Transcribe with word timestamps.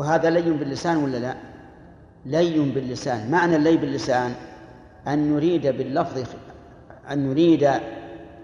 وهذا 0.00 0.30
لي 0.30 0.50
باللسان 0.50 0.96
ولا 0.96 1.16
لا؟ 1.16 1.34
لي 2.26 2.72
باللسان. 2.74 3.30
معنى 3.30 3.56
اللي 3.56 3.76
باللسان 3.76 4.32
أن 5.08 5.32
نريد 5.32 5.66
باللفظ 5.66 6.22
أن 7.10 7.28
نريد 7.28 7.70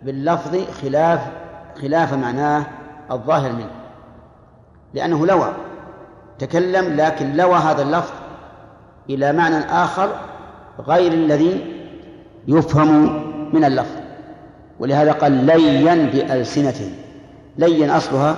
باللفظ 0.03 0.57
خلاف 0.83 1.21
خلاف 1.83 2.15
معناه 2.15 2.67
الظاهر 3.11 3.53
منه. 3.53 3.71
لأنه 4.95 5.27
لوى. 5.27 5.53
تكلم 6.39 6.97
لكن 6.97 7.33
لوى 7.33 7.55
هذا 7.55 7.83
اللفظ 7.83 8.15
إلى 9.11 9.33
معنى 9.33 9.57
آخر 9.57 10.21
غير 10.81 11.13
الذي 11.13 11.77
يفهم 12.49 13.23
من 13.55 13.65
اللفظ. 13.65 13.97
ولهذا 14.79 15.13
قال 15.13 15.33
ليا 15.33 15.95
بألسنتهم. 15.95 16.93
لين 17.59 17.91
أصلها 17.91 18.37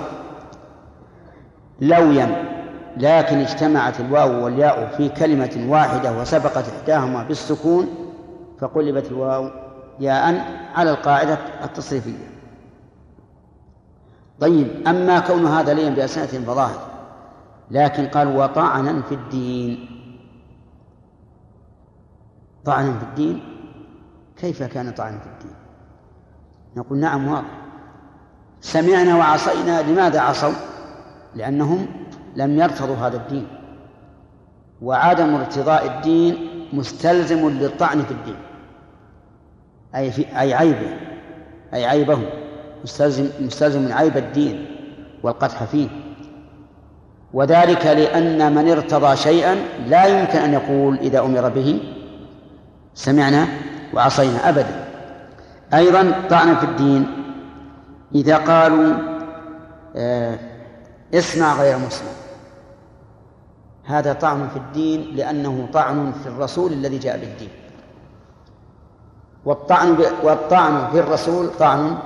لويا. 1.81 2.58
لكن 2.99 3.37
اجتمعت 3.37 3.99
الواو 3.99 4.45
والياء 4.45 4.95
في 4.97 5.09
كلمة 5.09 5.65
واحدة 5.67 6.19
وسبقت 6.19 6.65
إحداهما 6.69 7.23
بالسكون 7.23 7.87
فقلبت 8.59 9.11
الواو 9.11 9.49
ياء 9.99 10.45
على 10.75 10.91
القاعدة 10.91 11.37
التصريفية. 11.63 12.29
طيب 14.39 14.87
أما 14.87 15.19
كون 15.19 15.45
هذا 15.45 15.73
لين 15.73 15.93
بألسنتهم 15.93 16.43
فظاهر 16.43 16.79
لكن 17.71 18.07
قال 18.07 18.37
وطعنا 18.37 19.01
في 19.01 19.15
الدين. 19.15 19.89
طعنا 22.65 22.93
في 22.99 23.03
الدين؟ 23.03 23.43
كيف 24.37 24.63
كان 24.63 24.91
طعنا 24.91 25.17
في 25.19 25.27
الدين؟ 25.27 25.55
نقول 26.75 26.99
نعم 26.99 27.27
واضح. 27.27 27.59
سمعنا 28.61 29.15
وعصينا 29.15 29.81
لماذا 29.81 30.19
عصوا؟ 30.19 30.53
لأنهم 31.35 31.87
لم 32.35 32.59
يرتضوا 32.59 32.95
هذا 32.95 33.17
الدين. 33.17 33.47
وعدم 34.81 35.35
ارتضاء 35.35 35.85
الدين 35.85 36.49
مستلزم 36.73 37.49
للطعن 37.49 38.01
في 38.01 38.11
الدين. 38.11 38.35
أي 39.95 40.11
في 40.11 40.39
أي 40.39 40.53
عيبه 40.53 40.97
أي 41.73 41.85
عيبه. 41.85 42.19
مستلزم 42.83 43.29
مستلزم 43.39 43.81
من 43.81 43.91
عيب 43.91 44.17
الدين 44.17 44.65
والقدح 45.23 45.63
فيه. 45.63 45.87
وذلك 47.33 47.85
لأن 47.85 48.55
من 48.55 48.69
ارتضى 48.69 49.15
شيئا 49.15 49.55
لا 49.87 50.05
يمكن 50.05 50.39
أن 50.39 50.53
يقول 50.53 50.97
إذا 50.97 51.19
أمر 51.19 51.49
به 51.49 51.79
سمعنا 52.93 53.47
وعصينا 53.93 54.49
أبدا. 54.49 54.85
أيضا 55.73 56.13
طعن 56.29 56.55
في 56.55 56.63
الدين. 56.63 57.07
إذا 58.15 58.37
قالوا 58.37 58.93
آه، 59.95 60.39
اسمع 61.13 61.61
غير 61.61 61.77
مسمع 61.77 62.11
هذا 63.89 64.13
طعن 64.13 64.47
في 64.47 64.57
الدين 64.57 65.15
لأنه 65.15 65.67
طعن 65.73 66.11
في 66.11 66.27
الرسول 66.27 66.73
الذي 66.73 66.97
جاء 66.97 67.17
بالدين. 67.17 67.49
والطعن 69.45 69.97
والطعن 70.23 70.91
في 70.91 70.99
الرسول 70.99 71.49
طعن 71.59 71.97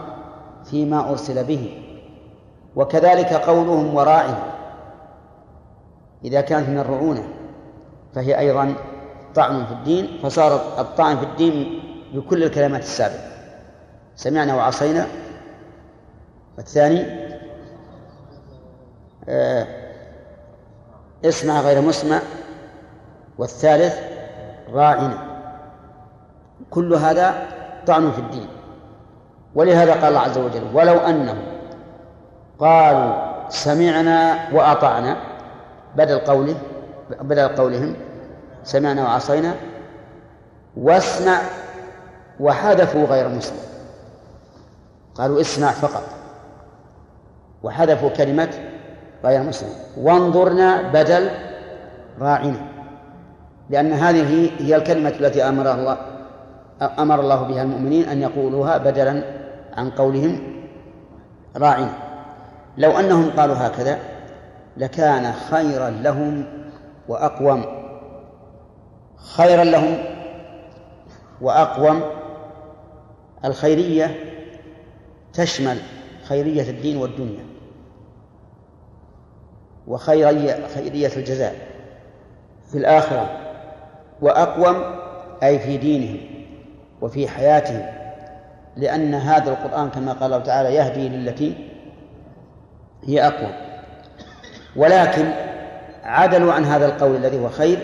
فيما 0.66 1.10
أرسل 1.10 1.44
به. 1.44 1.84
وكذلك 2.76 3.34
قولهم 3.34 3.96
وراعي 3.96 4.36
إذا 6.26 6.42
كانت 6.42 6.70
من 6.70 6.78
الرعونة 6.78 7.24
فهي 8.16 8.40
أيضا 8.40 8.76
طعن 9.36 9.66
في 9.66 9.72
الدين 9.72 10.20
فصار 10.24 10.80
الطعن 10.80 11.18
في 11.18 11.24
الدين 11.24 11.80
بكل 12.14 12.44
الكلمات 12.44 12.82
السابقة. 12.82 13.34
سمعنا 14.16 14.56
وعصينا. 14.56 15.08
والثاني 16.58 17.06
آه 19.30 19.83
اسمع 21.26 21.62
غير 21.62 21.82
مسمع 21.82 22.20
والثالث 23.38 24.00
راعنا 24.74 25.18
كل 26.70 26.94
هذا 26.94 27.34
طعن 27.88 28.12
في 28.12 28.20
الدين. 28.20 28.48
ولهذا 29.56 29.94
قال 29.94 30.04
الله 30.04 30.20
عز 30.20 30.38
وجل 30.38 30.64
ولو 30.74 30.98
أنهم 30.98 31.38
قالوا 32.60 33.34
سمعنا 33.50 34.50
وأطعنا 34.54 35.18
بدل 35.96 36.20
قوله 36.20 36.56
بدل 37.22 37.48
قولهم 37.48 37.96
سمعنا 38.64 39.04
وعصينا 39.04 39.56
واسمع 40.78 41.38
وحذفوا 42.40 43.06
غير 43.06 43.30
مسلم 43.30 43.58
قالوا 45.16 45.42
اسمع 45.42 45.72
فقط 45.72 46.04
وحذفوا 47.64 48.10
كلمة 48.10 48.73
غير 49.26 49.44
مسلم. 49.44 49.70
وانظرنا 49.98 50.92
بدل 50.92 51.30
راعنا. 52.20 52.68
لأن 53.70 53.92
هذه 53.92 54.52
هي 54.60 54.76
الكلمة 54.76 55.10
التي 55.10 55.44
أمر 55.44 55.74
الله 55.74 55.98
أمر 57.00 57.20
الله 57.20 57.44
بها 57.44 57.64
المؤمنين 57.64 58.10
أن 58.10 58.22
يقولوها 58.22 58.78
بدلا 58.78 59.24
عن 59.78 59.90
قولهم 59.90 60.40
راعنا. 61.58 61.94
لو 62.78 62.92
أنهم 62.92 63.30
قالوا 63.38 63.56
هكذا 63.56 64.00
لكان 64.78 65.34
خيرا 65.34 65.90
لهم 65.90 66.46
وأقوم. 67.08 67.66
خيرا 69.36 69.64
لهم 69.64 69.98
وأقوم. 71.42 72.02
الخيرية 73.46 74.16
تشمل 75.34 75.78
خيرية 76.28 76.70
الدين 76.70 76.98
والدنيا. 76.98 77.53
وخيرية 79.88 80.68
خيرية 80.76 81.12
الجزاء 81.18 81.56
في 82.72 82.78
الآخرة 82.78 83.30
وأقوم 84.22 84.84
أي 85.44 85.60
في 85.60 85.78
دينهم 85.78 86.18
وفي 87.02 87.28
حياتهم 87.28 87.86
لأن 88.78 89.14
هذا 89.14 89.52
القرآن 89.52 89.90
كما 89.90 90.14
قال 90.14 90.34
الله 90.34 90.44
تعالى 90.44 90.76
يهدي 90.76 91.10
للتي 91.10 91.56
هي 93.04 93.28
أقوم 93.28 93.52
ولكن 94.76 95.32
عدلوا 96.04 96.54
عن 96.54 96.66
هذا 96.66 96.86
القول 96.86 97.16
الذي 97.16 97.40
هو 97.40 97.50
خير 97.50 97.80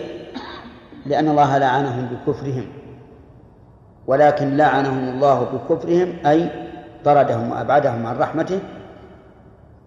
لأن 1.06 1.28
الله 1.28 1.58
لعنهم 1.58 2.06
بكفرهم. 2.06 2.66
ولكن 4.06 4.56
لعنهم 4.56 5.08
الله 5.08 5.44
بكفرهم 5.44 6.26
أي 6.26 6.50
طردهم 7.04 7.50
وأبعدهم 7.50 8.06
عن 8.06 8.18
رحمته 8.18 8.60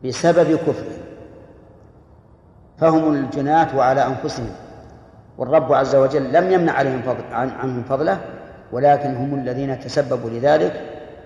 بسبب 0.06 0.56
كفرهم. 0.56 1.03
فهم 2.78 3.14
الجناة 3.14 3.78
وعلى 3.78 4.08
أنفسهم 4.08 4.50
والرب 5.38 5.74
عز 5.74 5.96
وجل 5.96 6.34
لم 6.34 6.52
يمنع 6.52 6.72
عليهم 6.72 7.02
فضل 7.02 7.24
عن 7.32 7.50
عنهم 7.50 7.84
فضله 7.84 8.20
ولكن 8.72 9.16
هم 9.16 9.36
الذين 9.36 9.80
تسببوا 9.80 10.30
لذلك 10.30 10.82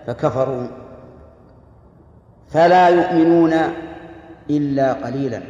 فكفروا. 0.07 0.67
فلا 2.49 2.89
يؤمنون 2.89 3.53
إلا 4.49 4.93
قليلا. 4.93 5.41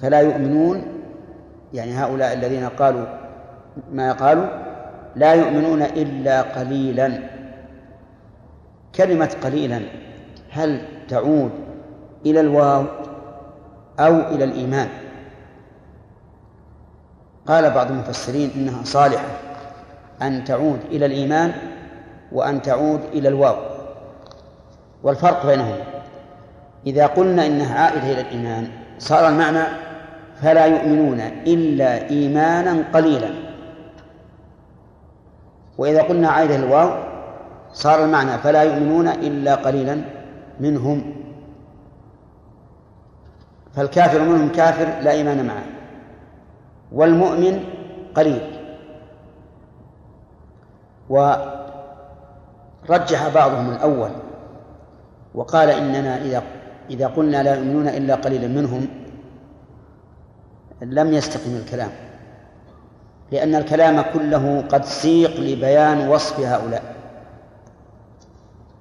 فلا 0.00 0.20
يؤمنون 0.20 0.82
يعني 1.74 1.92
هؤلاء 1.92 2.32
الذين 2.32 2.68
قالوا 2.68 3.06
ما 3.92 4.12
قالوا 4.12 4.46
لا 5.16 5.34
يؤمنون 5.34 5.82
إلا 5.82 6.42
قليلا. 6.42 7.18
كلمة 8.94 9.30
قليلا 9.44 9.80
هل 10.50 10.80
تعود 11.08 11.50
إلى 12.26 12.40
الواو؟ 12.40 12.84
أو 13.98 14.34
إلى 14.34 14.44
الإيمان. 14.44 14.88
قال 17.46 17.70
بعض 17.70 17.90
المفسرين 17.90 18.50
إنها 18.56 18.84
صالحة 18.84 19.26
أن 20.22 20.44
تعود 20.44 20.80
إلى 20.90 21.06
الإيمان 21.06 21.52
وأن 22.32 22.62
تعود 22.62 23.00
إلى 23.12 23.28
الواو. 23.28 23.56
والفرق 25.02 25.46
بينهما. 25.46 25.84
إذا 26.86 27.06
قلنا 27.06 27.46
إنها 27.46 27.80
عائدة 27.84 28.12
إلى 28.12 28.20
الإيمان 28.20 28.68
صار 28.98 29.28
المعنى 29.28 29.64
فلا 30.42 30.66
يؤمنون 30.66 31.20
إلا 31.46 32.10
إيمانا 32.10 32.84
قليلا. 32.94 33.30
وإذا 35.78 36.02
قلنا 36.02 36.28
عائدة 36.28 36.56
الواو 36.56 36.90
صار 37.72 38.04
المعنى 38.04 38.38
فلا 38.38 38.62
يؤمنون 38.62 39.08
إلا 39.08 39.54
قليلا 39.54 40.00
منهم. 40.60 41.17
فالكافر 43.78 44.22
منهم 44.22 44.52
كافر 44.52 45.02
لا 45.02 45.10
إيمان 45.10 45.46
معه 45.46 45.64
والمؤمن 46.92 47.64
قليل. 48.14 48.40
ورجح 51.08 51.38
بعضهم 53.34 53.70
الأول 53.70 54.10
وقال 55.34 55.70
إننا 55.70 56.22
إذا 56.22 56.42
إذا 56.90 57.06
قلنا 57.06 57.42
لا 57.42 57.54
يؤمنون 57.54 57.88
إلا 57.88 58.14
قليلا 58.14 58.48
منهم 58.48 58.88
لم 60.82 61.12
يستقم 61.12 61.56
الكلام 61.56 61.90
لأن 63.32 63.54
الكلام 63.54 64.00
كله 64.00 64.64
قد 64.68 64.84
سيق 64.84 65.40
لبيان 65.40 66.08
وصف 66.08 66.40
هؤلاء. 66.40 66.82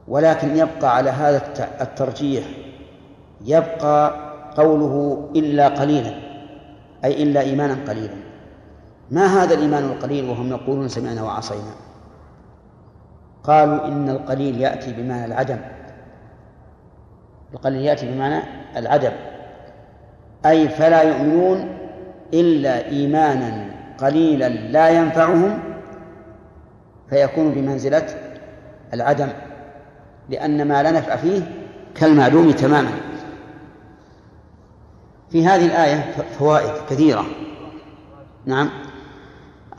ولكن 0.08 0.58
يبقى 0.58 0.96
على 0.96 1.10
هذا 1.10 1.42
الترجيح 1.82 2.44
يبقى 3.46 4.27
قوله 4.58 5.26
إلا 5.36 5.68
قليلا 5.68 6.14
أي 7.06 7.24
إلا 7.24 7.42
إيمانا 7.42 7.78
قليلا. 7.88 8.16
ما 9.12 9.26
هذا 9.26 9.54
الإيمان 9.54 9.84
القليل 9.84 10.30
وهم 10.30 10.50
يقولون 10.50 10.88
سمعنا 10.88 11.24
وعصينا؟ 11.24 11.74
قالوا 13.44 13.88
إن 13.88 14.10
القليل 14.10 14.62
يأتي 14.62 14.94
بمعنى 14.94 15.26
العدم. 15.26 15.58
القليل 17.54 17.82
يأتي 17.82 18.12
بمعنى 18.12 18.44
العدم. 18.78 19.12
أي 20.46 20.70
فلا 20.70 21.02
يؤمنون 21.02 21.78
إلا 22.34 22.88
إيمانا 22.88 23.66
قليلا 23.98 24.50
لا 24.50 24.90
ينفعهم 24.90 25.60
فيكون 27.10 27.52
بمنزلة 27.52 28.08
العدم 28.94 29.28
لأن 30.30 30.68
ما 30.68 30.84
لا 30.84 30.92
نفع 30.92 31.16
فيه 31.16 31.42
كالمعلوم 31.96 32.52
تماما. 32.52 32.90
في 35.30 35.46
هذه 35.46 35.66
الآية 35.66 36.16
فوائد 36.40 36.72
كثيرة. 36.90 37.26
نعم. 38.46 38.70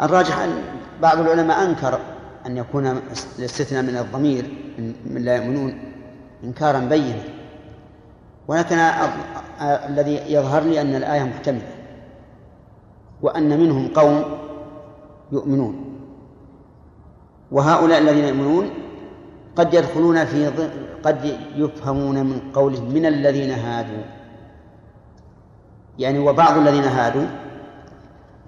الراجح 0.00 0.38
أن 0.38 0.62
بعض 1.02 1.18
العلماء 1.18 1.64
أنكر 1.64 1.98
أن 2.46 2.56
يكون 2.56 3.00
الاستثناء 3.38 3.82
من 3.82 3.96
الضمير 3.96 4.44
من 5.06 5.22
لا 5.22 5.36
يؤمنون 5.36 5.78
إنكارا 6.44 6.78
بينا. 6.78 7.22
ولكن 8.48 8.76
الذي 9.60 10.32
يظهر 10.32 10.62
لي 10.62 10.80
أن 10.80 10.94
الآية 10.94 11.22
محتملة 11.22 11.68
وأن 13.22 13.60
منهم 13.60 13.88
قوم 13.88 14.24
يؤمنون. 15.32 15.84
وهؤلاء 17.50 17.98
الذين 17.98 18.24
يؤمنون 18.24 18.70
قد 19.56 19.74
يدخلون 19.74 20.24
في 20.24 20.46
قد 21.02 21.38
يفهمون 21.56 22.26
من 22.26 22.40
قوله 22.54 22.80
من 22.80 23.06
الذين 23.06 23.50
هادوا. 23.50 24.17
يعني 25.98 26.18
وبعض 26.18 26.56
الذين 26.56 26.84
هادوا 26.84 27.26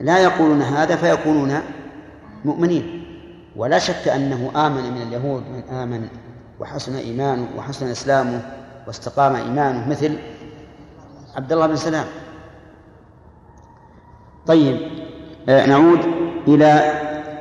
لا 0.00 0.18
يقولون 0.18 0.62
هذا 0.62 0.96
فيكونون 0.96 1.60
مؤمنين. 2.44 3.04
ولا 3.56 3.78
شك 3.78 4.08
أنه 4.08 4.50
آمن 4.66 4.90
من 4.90 5.02
اليهود 5.02 5.42
من 5.42 5.62
آمن 5.76 6.08
وحسن 6.60 6.96
إيمانه 6.96 7.48
وحسن 7.56 7.86
إسلامه 7.86 8.40
واستقام 8.86 9.36
إيمانه 9.36 9.88
مثل 9.88 10.18
عبد 11.36 11.52
الله 11.52 11.66
بن 11.66 11.76
سلام. 11.76 12.06
طيب 14.46 14.80
آه، 15.48 15.66
نعود 15.66 16.00
إلى 16.48 16.92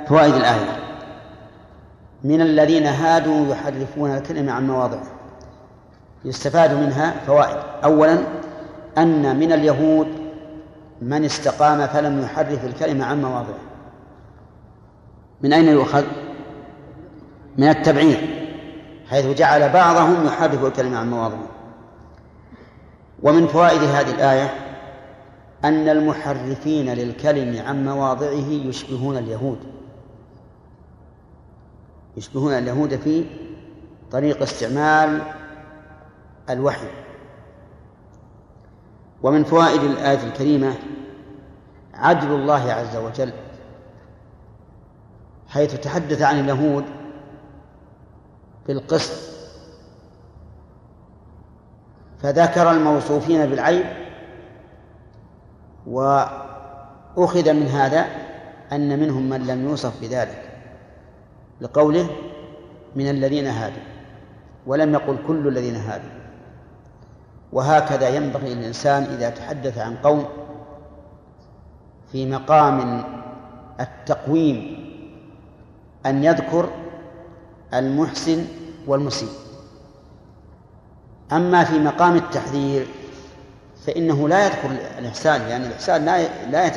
فوائد 0.08 0.34
الآية. 0.36 0.80
من 2.24 2.42
الذين 2.42 2.86
هادوا 2.86 3.52
يحرفون 3.52 4.12
الكلمة 4.12 4.52
عن 4.52 4.68
مواضعه 4.68 5.04
يستفاد 6.26 6.74
منها 6.74 7.14
فوائد. 7.28 7.58
أولا 7.84 8.18
أن 8.98 9.40
من 9.40 9.52
اليهود 9.52 10.08
من 11.02 11.26
استقام 11.26 11.88
فلم 11.88 12.22
يحرف 12.22 12.66
الكلمة 12.66 13.06
عن 13.06 13.22
مواضعه. 13.22 13.60
من 15.42 15.54
أين 15.54 15.68
يؤخذ؟ 15.68 16.04
من 17.58 17.68
التبعير 17.68 18.50
حيث 19.10 19.26
جعل 19.26 19.70
بعضهم 19.70 20.26
يحرف 20.26 20.66
الكلمة 20.66 20.98
عن 20.98 21.10
مواضعه. 21.10 21.48
ومن 23.24 23.48
فوائد 23.48 23.82
هذه 23.82 24.12
الآية 24.12 24.54
أن 25.64 25.90
المحرفين 25.90 26.94
للكلم 26.94 27.62
عن 27.66 27.86
مواضعه 27.86 28.50
يشبهون 28.50 29.18
اليهود. 29.18 29.60
يشبهون 32.18 32.54
اليهود 32.54 32.96
في 32.96 33.26
طريق 34.12 34.42
استعمال 34.42 35.22
الوحي. 36.50 36.88
ومن 39.24 39.44
فوائد 39.44 39.84
الآية 39.84 40.28
الكريمة 40.28 40.74
عدل 41.94 42.32
الله 42.32 42.72
عز 42.72 42.96
وجل 42.96 43.34
حيث 45.48 45.76
تحدث 45.76 46.22
عن 46.22 46.40
اليهود 46.40 46.86
بالقسط 48.68 49.30
فذكر 52.24 52.72
الموصوفين 52.72 53.46
بالعيب 53.46 53.86
وأخذ 55.88 57.54
من 57.54 57.68
هذا 57.68 58.06
أن 58.72 59.00
منهم 59.00 59.30
من 59.30 59.48
لم 59.48 59.70
يوصف 59.70 60.02
بذلك 60.02 60.50
لقوله 61.62 62.10
من 62.96 63.10
الذين 63.10 63.48
هادوا 63.48 63.84
ولم 64.68 64.94
يقل 64.94 65.18
كل 65.28 65.48
الذين 65.48 65.76
هادوا. 65.76 66.19
وهكذا 67.54 68.10
ينبغي 68.10 68.54
للإنسان 68.54 69.04
إذا 69.04 69.30
تحدث 69.30 69.78
عن 69.78 69.96
قوم 69.96 70.26
في 72.12 72.26
مقام 72.26 73.04
التقويم 73.80 74.86
أن 76.06 76.24
يذكر 76.24 76.70
المحسن 77.74 78.46
والمسيء. 78.88 79.30
أما 81.32 81.64
في 81.64 81.80
مقام 81.80 82.16
التحذير 82.16 82.88
فإنه 83.86 84.28
لا 84.28 84.46
يذكر 84.46 84.72
الإحسان 85.00 85.42
لأن 85.42 85.62
الإحسان 85.62 86.06
لا 86.06 86.28
لا 86.52 86.72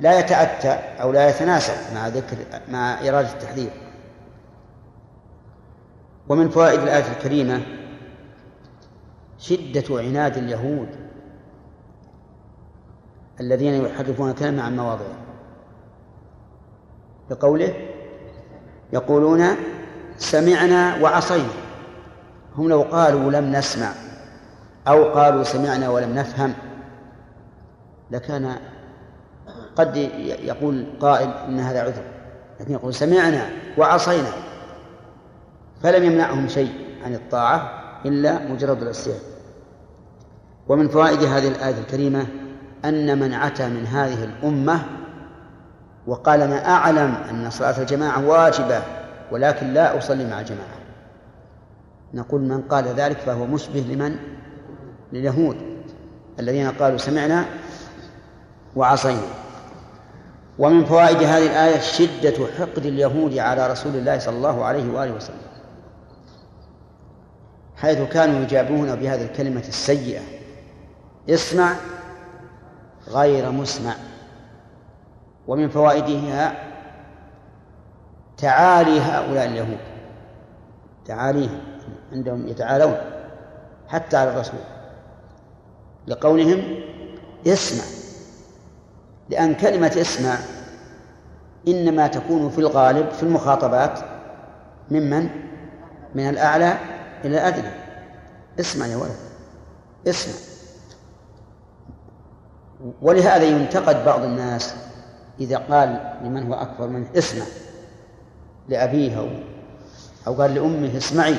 لا 0.00 0.18
يتأتى 0.18 1.02
أو 1.02 1.12
لا 1.12 1.28
يتناسب 1.28 1.94
مع 1.94 2.08
ذكر 2.08 2.36
مع 2.68 3.08
إرادة 3.08 3.32
التحذير. 3.32 3.70
ومن 6.28 6.48
فوائد 6.48 6.80
الآية 6.80 7.12
الكريمة 7.12 7.62
شدة 9.42 9.98
عناد 9.98 10.36
اليهود 10.36 10.88
الذين 13.40 13.84
يحرفون 13.84 14.30
الكلمة 14.30 14.62
عن 14.62 14.76
مواضعه. 14.76 15.16
بقوله 17.30 17.74
يقولون 18.92 19.46
سمعنا 20.18 21.02
وعصينا. 21.02 21.52
هم 22.56 22.68
لو 22.68 22.82
قالوا 22.82 23.30
لم 23.30 23.52
نسمع 23.52 23.92
أو 24.88 25.04
قالوا 25.04 25.42
سمعنا 25.42 25.88
ولم 25.88 26.14
نفهم 26.14 26.54
لكان 28.10 28.56
قد 29.76 29.96
يقول 30.26 30.86
قائل 31.00 31.28
إن 31.28 31.60
هذا 31.60 31.82
عذر. 31.82 32.04
لكن 32.60 32.72
يقول 32.72 32.94
سمعنا 32.94 33.50
وعصينا. 33.78 34.32
فلم 35.82 36.04
يمنعهم 36.04 36.48
شيء 36.48 36.72
عن 37.04 37.14
الطاعة 37.14 37.82
إلا 38.06 38.52
مجرد 38.52 38.82
العصيان 38.82 39.31
ومن 40.68 40.88
فوائد 40.88 41.22
هذه 41.22 41.48
الآية 41.48 41.78
الكريمة 41.78 42.26
أن 42.84 43.18
من 43.18 43.34
عتى 43.34 43.68
من 43.68 43.86
هذه 43.86 44.24
الأمة 44.24 44.82
وقال 46.06 46.42
أنا 46.42 46.68
أعلم 46.68 47.14
أن 47.30 47.50
صلاة 47.50 47.80
الجماعة 47.80 48.26
واجبة 48.26 48.82
ولكن 49.32 49.72
لا 49.74 49.98
أصلي 49.98 50.30
مع 50.30 50.40
الجماعة. 50.40 50.82
نقول 52.14 52.40
من 52.40 52.62
قال 52.62 52.84
ذلك 52.84 53.16
فهو 53.16 53.46
مشبه 53.46 53.80
لمن؟ 53.80 54.16
لليهود 55.12 55.56
الذين 56.38 56.70
قالوا 56.70 56.98
سمعنا 56.98 57.44
وعصينا. 58.76 59.22
ومن 60.58 60.84
فوائد 60.84 61.16
هذه 61.16 61.46
الآية 61.46 61.80
شدة 61.80 62.46
حقد 62.58 62.86
اليهود 62.86 63.38
على 63.38 63.66
رسول 63.66 63.96
الله 63.96 64.18
صلى 64.18 64.36
الله 64.36 64.64
عليه 64.64 64.92
وآله 64.92 65.14
وسلم 65.14 65.36
حيث 67.76 67.98
كانوا 67.98 68.40
يجابون 68.42 68.94
بهذه 68.96 69.24
الكلمة 69.24 69.64
السيئة. 69.68 70.41
اسمع 71.28 71.72
غير 73.08 73.50
مسمع. 73.50 73.94
ومن 75.48 75.68
فوائدها 75.68 76.54
تعالي 78.36 79.00
هؤلاء 79.00 79.46
اليهود. 79.46 79.78
تعاليهم 81.04 81.60
عندهم 82.12 82.48
يتعالون 82.48 82.96
حتى 83.88 84.16
على 84.16 84.30
الرسول. 84.30 84.60
لقولهم 86.06 86.62
اسمع. 87.46 87.84
لأن 89.30 89.54
كلمة 89.54 89.92
اسمع 90.00 90.36
إنما 91.68 92.06
تكون 92.06 92.50
في 92.50 92.58
الغالب 92.58 93.10
في 93.10 93.22
المخاطبات 93.22 93.98
ممن؟ 94.90 95.28
من 96.14 96.28
الأعلى 96.28 96.78
إلى 97.24 97.36
الأدنى. 97.38 97.70
اسمع 98.60 98.86
يا 98.86 98.96
ولد. 98.96 99.16
اسمع. 100.06 100.51
ولهذا 103.02 103.44
ينتقد 103.44 104.04
بعض 104.04 104.22
الناس 104.22 104.74
إذا 105.40 105.58
قال 105.58 106.14
لمن 106.24 106.46
هو 106.46 106.54
أكبر 106.54 106.88
منه 106.88 107.06
اسمع 107.16 107.44
لأبيه 108.68 109.18
أو 109.18 109.28
أو 110.26 110.34
قال 110.42 110.54
لأمه 110.54 110.96
اسمعي. 110.96 111.36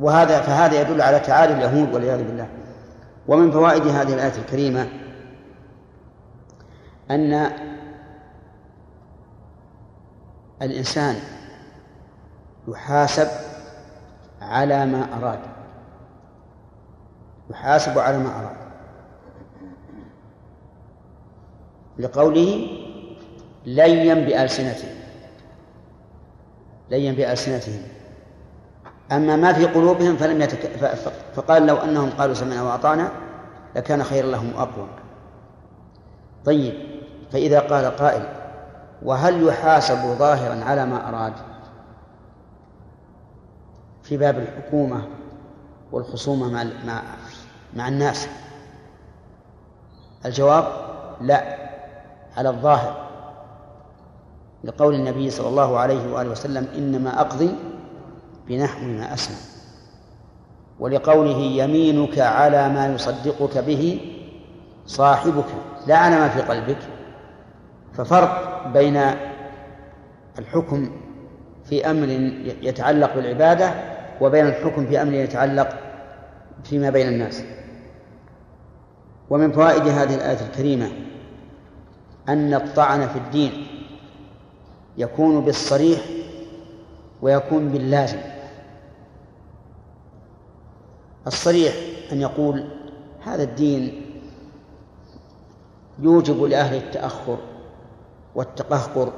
وهذا 0.00 0.40
فهذا 0.40 0.80
يدل 0.80 1.02
على 1.02 1.20
تعالي 1.20 1.52
اليهود 1.52 1.94
والعياذ 1.94 2.24
بالله. 2.24 2.48
ومن 3.28 3.50
فوائد 3.50 3.86
هذه 3.86 4.14
الآية 4.14 4.38
الكريمة 4.38 4.88
أن 7.10 7.50
الإنسان 10.62 11.16
يحاسب 12.68 13.28
على 14.40 14.86
ما 14.86 15.18
أراد. 15.18 15.40
يحاسب 17.50 17.98
على 17.98 18.18
ما 18.18 18.40
أراد. 18.40 18.63
لقوله 21.98 22.66
ليا 23.66 24.14
بألسنتهم. 24.14 24.94
ليا 26.90 27.12
بألسنتهم. 27.12 27.82
أما 29.12 29.36
ما 29.36 29.52
في 29.52 29.64
قلوبهم 29.64 30.16
فلم 30.16 30.42
يتك... 30.42 30.58
فقال 31.34 31.66
لو 31.66 31.76
أنهم 31.76 32.10
قالوا 32.10 32.34
سمعنا 32.34 32.62
وأطعنا 32.62 33.12
لكان 33.76 34.02
خيرا 34.04 34.26
لهم 34.26 34.52
أقوى 34.56 34.86
طيب 36.44 36.74
فإذا 37.32 37.60
قال 37.60 37.84
قائل 37.96 38.26
وهل 39.02 39.46
يحاسب 39.48 39.96
ظاهرا 40.18 40.64
على 40.64 40.86
ما 40.86 41.08
أراد؟ 41.08 41.32
في 44.02 44.16
باب 44.16 44.38
الحكومة 44.38 45.08
والخصومة 45.92 46.48
مع 46.86 47.02
مع 47.76 47.88
الناس. 47.88 48.28
الجواب 50.26 50.64
لا. 51.20 51.63
على 52.36 52.48
الظاهر 52.48 53.04
لقول 54.64 54.94
النبي 54.94 55.30
صلى 55.30 55.48
الله 55.48 55.78
عليه 55.78 56.12
وآله 56.12 56.30
وسلم 56.30 56.68
إنما 56.76 57.20
أقضي 57.20 57.50
بنحو 58.48 58.84
ما 58.86 59.14
أسمع 59.14 59.36
ولقوله 60.80 61.38
يمينك 61.38 62.18
على 62.18 62.68
ما 62.68 62.86
يصدقك 62.94 63.58
به 63.58 64.00
صاحبك 64.86 65.44
لا 65.86 65.96
على 65.96 66.16
ما 66.16 66.28
في 66.28 66.40
قلبك 66.40 66.78
ففرق 67.94 68.66
بين 68.68 69.00
الحكم 70.38 70.90
في 71.64 71.90
أمر 71.90 72.08
يتعلق 72.62 73.14
بالعبادة 73.14 73.72
وبين 74.20 74.46
الحكم 74.46 74.86
في 74.86 75.02
أمر 75.02 75.12
يتعلق 75.12 75.68
فيما 76.64 76.90
بين 76.90 77.08
الناس 77.08 77.42
ومن 79.30 79.52
فوائد 79.52 79.88
هذه 79.88 80.14
الآية 80.14 80.40
الكريمة 80.50 80.88
أن 82.28 82.54
الطعن 82.54 83.08
في 83.08 83.18
الدين. 83.18 83.66
يكون 84.96 85.40
بالصريح 85.40 86.00
ويكون 87.22 87.68
باللازم. 87.68 88.18
الصريح 91.26 91.74
أن 92.12 92.20
يقول 92.20 92.68
هذا 93.24 93.42
الدين 93.42 94.06
يوجب 95.98 96.42
لأهل 96.42 96.76
التأخر 96.76 97.38
والتقهقر 98.34 99.12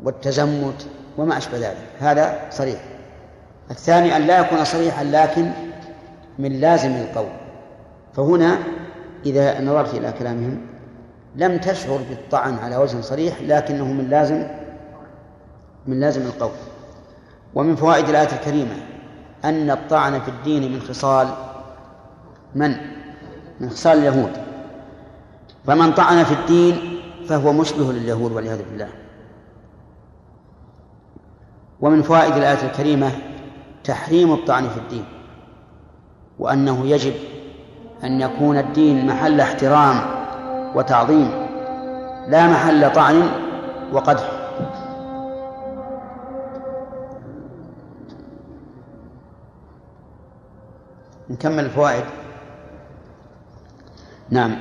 والتزمت 0.00 0.86
وما 1.18 1.36
أشبه 1.36 1.58
ذلك. 1.58 1.88
هذا 1.98 2.50
صريح. 2.50 2.84
الثاني 3.70 4.16
أن 4.16 4.22
لا 4.22 4.40
يكون 4.40 4.64
صريحا 4.64 5.04
لكن 5.04 5.50
من 6.38 6.60
لازم 6.60 6.90
القول. 6.90 7.32
فهنا 8.12 8.58
إذا 9.26 9.60
نظرت 9.60 9.94
إلى 9.94 10.12
كلامهم 10.12 10.71
لم 11.36 11.58
تشعر 11.58 12.00
بالطعن 12.08 12.58
على 12.58 12.76
وجه 12.76 13.00
صريح 13.00 13.40
لكنه 13.42 13.84
من 13.84 14.10
لازم 14.10 14.46
من 15.86 16.00
لازم 16.00 16.22
القول. 16.22 16.50
ومن 17.54 17.76
فوائد 17.76 18.08
الآية 18.08 18.32
الكريمة 18.32 18.76
أن 19.44 19.70
الطعن 19.70 20.20
في 20.20 20.28
الدين 20.28 20.72
من 20.72 20.80
خصال 20.80 21.28
من؟ 22.54 22.76
من 23.60 23.70
خصال 23.70 23.98
اليهود. 23.98 24.32
فمن 25.66 25.92
طعن 25.92 26.24
في 26.24 26.34
الدين 26.34 27.00
فهو 27.28 27.52
مشبه 27.52 27.92
لليهود 27.92 28.32
والعياذ 28.32 28.62
بالله. 28.70 28.88
ومن 31.80 32.02
فوائد 32.02 32.36
الآية 32.36 32.66
الكريمة 32.66 33.10
تحريم 33.84 34.32
الطعن 34.32 34.68
في 34.68 34.76
الدين 34.76 35.04
وأنه 36.38 36.86
يجب 36.86 37.14
أن 38.04 38.20
يكون 38.20 38.58
الدين 38.58 39.06
محل 39.06 39.40
احترام 39.40 40.21
وتعظيم. 40.74 41.30
لا 42.28 42.46
محل 42.46 42.92
طعن 42.92 43.28
وقدح. 43.92 44.30
نكمل 51.30 51.64
الفوائد. 51.64 52.04
نعم. 54.30 54.56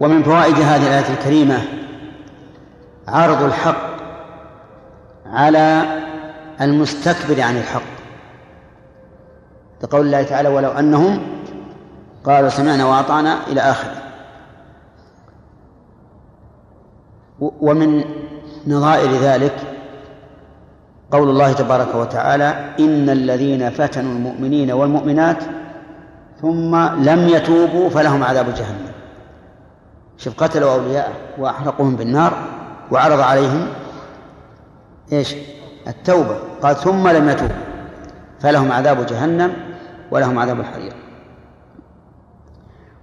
ومن 0.00 0.22
فوائد 0.22 0.54
هذه 0.54 0.86
الآية 0.86 1.14
الكريمة 1.14 1.58
عرض 3.08 3.42
الحق 3.42 3.90
على 5.26 5.84
المستكبر 6.60 7.40
عن 7.40 7.56
الحق. 7.56 8.00
لقول 9.82 10.06
الله 10.06 10.22
تعالى 10.22 10.48
ولو 10.48 10.70
أنهم 10.70 11.20
قالوا 12.24 12.48
سمعنا 12.48 12.84
وأطعنا 12.84 13.46
إلى 13.46 13.60
آخره. 13.60 14.09
ومن 17.40 18.04
نظائر 18.66 19.10
ذلك 19.10 19.54
قول 21.10 21.30
الله 21.30 21.52
تبارك 21.52 21.94
وتعالى 21.94 22.74
إن 22.80 23.10
الذين 23.10 23.70
فتنوا 23.70 24.12
المؤمنين 24.12 24.70
والمؤمنات 24.70 25.44
ثم 26.42 26.76
لم 26.76 27.28
يتوبوا 27.28 27.90
فلهم 27.90 28.24
عذاب 28.24 28.54
جهنم. 28.54 28.92
شوف 30.18 30.42
قتلوا 30.42 30.72
أولياءه 30.74 31.12
وأحرقوهم 31.38 31.96
بالنار 31.96 32.32
وعرض 32.90 33.20
عليهم 33.20 33.66
إيش؟ 35.12 35.34
التوبة. 35.88 36.36
قال 36.62 36.76
ثم 36.76 37.08
لم 37.08 37.28
يتوبوا 37.28 37.54
فلهم 38.40 38.72
عذاب 38.72 39.06
جهنم 39.06 39.52
ولهم 40.10 40.38
عذاب 40.38 40.60
الحريق. 40.60 40.94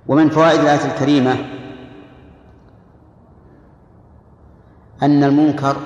ومن 0.07 0.29
فوائد 0.29 0.59
الآية 0.59 0.85
الكريمة 0.85 1.35
أن 5.03 5.23
المنكر 5.23 5.77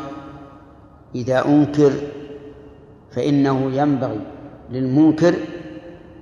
إذا 1.16 1.46
أنكر 1.46 1.92
فإنه 3.12 3.72
ينبغي 3.72 4.20
للمنكر 4.70 5.36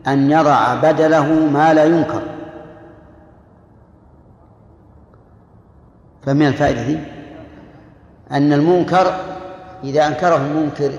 أن 0.08 0.31
يضع 0.31 0.75
بدله 0.75 1.34
ما 1.34 1.74
لا 1.74 1.86
ينكر. 1.86 2.22
فمن 6.22 6.48
الفائدة 6.48 7.00
أن 8.31 8.53
المنكر 8.53 9.13
إذا 9.84 10.08
أنكره 10.08 10.36
المنكر 10.36 10.91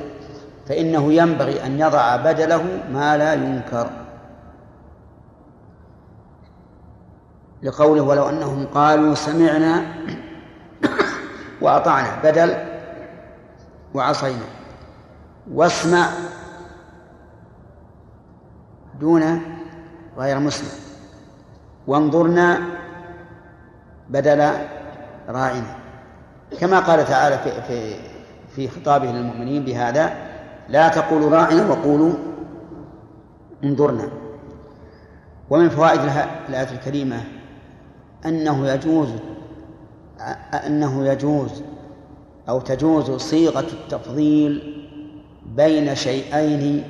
فإنه 0.68 1.12
ينبغي 1.12 1.66
أن 1.66 1.80
يضع 1.80 2.16
بدله 2.16 2.64
ما 2.92 3.16
لا 3.16 3.34
ينكر. 3.34 3.90
لقوله 7.62 8.02
ولو 8.02 8.28
أنهم 8.28 8.66
قالوا 8.74 9.14
سمعنا 9.14 9.82
وأطعنا. 11.60 12.22
بدل 12.22 12.54
وعصينا. 13.94 14.44
واسمع 15.52 16.06
دون 19.00 19.42
غير 20.18 20.38
مسمع 20.38 20.68
وانظرنا 21.86 22.60
بدل 24.08 24.50
راعنا 25.28 25.76
كما 26.60 26.80
قال 26.80 27.04
تعالى 27.04 27.38
في 27.38 27.62
في 27.62 27.94
في 28.56 28.68
خطابه 28.68 29.06
للمؤمنين 29.06 29.64
بهذا 29.64 30.12
لا 30.68 30.88
تقولوا 30.88 31.30
راعنا 31.30 31.70
وقولوا 31.70 32.12
انظرنا. 33.64 34.08
ومن 35.50 35.68
فوائد 35.68 36.00
الآية 36.48 36.72
الكريمة 36.72 37.24
أنه 38.26 38.68
يجوز 38.68 39.08
أنه 40.66 41.06
يجوز 41.06 41.62
أو 42.48 42.60
تجوز 42.60 43.10
صيغة 43.10 43.66
التفضيل 43.72 44.76
بين 45.56 45.94
شيئين 45.94 46.84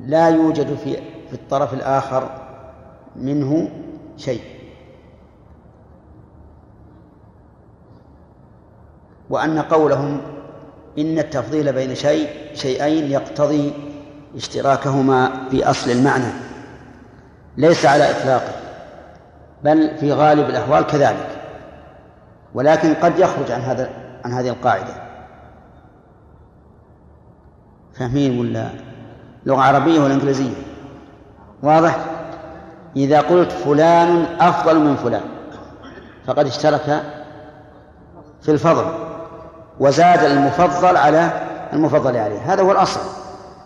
لا 0.00 0.28
يوجد 0.28 0.74
في 0.76 0.96
في 1.28 1.32
الطرف 1.32 1.74
الآخر 1.74 2.30
منه 3.16 3.68
شيء. 4.16 4.40
وأن 9.30 9.58
قولهم 9.58 10.20
إن 10.98 11.18
التفضيل 11.18 11.72
بين 11.72 11.94
شيء 11.94 12.28
شيئين 12.54 13.10
يقتضي 13.10 13.72
اشتراكهما 14.36 15.48
في 15.50 15.70
أصل 15.70 15.90
المعنى 15.90 16.32
ليس 17.56 17.86
على 17.86 18.10
إطلاقه 18.10 18.52
بل 19.64 19.96
في 20.00 20.12
غالب 20.12 20.50
الأحوال 20.50 20.86
كذلك. 20.86 21.35
ولكن 22.56 22.94
قد 22.94 23.18
يخرج 23.18 23.50
عن 23.50 23.60
هذا 23.60 23.90
عن 24.24 24.32
هذه 24.32 24.48
القاعدة. 24.48 24.94
فاهمين 27.98 28.38
ولا؟ 28.38 28.70
لغة 29.46 29.60
عربية 29.60 30.00
ولا 30.00 30.14
إنجليزية؟ 30.14 30.54
واضح؟ 31.62 31.98
إذا 32.96 33.20
قلت 33.20 33.52
فلان 33.52 34.26
أفضل 34.40 34.78
من 34.78 34.96
فلان 34.96 35.22
فقد 36.26 36.46
اشترك 36.46 37.02
في 38.42 38.50
الفضل 38.50 38.84
وزاد 39.80 40.24
المفضل 40.24 40.96
على 40.96 41.30
المفضل 41.72 42.16
عليه. 42.16 42.52
هذا 42.52 42.62
هو 42.62 42.72
الأصل. 42.72 43.00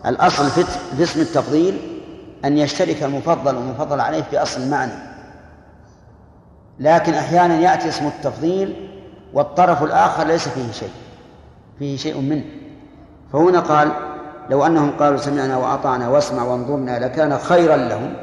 الأصل 0.05 0.49
في 0.95 1.03
اسم 1.03 1.21
التفضيل 1.21 2.01
أن 2.45 2.57
يشترك 2.57 3.03
المفضل 3.03 3.55
والمفضل 3.55 3.99
عليه 3.99 4.21
في 4.21 4.41
أصل 4.41 4.61
المعنى. 4.61 5.10
لكن 6.81 7.13
أحيانا 7.13 7.59
يأتي 7.59 7.89
اسم 7.89 8.07
التفضيل 8.07 8.89
والطرف 9.33 9.83
الآخر 9.83 10.27
ليس 10.27 10.47
فيه 10.47 10.71
شيء 10.71 10.91
فيه 11.79 11.97
شيء 11.97 12.21
منه. 12.21 12.43
فهنا 13.33 13.59
قال 13.59 13.91
لو 14.49 14.65
أنهم 14.65 14.91
قالوا 14.99 15.17
سمعنا 15.17 15.57
وأطعنا 15.57 16.09
واسمع 16.09 16.43
وانظرنا 16.43 16.99
لكان 16.99 17.37
خيرا 17.37 17.77
لهم 17.77 18.13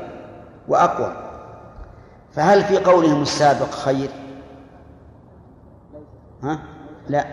وأقوى. 0.68 1.12
فهل 2.32 2.64
في 2.64 2.76
قولهم 2.78 3.22
السابق 3.22 3.70
خير؟ 3.70 4.10
ها؟ 6.42 6.58
لا. 7.08 7.24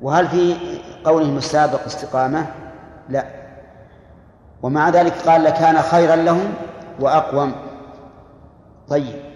وهل 0.00 0.28
في 0.28 0.56
قولهم 1.04 1.36
السابق 1.36 1.84
استقامة؟ 1.84 2.46
لا. 3.08 3.24
ومع 4.62 4.88
ذلك 4.88 5.12
قال 5.12 5.44
لكان 5.44 5.82
خيرا 5.82 6.16
لهم 6.16 6.54
وأقوم 7.00 7.52
طيب. 8.88 9.29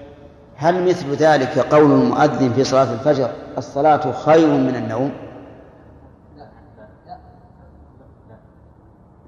هل 0.56 0.88
مثل 0.88 1.10
ذلك 1.14 1.58
قول 1.58 1.92
المؤذن 1.92 2.52
في 2.52 2.64
صلاة 2.64 2.92
الفجر 2.92 3.30
الصلاة 3.58 4.12
خير 4.12 4.48
من 4.48 4.76
النوم؟ 4.76 5.12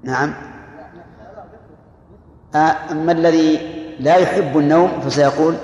نعم. 0.03 0.33
أما 2.55 3.11
الذي 3.11 3.59
لا 3.99 4.15
يحب 4.15 4.57
النوم 4.57 5.01
فسيقول 5.01 5.55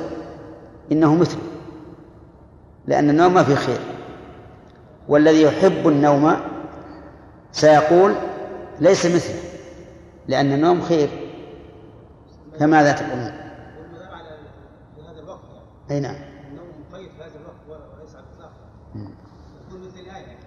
إنه 0.92 1.16
مثله 1.16 1.42
لأن 2.88 3.10
النوم 3.10 3.34
ما 3.34 3.44
فيه 3.44 3.56
خير. 3.56 3.80
والذي 5.08 5.42
يحب 5.42 5.88
النوم 5.88 6.36
سيقول 7.52 8.14
ليس 8.80 9.06
مثله 9.06 9.40
لأن 10.28 10.54
النوم 10.54 10.82
خير. 10.82 11.10
فماذا 12.60 12.92
تقولون؟ 12.92 13.43
أي 15.92 16.00
نعم. 16.00 16.16
النوم 16.52 16.68
مقيد 16.92 17.10
في 17.10 17.24
هذا 17.24 17.40
الوقت 17.40 17.82
وليس 18.00 18.16
على 18.16 18.26
الإطلاق. 18.26 18.52
يكون 19.68 19.88
مثل 19.88 20.00
الآية. 20.00 20.38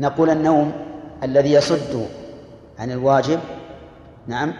نقول 0.00 0.30
النوم 0.30 0.72
الذي 1.22 1.52
يصد 1.52 2.08
عن 2.78 2.90
الواجب 2.90 3.40
نعم 4.26 4.52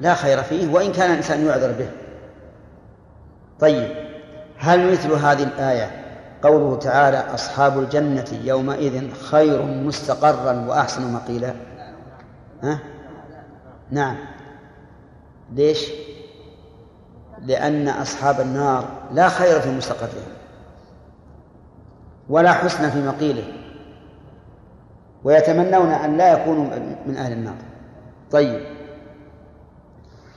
لا 0.00 0.14
خير 0.14 0.42
فيه 0.42 0.72
وإن 0.72 0.92
كان 0.92 1.10
الإنسان 1.10 1.46
يعذر 1.46 1.72
به. 1.72 1.90
طيب 3.60 3.96
هل 4.58 4.92
مثل 4.92 5.12
هذه 5.12 5.42
الآية 5.42 6.02
قوله 6.42 6.78
تعالى 6.78 7.18
أصحاب 7.18 7.78
الجنة 7.78 8.24
يومئذ 8.44 9.14
خير 9.14 9.62
مستقرا 9.62 10.66
وأحسن 10.68 11.12
مقيلا؟ 11.12 11.54
ها؟ 12.62 12.78
نعم. 13.90 14.16
ليش؟ 15.52 15.90
لأن 17.42 17.88
أصحاب 17.88 18.40
النار 18.40 18.84
لا 19.12 19.28
خير 19.28 19.60
في 19.60 19.70
مستقرهم 19.70 20.32
ولا 22.28 22.52
حسن 22.52 22.90
في 22.90 23.02
مقيله 23.02 23.44
ويتمنون 25.24 25.92
أن 25.92 26.16
لا 26.16 26.32
يكونوا 26.32 26.64
من 27.06 27.16
أهل 27.16 27.32
النار. 27.32 27.54
طيب. 28.30 28.60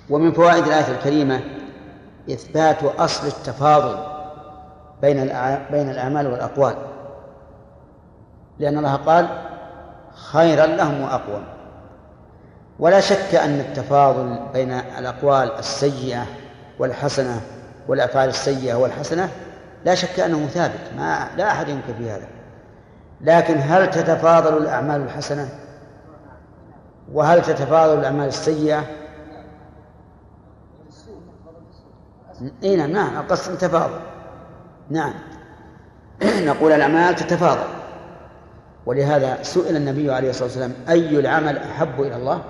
ومن 0.09 0.31
فوائد 0.31 0.65
الآية 0.65 0.91
الكريمة 0.91 1.41
إثبات 2.31 2.83
أصل 2.83 3.27
التفاضل 3.27 3.97
بين 5.01 5.17
بين 5.71 5.89
الأعمال 5.89 6.27
والأقوال. 6.27 6.75
لأن 8.59 8.77
الله 8.77 8.95
قال 8.95 9.27
خيرا 10.13 10.65
لهم 10.65 11.01
وأقوم. 11.01 11.43
ولا 12.79 12.99
شك 12.99 13.35
أن 13.35 13.59
التفاضل 13.59 14.39
بين 14.53 14.71
الأقوال 14.71 15.51
السيئة 15.59 16.25
والحسنة 16.79 17.41
والأفعال 17.87 18.29
السيئة 18.29 18.75
والحسنة 18.75 19.29
لا 19.85 19.95
شك 19.95 20.19
أنه 20.19 20.47
ثابت 20.47 20.93
ما 20.97 21.27
لا 21.37 21.51
أحد 21.51 21.69
ينكر 21.69 21.93
في 21.93 22.09
هذا. 22.09 22.27
لكن 23.21 23.57
هل 23.57 23.89
تتفاضل 23.89 24.57
الأعمال 24.57 25.01
الحسنة؟ 25.01 25.49
وهل 27.13 27.41
تتفاضل 27.41 27.99
الأعمال 27.99 28.27
السيئة؟ 28.27 28.83
اي 32.63 32.75
نعم 32.75 32.91
نعم 32.91 33.17
القصد 33.17 33.57
تفاضل 33.57 33.99
نعم. 34.89 35.13
نقول 36.23 36.71
الأعمال 36.71 37.15
تتفاضل. 37.15 37.67
ولهذا 38.85 39.43
سئل 39.43 39.75
النبي 39.75 40.13
عليه 40.13 40.29
الصلاة 40.29 40.47
والسلام 40.47 40.73
أي 40.89 41.19
العمل 41.19 41.57
أحب 41.57 42.01
إلى 42.01 42.15
الله؟ 42.15 42.41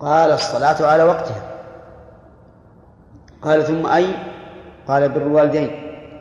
قال 0.00 0.30
الصلاة 0.30 0.86
على 0.86 1.02
وقتها. 1.02 1.51
قال 3.42 3.66
ثم 3.66 3.86
أي؟ 3.86 4.06
قال 4.88 5.08
بر 5.08 5.22
الوالدين 5.22 5.70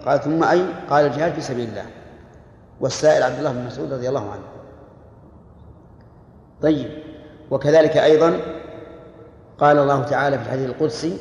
قال 0.05 0.21
ثم 0.21 0.43
أي؟ 0.43 0.65
قال 0.89 1.05
الجهاد 1.05 1.33
في 1.33 1.41
سبيل 1.41 1.69
الله. 1.69 1.85
والسائل 2.79 3.23
عبد 3.23 3.37
الله 3.37 3.51
بن 3.51 3.65
مسعود 3.65 3.93
رضي 3.93 4.09
الله 4.09 4.31
عنه. 4.31 4.43
طيب. 6.61 6.89
وكذلك 7.51 7.97
أيضا 7.97 8.39
قال 9.59 9.77
الله 9.77 10.03
تعالى 10.03 10.39
في 10.39 10.45
الحديث 10.45 10.69
القدسي 10.69 11.17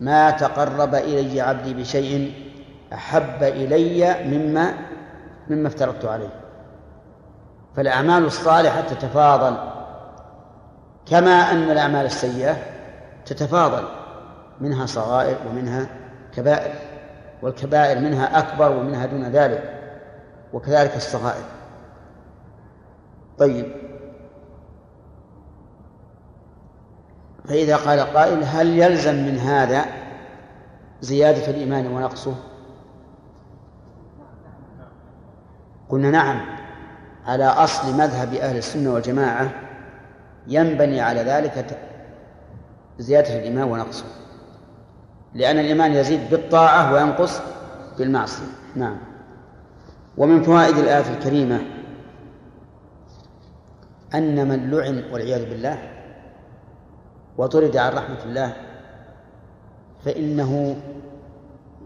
ما 0.00 0.30
تقرب 0.30 0.94
إلي 0.94 1.40
عبدي 1.40 1.74
بشيء 1.74 2.32
أحب 2.92 3.42
إلي 3.42 4.24
مما 4.24 4.74
مما 5.50 5.68
افترضت 5.68 6.04
عليه. 6.04 6.30
فالأعمال 7.76 8.24
الصالحة 8.24 8.80
تتفاضل 8.80 9.56
كما 11.06 11.30
أن 11.30 11.70
الأعمال 11.70 12.06
السيئة 12.06 12.56
تتفاضل. 13.26 13.99
منها 14.60 14.86
صغائر 14.86 15.36
ومنها 15.48 15.86
كبائر 16.34 16.74
والكبائر 17.42 17.98
منها 17.98 18.38
أكبر 18.38 18.70
ومنها 18.76 19.06
دون 19.06 19.24
ذلك 19.24 19.80
وكذلك 20.52 20.96
الصغائر. 20.96 21.44
طيب. 23.38 23.66
فإذا 27.48 27.76
قال 27.76 28.00
قائل 28.00 28.44
هل 28.44 28.78
يلزم 28.78 29.14
من 29.14 29.38
هذا 29.38 29.84
زيادة 31.00 31.50
الإيمان 31.50 31.86
ونقصه؟ 31.86 32.34
قلنا 35.88 36.10
نعم. 36.10 36.40
على 37.26 37.44
أصل 37.44 37.94
مذهب 37.96 38.34
أهل 38.34 38.56
السنة 38.56 38.92
والجماعة 38.94 39.50
ينبني 40.46 41.00
على 41.00 41.20
ذلك 41.20 41.78
زيادة 42.98 43.38
الإيمان 43.38 43.68
ونقصه. 43.68 44.19
لأن 45.34 45.58
الإيمان 45.58 45.92
يزيد 45.92 46.30
بالطاعة 46.30 46.92
وينقص 46.92 47.40
بالمعصية. 47.98 48.46
نعم. 48.76 48.96
ومن 50.16 50.42
فوائد 50.42 50.78
الآية 50.78 51.14
الكريمة 51.14 51.60
أن 54.14 54.48
من 54.48 54.70
لعن 54.70 55.04
والعياذ 55.12 55.50
بالله 55.50 55.78
وطرد 57.38 57.76
عن 57.76 57.92
رحمة 57.92 58.24
الله 58.24 58.56
فإنه 60.04 60.76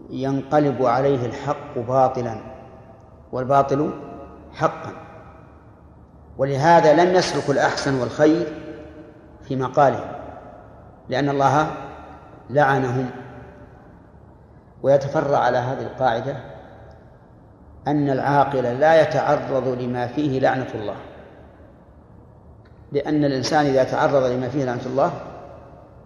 ينقلب 0.09 0.85
عليه 0.85 1.25
الحق 1.25 1.79
باطلا 1.79 2.41
والباطل 3.31 3.93
حقا. 4.53 4.91
ولهذا 6.37 6.93
لم 7.03 7.15
يسلك 7.15 7.49
الأحسن 7.49 7.99
والخير 7.99 8.47
في 9.43 9.55
مقالهم 9.55 10.11
لأن 11.09 11.29
الله 11.29 11.71
لعنهم 12.49 13.09
ويتفرع 14.85 15.37
على 15.37 15.57
هذه 15.57 15.81
القاعدة 15.81 16.37
أن 17.87 18.09
العاقل 18.09 18.63
لا 18.63 19.01
يتعرض 19.01 19.67
لما 19.67 20.07
فيه 20.07 20.39
لعنة 20.39 20.67
الله. 20.75 20.95
لأن 22.91 23.25
الإنسان 23.25 23.65
إذا 23.65 23.83
تعرض 23.83 24.23
لما 24.23 24.49
فيه 24.49 24.65
لعنة 24.65 24.85
الله 24.85 25.11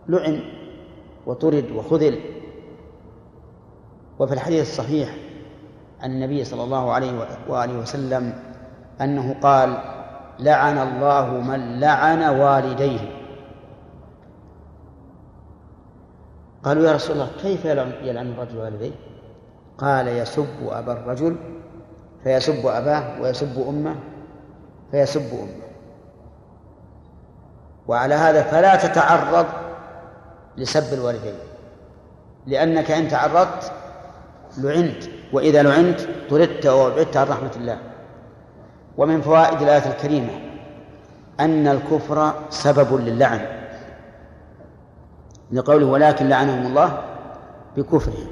لعن 0.08 0.42
وطرد 1.26 1.72
وخذل. 1.72 2.20
وفي 4.20 4.34
الحديث 4.34 4.62
الصحيح 4.62 5.16
عن 6.02 6.12
النبي 6.12 6.44
صلى 6.44 6.64
الله 6.64 6.92
عليه 6.92 7.26
وآله 7.50 7.80
وسلم 7.80 8.34
أنه 9.02 9.36
قال 9.42 9.78
لعن 10.40 10.78
الله 10.78 11.30
من 11.30 11.80
لعن 11.80 12.40
والديه. 12.40 13.19
قالوا 16.64 16.88
يا 16.88 16.94
رسول 16.94 17.12
الله 17.12 17.30
كيف 17.42 17.66
يلعن 17.66 18.32
الرجل 18.32 18.58
والديه؟ 18.58 18.92
قال 19.78 20.08
يسب 20.08 20.68
أبا 20.70 20.92
الرجل 20.94 21.36
فيسب 22.24 22.68
أباه 22.68 23.22
ويسب 23.22 23.68
أمه 23.68 23.96
فيسب 24.92 25.34
أمه. 25.34 25.70
وعلى 27.88 28.16
هذا 28.16 28.44
فلا 28.44 28.76
تتعرض 28.76 29.46
لسب 30.58 30.94
الوالدين 30.94 31.34
لأنك 32.48 32.92
إن 32.92 33.08
تعرضت 33.08 33.72
لعنت 34.58 35.04
وإذا 35.34 35.64
لعنت 35.64 36.00
طردت 36.30 36.66
وابعدت 36.66 37.18
عن 37.18 37.28
رحمة 37.28 37.52
الله. 37.56 37.78
ومن 38.98 39.22
فوائد 39.22 39.62
الآية 39.62 39.92
الكريمة 39.92 40.34
أن 41.40 41.68
الكفر 41.68 42.34
سبب 42.50 43.02
للعن. 43.02 43.59
لقوله 45.52 45.86
ولكن 45.86 46.30
لعنهم 46.30 46.66
الله 46.68 47.02
بكفرهم. 47.78 48.28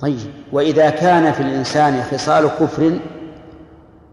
طيب 0.00 0.30
وإذا 0.52 0.90
كان 0.90 1.32
في 1.32 1.42
الإنسان 1.42 2.02
خصال 2.02 2.46
كفر 2.48 2.98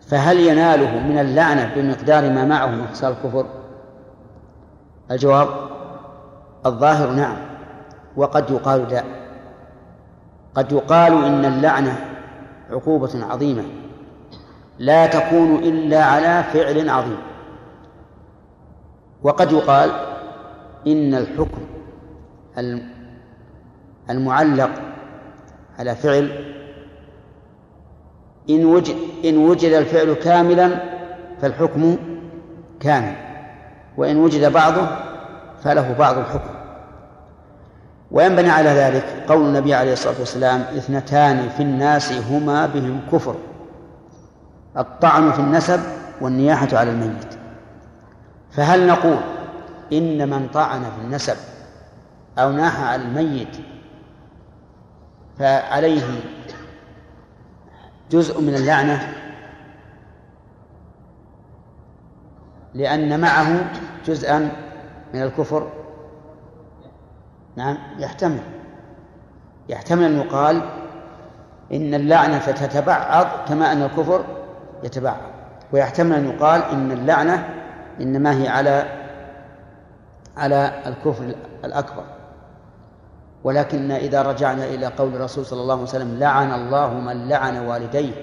فهل 0.07 0.39
يناله 0.39 0.99
من 0.99 1.19
اللعنة 1.19 1.73
بمقدار 1.75 2.29
ما 2.29 2.45
معه 2.45 2.67
من 2.67 2.87
خصال 2.87 3.11
الكفر؟ 3.11 3.45
الجواب 5.11 5.47
الظاهر 6.65 7.09
نعم 7.09 7.37
وقد 8.17 8.49
يقال 8.51 8.87
لا. 8.89 9.03
قد 10.55 10.71
يقال 10.71 11.25
إن 11.25 11.45
اللعنة 11.45 12.05
عقوبة 12.71 13.25
عظيمة 13.29 13.63
لا 14.79 15.05
تكون 15.05 15.55
إلا 15.55 16.03
على 16.03 16.43
فعل 16.43 16.89
عظيم. 16.89 17.17
وقد 19.23 19.51
يقال 19.51 20.12
إن 20.87 21.15
الحكم 21.15 21.61
المعلق 24.09 24.71
على 25.79 25.95
فعل 25.95 26.31
إن 28.49 28.65
وجد 28.65 28.95
إن 29.25 29.37
وجد 29.37 29.71
الفعل 29.73 30.13
كاملا 30.13 30.69
فالحكم 31.41 31.97
كامل 32.79 33.15
وإن 33.97 34.17
وجد 34.17 34.51
بعضه 34.51 34.87
فله 35.63 35.95
بعض 35.99 36.17
الحكم. 36.17 36.53
وينبني 38.11 38.49
على 38.49 38.69
ذلك 38.69 39.25
قول 39.27 39.45
النبي 39.47 39.73
عليه 39.73 39.93
الصلاة 39.93 40.19
والسلام 40.19 40.61
اثنتان 40.61 41.49
في 41.49 41.63
الناس 41.63 42.11
هما 42.11 42.65
بهم 42.65 42.99
كفر 43.11 43.35
الطعن 44.77 45.31
في 45.31 45.39
النسب 45.39 45.79
والنياحة 46.21 46.67
على 46.73 46.91
الميت. 46.91 47.35
فهل 48.51 48.87
نقول 48.87 49.17
إن 49.97 50.29
من 50.29 50.47
طعن 50.53 50.81
في 50.83 51.01
النسب 51.05 51.35
أو 52.37 52.51
ناح 52.51 52.79
على 52.79 53.01
الميت 53.01 53.57
فعليه 55.39 56.03
جزء 58.11 58.41
من 58.41 58.55
اللعنة 58.55 59.13
لأن 62.73 63.19
معه 63.19 63.71
جزءا 64.05 64.51
من 65.13 65.21
الكفر. 65.23 65.69
نعم 67.55 67.77
يحتمل. 67.99 68.41
يحتمل 69.69 70.03
أن 70.03 70.17
يقال 70.17 70.61
إن 71.73 71.93
اللعنة 71.93 72.37
تتبعض 72.37 73.27
كما 73.47 73.71
أن 73.71 73.81
الكفر 73.81 74.25
يتبعض. 74.83 75.17
ويحتمل 75.71 76.13
أن 76.13 76.25
يقال 76.29 76.61
إن 76.63 76.91
اللعنة 76.91 77.49
إنما 78.01 78.41
هي 78.41 78.47
على 78.47 79.02
على 80.37 80.71
الكفر 80.85 81.35
الأكبر. 81.65 82.03
ولكن 83.43 83.91
إذا 83.91 84.21
رجعنا 84.21 84.65
إلى 84.65 84.87
قول 84.87 85.15
الرسول 85.15 85.45
صلى 85.45 85.61
الله 85.61 85.73
عليه 85.73 85.83
وسلم 85.83 86.19
لعن 86.19 86.53
الله 86.53 86.93
من 86.93 87.27
لعن 87.27 87.57
والديه 87.67 88.13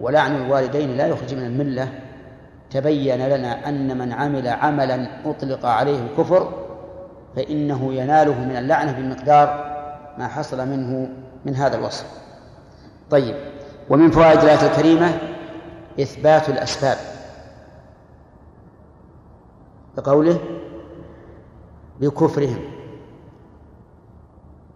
ولعن 0.00 0.36
الوالدين 0.36 0.96
لا 0.96 1.06
يخرج 1.06 1.34
من 1.34 1.46
الملة 1.46 1.88
تبين 2.70 3.28
لنا 3.28 3.68
أن 3.68 3.98
من 3.98 4.12
عمل 4.12 4.48
عملا 4.48 5.08
أطلق 5.24 5.66
عليه 5.66 6.02
الكفر 6.02 6.52
فإنه 7.36 7.94
يناله 7.94 8.44
من 8.44 8.56
اللعنة 8.56 8.92
بمقدار 8.92 9.74
ما 10.18 10.28
حصل 10.28 10.68
منه 10.68 11.08
من 11.44 11.54
هذا 11.54 11.76
الوصف. 11.76 12.06
طيب 13.10 13.34
ومن 13.90 14.10
فوائد 14.10 14.38
الآية 14.38 14.66
الكريمة 14.66 15.18
إثبات 16.00 16.48
الأسباب. 16.48 16.96
بقوله 19.96 20.38
بكفرهم 22.00 22.58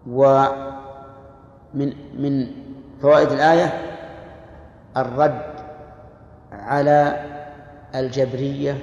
ومن 0.07 1.93
من 2.15 2.47
فوائد 3.03 3.33
الآية 3.33 3.81
الرد 4.97 5.43
على 6.53 7.25
الجبرية 7.95 8.77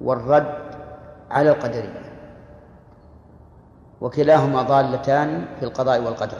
والرد 0.00 0.54
على 1.30 1.50
القدرية. 1.50 2.04
وكلاهما 4.00 4.62
ضالتان 4.62 5.44
في 5.58 5.64
القضاء 5.64 6.02
والقدر. 6.02 6.38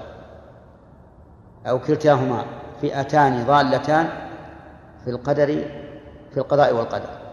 أو 1.66 1.78
كلتاهما 1.78 2.44
فئتان 2.80 3.44
ضالتان 3.46 4.08
في 5.04 5.10
القدر 5.10 5.46
في 6.30 6.36
القضاء 6.36 6.74
والقدر. 6.76 7.23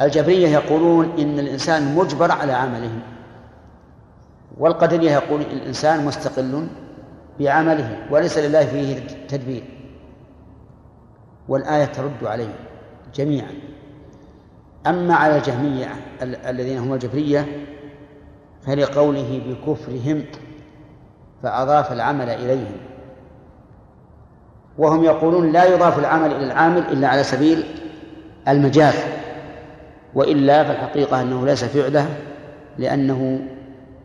الجبرية 0.00 0.48
يقولون 0.48 1.10
إن 1.18 1.38
الإنسان 1.38 1.94
مجبر 1.94 2.32
على 2.32 2.52
عمله 2.52 2.90
والقدرية 4.58 5.10
يقول 5.10 5.40
الإنسان 5.40 6.04
مستقل 6.04 6.66
بعمله 7.40 7.98
وليس 8.10 8.38
لله 8.38 8.66
فيه 8.66 9.06
تدبير 9.28 9.64
والآية 11.48 11.84
ترد 11.84 12.24
عليه 12.24 12.54
جميعا. 13.14 13.50
أما 14.86 15.14
على 15.14 15.36
الجهمية 15.36 15.86
الذين 16.22 16.78
هم 16.78 16.92
الجبرية 16.94 17.66
فلقوله 18.66 19.42
بكفرهم 19.46 20.24
فأضاف 21.42 21.92
العمل 21.92 22.28
إليهم 22.28 22.76
وهم 24.78 25.04
يقولون 25.04 25.52
لا 25.52 25.64
يضاف 25.64 25.98
العمل 25.98 26.32
إلى 26.32 26.44
العامل 26.44 26.78
إلا 26.78 27.08
على 27.08 27.22
سبيل 27.22 27.64
المجاز. 28.48 28.94
وإلا 30.14 30.64
فالحقيقة 30.64 31.22
أنه 31.22 31.46
ليس 31.46 31.64
فعله 31.64 32.18
لأنه 32.78 33.40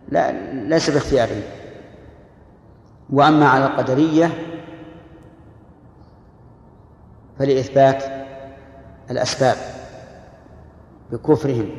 لا 0.10 0.32
ليس 0.54 0.90
باختياره. 0.90 1.42
وأما 3.10 3.48
على 3.48 3.66
القدرية 3.66 4.30
فلإثبات 7.40 8.04
الأسباب 9.12 9.56
بكفرهم. 11.12 11.70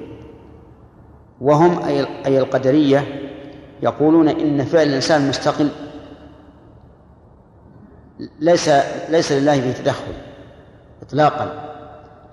وهم 1.40 1.82
أي 2.26 2.38
القدرية 2.38 3.04
يقولون 3.82 4.28
إن 4.28 4.64
فعل 4.64 4.86
الإنسان 4.88 5.28
مستقل 5.28 5.70
ليس 8.40 8.68
ليس 9.08 9.32
لله 9.32 9.60
فيه 9.60 9.72
تدخل 9.72 10.12
إطلاقا. 11.02 11.69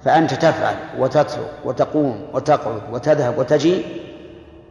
فأنت 0.05 0.33
تفعل 0.33 0.75
وتترك 0.97 1.51
وتقوم 1.65 2.27
وتقعد 2.33 2.81
وتذهب 2.91 3.37
وتجي 3.37 3.85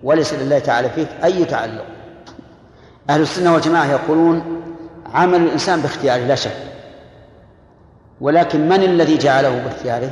وليس 0.02 0.34
لله 0.34 0.58
تعالى 0.58 0.90
فيك 0.90 1.08
أي 1.24 1.44
تعلق. 1.44 1.84
أهل 3.10 3.20
السنة 3.20 3.54
والجماعة 3.54 3.86
يقولون 3.86 4.62
عمل 5.14 5.40
الإنسان 5.40 5.80
باختياره 5.80 6.22
لا 6.22 6.34
شك. 6.34 6.56
ولكن 8.20 8.68
من 8.68 8.82
الذي 8.82 9.18
جعله 9.18 9.62
باختياره؟ 9.64 10.10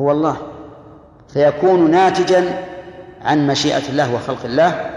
هو 0.00 0.12
الله. 0.12 0.36
فيكون 1.28 1.90
ناتجا 1.90 2.64
عن 3.22 3.46
مشيئة 3.46 3.88
الله 3.88 4.14
وخلق 4.14 4.44
الله 4.44 4.90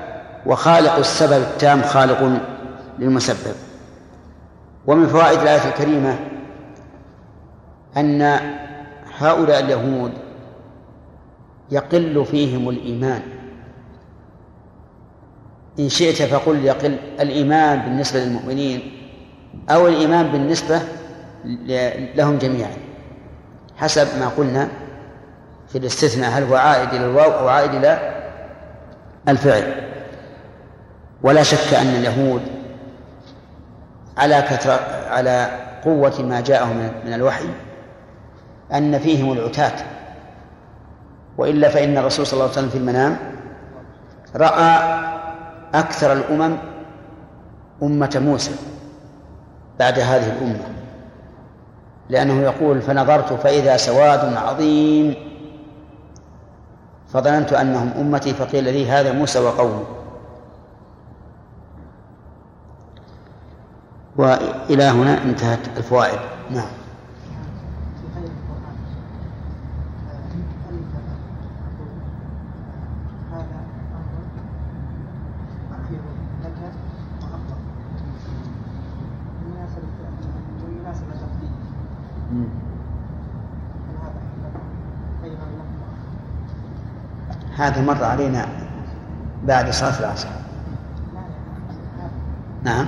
وخالق 0.45 0.95
السبب 0.95 1.41
التام 1.41 1.81
خالق 1.81 2.39
للمسبب. 2.99 3.55
ومن 4.87 5.07
فوائد 5.07 5.39
الآية 5.39 5.67
الكريمة 5.69 6.15
أن 7.97 8.39
هؤلاء 9.19 9.59
اليهود 9.59 10.11
يقل 11.71 12.25
فيهم 12.25 12.69
الإيمان. 12.69 13.21
إن 15.79 15.89
شئت 15.89 16.21
فقل 16.21 16.65
يقل 16.65 16.97
الإيمان 17.19 17.79
بالنسبة 17.79 18.19
للمؤمنين 18.19 18.91
أو 19.69 19.87
الإيمان 19.87 20.27
بالنسبة 20.27 20.81
لهم 22.15 22.37
جميعا 22.37 22.71
حسب 23.77 24.07
ما 24.19 24.27
قلنا 24.27 24.69
في 25.67 25.77
الاستثناء 25.77 26.31
هل 26.31 26.43
هو 26.43 26.55
عائد 26.55 26.89
إلى 26.93 27.05
الواو 27.05 27.31
أو 27.31 27.47
عائد 27.47 27.75
إلى 27.75 28.13
الفعل. 29.27 29.87
ولا 31.23 31.43
شك 31.43 31.73
أن 31.73 31.87
اليهود 31.87 32.41
على 34.17 34.41
كثرة 34.41 34.79
على 35.09 35.49
قوة 35.83 36.21
ما 36.21 36.41
جاءهم 36.41 36.91
من 37.05 37.13
الوحي 37.13 37.45
أن 38.73 38.99
فيهم 38.99 39.31
العتاة. 39.31 39.85
وإلا 41.37 41.69
فإن 41.69 41.97
الرسول 41.97 42.27
صلى 42.27 42.33
الله 42.33 42.43
عليه 42.43 42.53
وسلم 42.53 42.69
في 42.69 42.77
المنام 42.77 43.17
رأى 44.35 44.99
أكثر 45.73 46.13
الأمم 46.13 46.57
أمة 47.83 48.21
موسى 48.25 48.51
بعد 49.79 49.99
هذه 49.99 50.29
الأمة. 50.33 50.63
لأنه 52.09 52.41
يقول 52.41 52.81
فنظرت 52.81 53.33
فإذا 53.33 53.77
سواد 53.77 54.33
عظيم 54.33 55.15
فظننت 57.13 57.53
أنهم 57.53 57.91
أمتي 57.99 58.33
فقيل 58.33 58.63
لي 58.63 58.89
هذا 58.89 59.11
موسى 59.11 59.39
وقومه. 59.39 59.83
وإلى 64.17 64.83
هنا 64.83 65.23
انتهت 65.23 65.77
الفوائد. 65.77 66.19
نعم. 66.51 66.86
هذا 87.57 87.81
مر 87.81 88.03
علينا 88.03 88.47
بعد 89.43 89.69
صلاة 89.69 89.99
العصر. 89.99 90.27
نعم. 92.63 92.87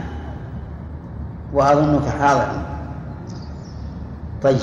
وأظنك 1.54 2.10
حاضر. 2.10 2.48
طيب. 4.44 4.60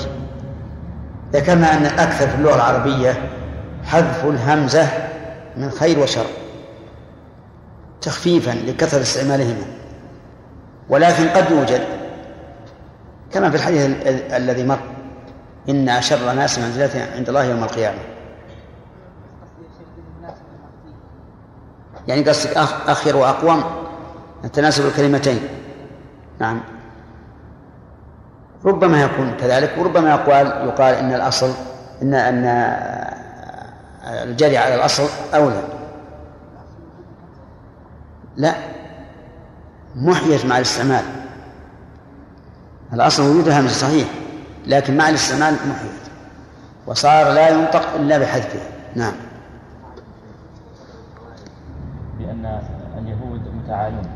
ذكرنا 1.33 1.73
أن 1.73 1.85
الأكثر 1.85 2.27
في 2.27 2.35
اللغة 2.35 2.55
العربية 2.55 3.29
حذف 3.85 4.25
الهمزة 4.25 4.87
من 5.57 5.69
خير 5.69 5.99
وشر. 5.99 6.25
تخفيفا 8.01 8.51
لكثرة 8.51 9.01
استعمالهما. 9.01 9.65
ولكن 10.89 11.29
قد 11.29 11.51
يوجد. 11.51 11.81
كما 13.31 13.49
في 13.49 13.55
الحديث 13.55 13.85
الذي 14.33 14.63
مر. 14.63 14.79
إن 15.69 15.89
أشر 15.89 16.31
الناس 16.31 16.59
منزلة 16.59 17.07
عند 17.15 17.27
الله 17.29 17.43
يوم 17.43 17.63
القيامة. 17.63 18.16
يعني 22.07 22.23
قصدك 22.23 22.57
أخير 22.87 23.17
وأقوم؟ 23.17 23.63
تناسب 24.53 24.85
الكلمتين. 24.85 25.39
نعم. 26.39 26.61
ربما 28.65 29.01
يكون 29.01 29.33
كذلك 29.39 29.73
وربما 29.77 30.09
يقال 30.09 30.47
يقال 30.47 30.95
إن 30.95 31.13
الأصل 31.13 31.51
إن 32.01 32.13
إن 32.13 32.45
الجري 34.03 34.57
على 34.57 34.75
الأصل 34.75 35.03
أولى. 35.33 35.61
لا. 38.37 38.53
محيت 39.95 40.45
مع 40.45 40.57
الاستعمال. 40.57 41.03
الأصل 42.93 43.23
وجود 43.23 43.47
الهمزه 43.47 43.73
صحيح 43.73 44.07
لكن 44.67 44.97
مع 44.97 45.09
الاستعمال 45.09 45.53
محيت. 45.53 46.07
وصار 46.87 47.31
لا 47.31 47.49
ينطق 47.49 47.93
إلا 47.95 48.17
بحذفها 48.17 48.61
نعم. 48.95 49.13
لأن 52.43 52.61
اليهود 52.97 53.41
متعالون 53.63 54.07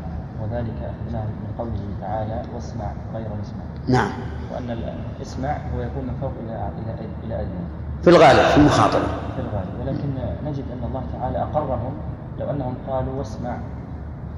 وذلك 0.42 0.74
اخذناه 0.82 1.24
من 1.24 1.54
قوله 1.58 1.80
تعالى 2.00 2.42
واسمع 2.54 2.92
غير 3.14 3.26
مسمع. 3.40 3.64
نعم. 3.88 4.10
وأن 4.54 4.78
الإسماع 5.16 5.58
هو 5.74 5.80
يكون 5.80 6.04
من 6.04 6.14
فوق 6.20 6.32
إلى 6.46 6.54
إلى 6.54 7.08
إلى 7.24 7.34
أدنى. 7.40 7.64
في 8.02 8.10
الغالب 8.10 8.48
في 8.48 8.56
المخاطبة. 8.56 9.04
في 9.36 9.40
الغالب. 9.40 9.80
ولكن 9.80 10.08
نجد 10.46 10.64
أن 10.72 10.88
الله 10.88 11.02
تعالى 11.20 11.38
أقرهم 11.42 11.92
لو 12.40 12.50
أنهم 12.50 12.74
قالوا 12.88 13.18
واسمع. 13.18 13.56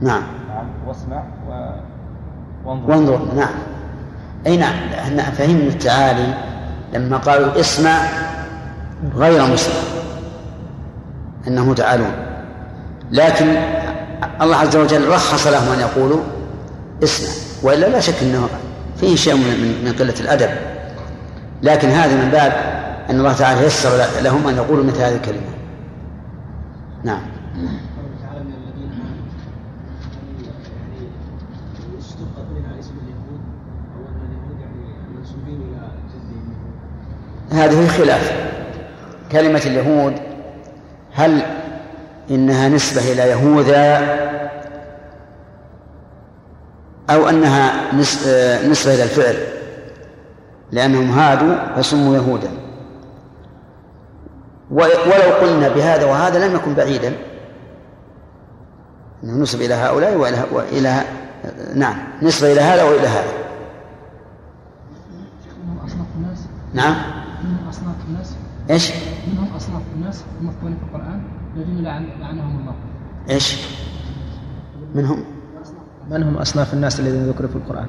نعم. 0.01 0.23
نعم 0.49 0.67
واسمع 0.87 1.23
و... 1.51 1.71
وانظر. 2.65 2.91
وانظر. 2.91 3.35
نعم. 3.37 3.55
أي 4.47 4.57
نعم. 4.57 4.75
إحنا 4.99 5.23
فهمنا 5.23 5.69
التعالي 5.69 6.35
لما 6.93 7.17
قالوا 7.17 7.61
اسمع 7.61 7.99
غير 9.15 9.53
مسمع. 9.53 9.75
أنهم 11.49 11.75
تعالون 11.75 12.24
لكن 13.15 13.57
الله 14.43 14.57
عز 14.57 14.77
وجل 14.77 15.09
رخص 15.09 15.47
لهم 15.47 15.73
أن 15.73 15.81
يقولوا 15.81 16.21
اسمع 17.03 17.29
وإلا 17.63 17.87
لا 17.87 18.01
شك 18.01 18.23
أنه 18.23 18.49
فيه 19.01 19.17
شيء 19.17 19.35
من 19.35 19.85
من 19.85 19.93
قلة 19.93 20.15
الأدب. 20.21 20.51
لكن 21.63 21.89
هذا 21.89 22.25
من 22.25 22.31
باب 22.31 22.53
أن 23.11 23.19
الله 23.19 23.33
تعالى 23.33 23.67
يسر 23.67 23.91
لهم 24.23 24.49
أن 24.49 24.57
يقولوا 24.57 24.85
مثل 24.85 25.03
هذه 25.03 25.15
الكلمة. 25.15 25.41
نعم. 27.05 27.21
هذه 37.53 37.89
خلاف. 37.89 38.33
كلمة 39.33 39.63
اليهود 39.67 40.15
هل 41.15 41.43
إنها 42.31 42.69
نسبة 42.69 43.13
إلى 43.13 43.23
يهوذا 43.23 43.99
أو 47.11 47.29
أنها 47.29 47.91
آه، 48.27 48.69
نسبة 48.69 48.95
إلى 48.95 49.03
الفعل 49.03 49.37
لأنهم 50.73 51.11
هادوا 51.11 51.77
فسموا 51.77 52.17
يهودا. 52.17 52.51
ولو 54.71 55.35
قلنا 55.41 55.69
بهذا 55.69 56.05
وهذا 56.05 56.49
لم 56.49 56.55
يكن 56.55 56.75
بعيدا. 56.75 57.13
أنه 59.25 59.43
نسب 59.43 59.61
إلى 59.61 59.75
هؤلاء 59.75 60.17
وإلى, 60.17 60.45
وإلى 60.53 61.03
نعم 61.75 61.97
نسبة 62.23 62.53
إلى 62.53 62.61
هذا 62.61 62.83
وإلى 62.83 63.07
هذا. 63.07 63.33
منهم 65.65 65.79
أصناف 65.79 66.07
الناس. 66.17 66.39
نعم. 66.75 66.95
منهم 67.45 67.69
أصناف 67.69 67.97
الناس. 68.09 68.35
إيش؟ 68.71 68.93
منهم 69.33 69.57
أصناف 69.57 69.83
الناس. 69.97 70.25
المذكورين 70.41 70.77
في 70.77 70.83
القرآن. 70.85 71.23
الذين 71.65 71.85
لعنهم 72.21 72.61
الله 72.61 72.75
إيش؟ 73.31 73.67
منهم 74.95 75.25
من 76.11 76.23
هم 76.23 76.37
أصناف 76.37 76.75
الناس 76.75 77.01
الذين 77.01 77.27
ذكروا 77.27 77.49
في 77.49 77.57
القرآن؟ 77.57 77.89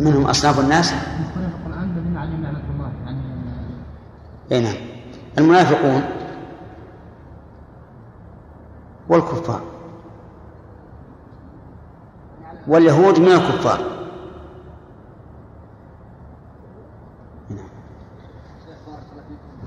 من 0.00 0.12
هم 0.12 0.24
أصناف 0.24 0.60
الناس؟ 0.60 0.92
المذكورين 0.92 1.50
في 1.50 1.56
القرآن 1.56 1.90
الذين 1.96 2.16
عليهم 2.16 2.42
لعنة 2.42 2.62
الله 2.74 2.92
يعني 3.04 3.20
أي 4.52 4.62
نعم 4.62 4.74
المنافقون 5.38 6.02
والكفار 9.08 9.60
واليهود 12.68 13.18
من 13.18 13.32
الكفار 13.32 13.92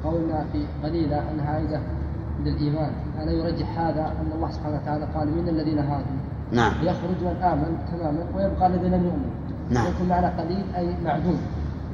قولنا 0.03 0.45
في 0.51 0.67
قليلة 0.83 1.31
أنها 1.31 1.49
عائدة 1.49 1.81
للإيمان 2.43 2.91
ألا 3.21 3.31
يرجح 3.31 3.79
هذا 3.79 4.01
أن 4.01 4.31
الله 4.35 4.51
سبحانه 4.51 4.79
وتعالى 4.83 5.07
قال 5.15 5.27
من 5.27 5.49
الذين 5.49 5.79
هادوا 5.79 6.05
نعم. 6.51 6.73
يخرج 6.81 7.21
من 7.21 7.43
آمن 7.43 7.77
تماما 7.91 8.25
ويبقى 8.35 8.67
الذي 8.67 8.87
لم 8.87 9.05
يؤمن 9.05 9.29
نعم. 9.69 9.87
يكون 9.87 10.07
معنى 10.07 10.27
قليل 10.27 10.63
أي 10.77 10.95
معدوم. 11.05 11.41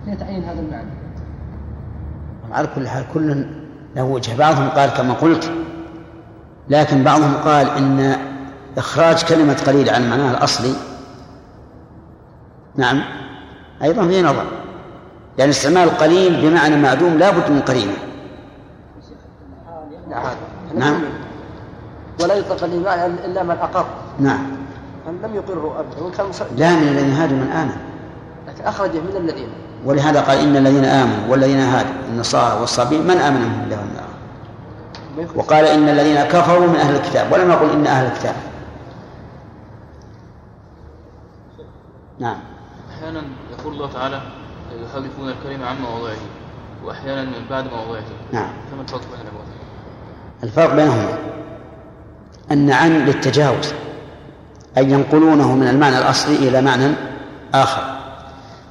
كيف 0.06 0.20
تعين 0.20 0.44
هذا 0.44 0.60
المعنى؟ 0.60 0.90
على 2.52 2.68
كل 2.76 2.88
حال 2.88 3.06
كل 3.14 3.46
له 3.96 4.04
وجه. 4.04 4.38
بعضهم 4.38 4.70
قال 4.70 4.90
كما 4.90 5.14
قلت 5.14 5.52
لكن 6.70 7.04
بعضهم 7.04 7.34
قال 7.34 7.70
إن 7.70 8.16
إخراج 8.78 9.24
كلمة 9.24 9.58
قليل 9.68 9.90
عن 9.90 10.10
معناها 10.10 10.32
الأصلي. 10.32 10.74
نعم. 12.76 13.02
أيضا 13.84 14.08
فيه 14.08 14.22
نظر. 14.22 14.46
لأن 15.38 15.50
استعمال 15.50 15.84
القليل 15.84 16.42
بمعنى 16.42 16.76
معدوم 16.76 17.18
لا 17.18 17.30
بد 17.30 17.52
من 17.52 17.60
قرينة 17.60 17.94
نعم. 20.76 21.02
ولا 22.24 22.34
يطلق 22.36 22.64
الإيمان 22.64 23.16
إلا 23.26 23.44
من 23.44 23.52
أقر. 23.62 23.86
نعم. 24.20 24.44
لم 25.24 25.36
يقروا 25.36 25.74
أبدا 25.80 26.24
لا 26.58 26.76
من 26.76 26.88
الذين 26.88 27.14
هادوا 27.14 27.38
من 27.38 27.52
آمن 27.52 27.76
لكن 28.48 28.64
أخرجه 28.64 29.00
من 29.00 29.16
الذين. 29.18 29.50
ولهذا 29.86 30.22
قال 30.22 30.38
إن 30.38 30.58
الذين 30.58 30.86
آمنوا 30.86 31.28
والذين 31.32 31.60
هادوا 31.60 31.92
النصارى 32.10 32.60
والصابين 32.60 33.04
من 33.04 33.18
آمن 33.18 33.42
منهم؟ 33.42 33.62
بالله 33.62 33.78
والنار 33.78 34.12
وقال 35.36 35.66
إن 35.66 35.90
الذين 35.90 36.24
كفروا 36.24 36.68
من 36.68 36.76
أهل 36.76 36.96
الكتاب. 36.96 37.32
ولم 37.32 37.52
يقل 37.52 37.70
إن 37.70 37.88
أهل 37.88 38.06
الكتاب. 38.06 38.36
نعم. 42.20 42.38
أحيانا 42.90 43.22
يقول 43.60 43.74
الله 43.74 43.92
تعالى 43.94 44.22
يحرفون 44.84 45.30
الكلمة 45.30 45.66
عن 45.66 45.82
مواضعه 45.82 46.18
وأحيانا 46.86 47.24
من 47.24 47.46
بعد 47.50 47.66
مواضعه 47.74 48.04
نعم. 48.32 48.50
فما 48.72 48.82
الفرق 48.82 49.02
بين؟ 49.02 49.41
الفرق 50.44 50.76
بينهما 50.76 51.18
أن 52.52 52.72
عن 52.72 53.06
للتجاوز 53.06 53.74
أي 54.78 54.92
ينقلونه 54.92 55.56
من 55.56 55.68
المعنى 55.68 55.98
الأصلي 55.98 56.36
إلى 56.36 56.62
معنى 56.62 56.94
آخر. 57.54 57.82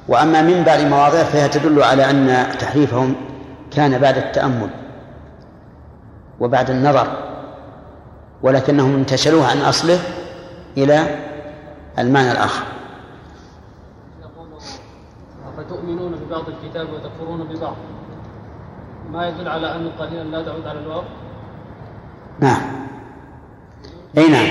وأما 0.07 0.41
من 0.41 0.63
بعد 0.63 0.79
مواضع 0.81 1.23
فهي 1.23 1.49
تدل 1.49 1.83
على 1.83 2.09
أن 2.09 2.47
تحريفهم 2.59 3.15
كان 3.71 3.97
بعد 3.97 4.17
التأمل 4.17 4.69
وبعد 6.39 6.69
النظر 6.69 7.07
ولكنهم 8.43 8.95
انتشلوه 8.95 9.47
عن 9.47 9.61
أصله 9.61 9.99
إلى 10.77 11.19
المعنى 11.99 12.31
الآخر. 12.31 12.63
فتؤمنون 15.57 16.11
ببعض 16.11 16.43
الكتاب 16.47 16.87
وتكفرون 16.93 17.43
ببعض؟ 17.43 17.75
ما 19.11 19.27
يدل 19.27 19.47
على 19.47 19.75
أن 19.75 19.91
قليلا 19.99 20.23
لا 20.23 20.43
تعود 20.45 20.67
على 20.67 20.79
الواو 20.79 21.03
نعم 22.41 22.61
أي 24.17 24.27
نعم 24.27 24.47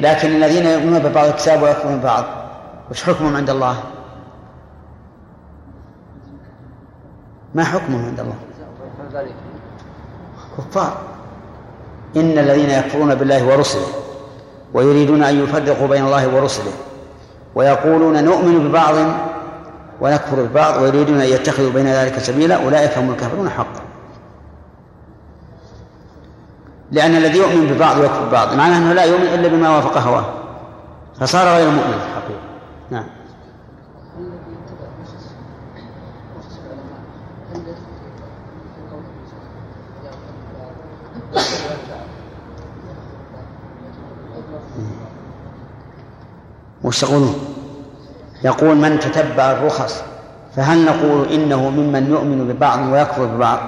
لكن 0.00 0.28
الذين 0.28 0.66
يؤمنون 0.66 0.98
ببعض 0.98 1.26
الكتاب 1.26 1.62
ويكفرون 1.62 1.98
ببعض 1.98 2.24
وش 2.90 3.02
حكمهم 3.02 3.36
عند 3.36 3.50
الله؟ 3.50 3.76
ما 7.54 7.64
حكمهم 7.64 8.04
عند 8.04 8.20
الله؟ 8.20 8.34
كفار 10.58 10.98
إن 12.16 12.38
الذين 12.38 12.70
يكفرون 12.70 13.14
بالله 13.14 13.46
ورسله 13.46 13.86
ويريدون 14.74 15.22
أن 15.22 15.44
يفرقوا 15.44 15.88
بين 15.88 16.04
الله 16.04 16.36
ورسله 16.36 16.72
ويقولون 17.54 18.24
نؤمن 18.24 18.68
ببعض 18.68 18.94
ونكفر 20.00 20.42
ببعض 20.42 20.82
ويريدون 20.82 21.20
أن 21.20 21.28
يتخذوا 21.28 21.72
بين 21.72 21.86
ذلك 21.86 22.18
سبيلا 22.18 22.64
أولئك 22.64 22.98
هم 22.98 23.10
الكافرون 23.10 23.50
حقا 23.50 23.87
لأن 26.92 27.16
الذي 27.16 27.38
يؤمن 27.38 27.66
ببعض 27.66 27.98
ويكفر 27.98 28.24
ببعض 28.24 28.54
معناه 28.54 28.78
أنه 28.78 28.92
لا 28.92 29.04
يؤمن 29.04 29.26
إلا 29.26 29.48
بما 29.48 29.76
وافق 29.76 29.98
هواه. 29.98 30.24
فصار 31.20 31.48
غير 31.48 31.70
مؤمن 31.70 31.98
في 31.98 32.06
الحقيقة 32.06 32.40
نعم. 32.90 33.04
وش 46.84 47.00
تقولون؟ 47.00 47.34
يقول 48.44 48.76
من 48.76 48.98
تتبع 49.00 49.52
الرخص 49.52 50.02
فهل 50.56 50.84
نقول 50.84 51.28
إنه 51.28 51.70
ممن 51.70 52.10
يؤمن 52.10 52.48
ببعض 52.48 52.92
ويكفر 52.92 53.24
ببعض؟ 53.24 53.58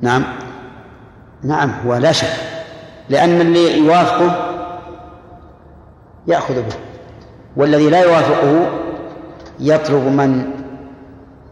نعم. 0.00 0.24
نعم 1.42 1.72
هو 1.86 1.96
لا 1.96 2.12
شك. 2.12 2.32
لأن 3.08 3.40
اللي 3.40 3.78
يوافقه 3.78 4.36
يأخذ 6.26 6.54
به. 6.54 6.74
والذي 7.56 7.90
لا 7.90 8.02
يوافقه 8.02 8.66
يطلب 9.60 10.06
من 10.06 10.50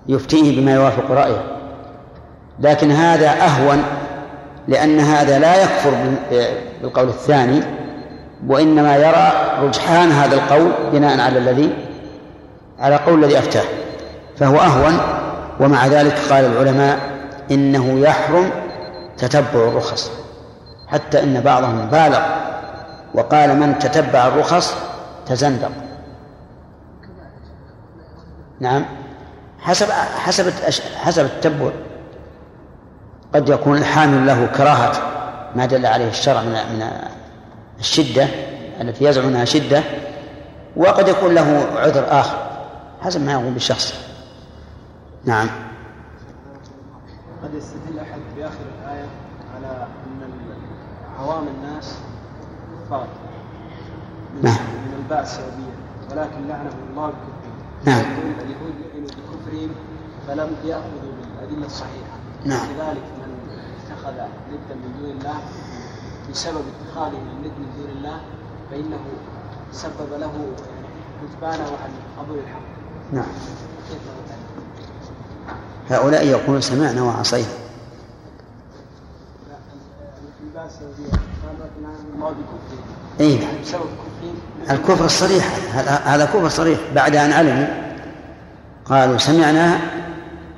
يفتيه 0.09 0.61
بما 0.61 0.75
يوافق 0.75 1.11
رأيه. 1.11 1.43
لكن 2.61 2.91
هذا 2.91 3.31
أهون 3.31 3.83
لأن 4.69 5.01
هذا 5.01 5.39
لا 5.39 5.63
يكفر 5.63 5.91
بالقول 6.81 7.09
الثاني 7.09 7.63
وإنما 8.47 8.97
يرى 8.97 9.33
رجحان 9.67 10.11
هذا 10.11 10.35
القول 10.35 10.73
بناء 10.93 11.21
على 11.21 11.39
الذي 11.39 11.71
على 12.79 12.97
قول 12.97 13.25
الذي 13.25 13.39
أفتاه. 13.39 13.65
فهو 14.37 14.57
أهون 14.57 14.99
ومع 15.61 15.87
ذلك 15.87 16.15
قال 16.31 16.45
العلماء 16.45 16.99
إنه 17.51 18.01
يحرم 18.01 18.51
تتبع 19.19 19.69
الرخص. 19.69 20.11
حتى 20.87 21.23
إن 21.23 21.41
بعضهم 21.41 21.87
بالغ 21.87 22.23
وقال 23.15 23.57
من 23.61 23.79
تتبع 23.79 24.27
الرخص 24.27 24.75
تزندق. 25.27 25.71
نعم. 28.61 28.85
حسب 29.61 29.91
حسب 30.19 30.53
حسب 30.97 31.25
التتبع 31.25 31.71
قد 33.35 33.49
يكون 33.49 33.79
الحامل 33.79 34.27
له 34.27 34.47
كراهة 34.47 34.93
ما 35.57 35.67
دل 35.67 35.87
عليه 35.87 36.09
الشرع 36.09 36.43
من 36.43 36.53
من 36.53 36.91
الشدة 37.81 38.29
التي 38.81 39.05
يزعم 39.05 39.27
أنها 39.27 39.45
شدة 39.45 39.83
وقد 40.77 41.09
يكون 41.09 41.35
له 41.35 41.67
عذر 41.77 42.05
آخر 42.21 42.37
حسب 43.01 43.21
ما 43.21 43.33
يقوم 43.33 43.55
بالشخص 43.55 43.95
نعم. 45.25 45.49
قد 47.43 47.55
يستدل 47.55 47.99
أحد 47.99 48.21
بآخر 48.37 48.78
عوام 51.19 51.45
الناس 51.49 51.95
كفار 52.87 53.07
نعم. 54.43 54.55
من 54.55 54.95
الباء 55.03 55.23
السببية 55.23 55.75
ولكن 56.11 56.49
لعنهم 56.49 56.79
الله 56.91 57.07
بكفرهم. 57.07 57.59
نعم. 57.85 58.05
اليهود 58.41 58.75
لعنوا 58.95 59.09
بكفرهم 59.09 59.71
فلم 60.27 60.57
يأخذوا 60.65 61.13
بالأدلة 61.21 61.67
الصحيحة. 61.67 62.17
نعم. 62.45 62.67
لذلك 62.67 63.05
من 63.19 63.39
اتخذ 63.87 64.13
ندا 64.13 64.75
من 64.75 64.95
دون 65.01 65.11
الله 65.11 65.41
بسبب 66.31 66.63
اتخاذه 66.81 67.19
الند 67.19 67.53
من 67.59 67.69
دون 67.77 67.91
الله 67.97 68.21
فإنه 68.71 69.01
سبب 69.73 70.13
له 70.21 70.33
كتبانه 71.23 71.65
عن 71.65 71.91
قبول 72.19 72.39
الحق. 72.39 72.69
نعم؟ 73.13 73.27
هؤلاء 75.91 76.27
يقولون 76.27 76.61
سمعنا 76.61 77.03
وعصينا. 77.03 77.68
اي 83.21 83.39
الكفر 84.71 85.05
الصريح. 85.05 85.45
هذا 86.05 86.25
كفر 86.25 86.49
صريح 86.49 86.79
بعد 86.95 87.17
أن 87.17 87.33
علموا. 87.33 87.67
قالوا 88.85 89.19
سمعنا 89.19 89.79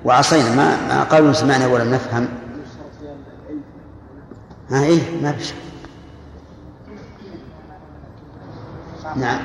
وعصينا. 0.04 0.54
ما 0.54 0.86
ما 0.88 1.02
قالوا 1.02 1.32
سمعنا 1.32 1.66
ولم 1.66 1.94
نفهم. 1.94 2.28
ها 4.70 4.82
إيه 4.82 5.22
ما 5.22 5.32
في 5.32 5.44
شك. 5.44 5.54
نعم. 9.16 9.40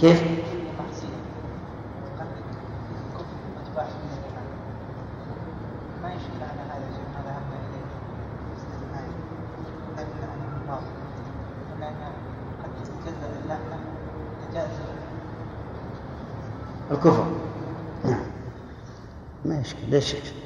كيف؟ 0.00 0.22
ما 6.02 6.12
يشكل 6.12 6.40
على 6.42 6.62
هذا 6.70 6.86
شيء 6.94 7.06
ما 7.14 7.20
ذهبنا 7.26 7.56
اليه 7.66 7.86
استثناء 8.56 9.08
لكن 9.96 10.20
عنه 10.32 10.46
الباطل 10.62 10.96
لأن 11.80 11.94
قد 12.62 12.70
تتجزا 12.84 13.28
اللعنه 13.42 13.78
تجاوز 14.50 14.78
الكفر 17.06 17.26
نعم. 18.04 18.20
ما 19.44 19.60
يشكل 19.60 19.78
ليش 19.88 20.14
يشكل 20.14 20.36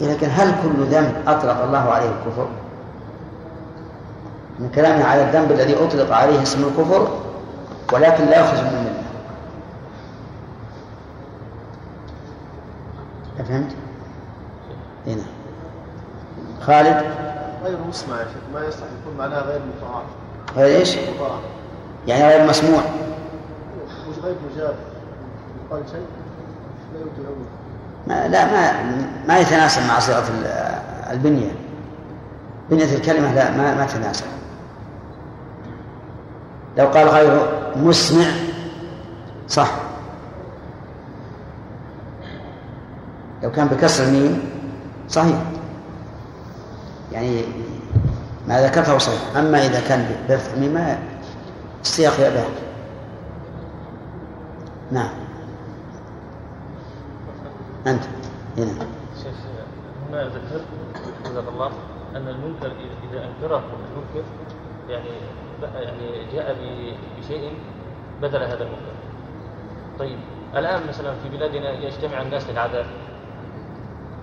لكن 0.00 0.28
هل 0.30 0.54
كل 0.62 0.84
ذنب 0.84 1.14
أطلق 1.26 1.62
الله 1.62 1.78
عليه 1.78 2.08
الكفر؟ 2.08 2.48
من 4.58 4.70
كلامنا 4.74 5.04
على 5.04 5.22
الذنب 5.22 5.52
الذي 5.52 5.74
أطلق 5.84 6.14
عليه 6.14 6.42
اسم 6.42 6.64
الكفر 6.64 7.18
ولكن 7.92 8.24
لا 8.24 8.40
يخرج 8.40 8.60
من 8.60 8.68
الملة 8.68 9.02
أفهمت؟ 13.40 13.72
إيه 15.06 15.14
نعم. 15.14 15.26
خالد؟ 16.60 17.25
غير 17.66 17.76
مسمع 17.88 18.16
يا 18.20 18.24
شيخ 18.24 18.42
ما 18.54 18.60
يصلح 18.66 18.86
يكون 19.02 19.16
معناها 19.18 19.40
غير 19.42 19.60
مطاع 19.76 20.02
غير 20.56 20.78
إيش؟ 20.78 20.96
مطاع 20.96 21.38
يعني 22.06 22.24
غير 22.24 22.48
مسموع. 22.48 22.80
مش 24.10 24.24
غير 24.24 24.34
مجاب 24.52 24.74
يقال 25.70 25.82
شيء 25.90 26.06
لا 26.94 27.00
يوجد 27.00 27.36
ما 28.06 28.28
لا 28.28 28.44
ما 28.44 28.72
ما 29.28 29.38
يتناسب 29.38 29.82
مع 29.88 29.98
صيغة 29.98 30.24
ال- 30.28 30.76
البنية. 31.12 31.50
بنية 32.70 32.94
الكلمة 32.96 33.34
لا 33.34 33.50
ما 33.50 33.74
ما 33.74 33.86
تتناسب 33.86 34.24
لو 36.78 36.86
قال 36.86 37.08
غير 37.08 37.40
مسمع 37.76 38.26
صح. 39.48 39.70
لو 43.42 43.50
كان 43.50 43.66
بكسر 43.66 44.04
الميم 44.04 44.40
صحيح. 45.08 45.36
يعني 47.16 47.42
ما 48.48 48.60
ذكرته 48.66 48.98
صحيح. 48.98 49.36
أما 49.36 49.66
إذا 49.66 49.80
كان 49.88 50.16
برفع 50.28 50.54
الميم 50.54 50.74
ما 50.74 50.98
السياق 51.82 52.20
يأبه 52.20 52.44
نعم. 54.92 55.08
أنت. 57.86 58.02
هنا. 58.58 58.86
شيخ 59.22 59.34
هنا 60.10 60.24
ذكرت 60.24 60.64
جزاك 61.24 61.44
الله 61.48 61.70
أن 62.16 62.28
المنكر 62.28 62.68
إذا- 62.68 63.10
إذا 63.12 63.24
أنكره 63.24 63.56
المنكر 63.56 64.28
يعني 64.88 65.08
يعني 65.74 66.32
جاء 66.32 66.56
بشيء 67.18 67.52
بدل 68.22 68.42
هذا 68.42 68.62
المنكر. 68.64 68.92
طيب 69.98 70.18
الآن 70.56 70.80
مثلا 70.88 71.14
في 71.22 71.28
بلادنا 71.36 71.70
يجتمع 71.72 72.22
الناس 72.22 72.50
للعزاء 72.50 72.86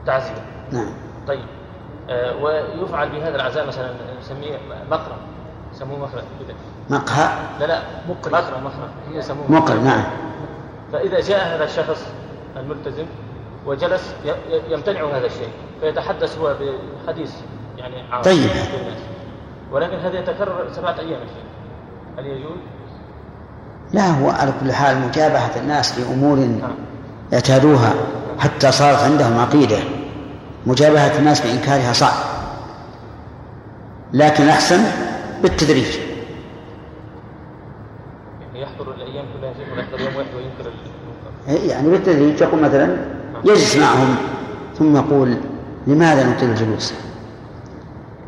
تعزية. 0.06 0.46
نعم. 0.72 0.90
طيب 1.28 1.46
ويفعل 2.42 3.10
بهذا 3.10 3.36
العزاء 3.36 3.68
مثلا 3.68 3.90
نسميه 4.20 4.58
مقرى 4.92 5.16
يسموه 5.76 6.00
مقرى 6.00 6.24
مقهى؟ 6.90 7.30
لا 7.60 7.66
لا 7.66 7.82
مقرى 8.10 8.34
مقرى 8.34 8.62
مقرى 8.62 9.18
يسموه 9.18 9.52
مقر 9.52 9.76
نعم. 9.76 10.04
فإذا 10.94 11.20
جاء 11.20 11.56
هذا 11.56 11.64
الشخص 11.64 12.08
الملتزم 12.58 13.06
وجلس 13.66 14.16
يمتنع 14.70 15.18
هذا 15.18 15.26
الشيء 15.26 15.50
فيتحدث 15.82 16.38
هو 16.38 16.56
بحديث 17.06 17.32
يعني 17.78 17.96
عام. 18.12 18.22
طيب. 18.22 18.50
ولكن 19.72 19.98
هذا 19.98 20.20
يتكرر 20.20 20.68
سبعة 20.76 21.00
أيام 21.00 21.12
يا 21.12 21.18
شيخ 21.18 21.44
هل 22.18 22.26
يجوز؟ 22.28 22.58
لا 23.94 24.12
هو 24.12 24.30
على 24.30 24.54
كل 24.62 24.72
حال 24.74 24.98
مجابهة 25.00 25.60
الناس 25.60 26.00
لأمور 26.00 26.38
نعم. 26.38 26.72
اعتادوها 27.34 27.94
حتى 28.40 28.72
صارت 28.72 29.00
عندهم 29.00 29.40
عقيدة. 29.40 29.78
مجابهة 30.66 31.18
الناس 31.20 31.42
بإنكارها 31.42 31.94
صعب 31.94 32.14
لكن 34.14 34.50
أحسن 34.50 34.80
بالتدريج 35.42 35.98
يعني 38.42 38.62
يحضر 38.62 38.92
الأيام 38.96 39.26
كلها 39.40 39.54
شيخ 39.54 39.68
ويحضر 39.78 40.00
يوم 40.00 40.16
واحد 40.16 40.28
وينكر 40.36 40.72
المنكر 41.48 41.70
يعني 41.70 41.90
بالتدريج 41.90 42.42
يقول 42.42 42.62
مثلا 42.62 42.98
يجلس 43.44 43.76
معهم 43.76 44.16
ثم 44.80 44.96
يقول 44.96 45.38
لماذا 45.88 46.30
نطيل 46.30 46.50
الجلوس؟ 46.50 46.94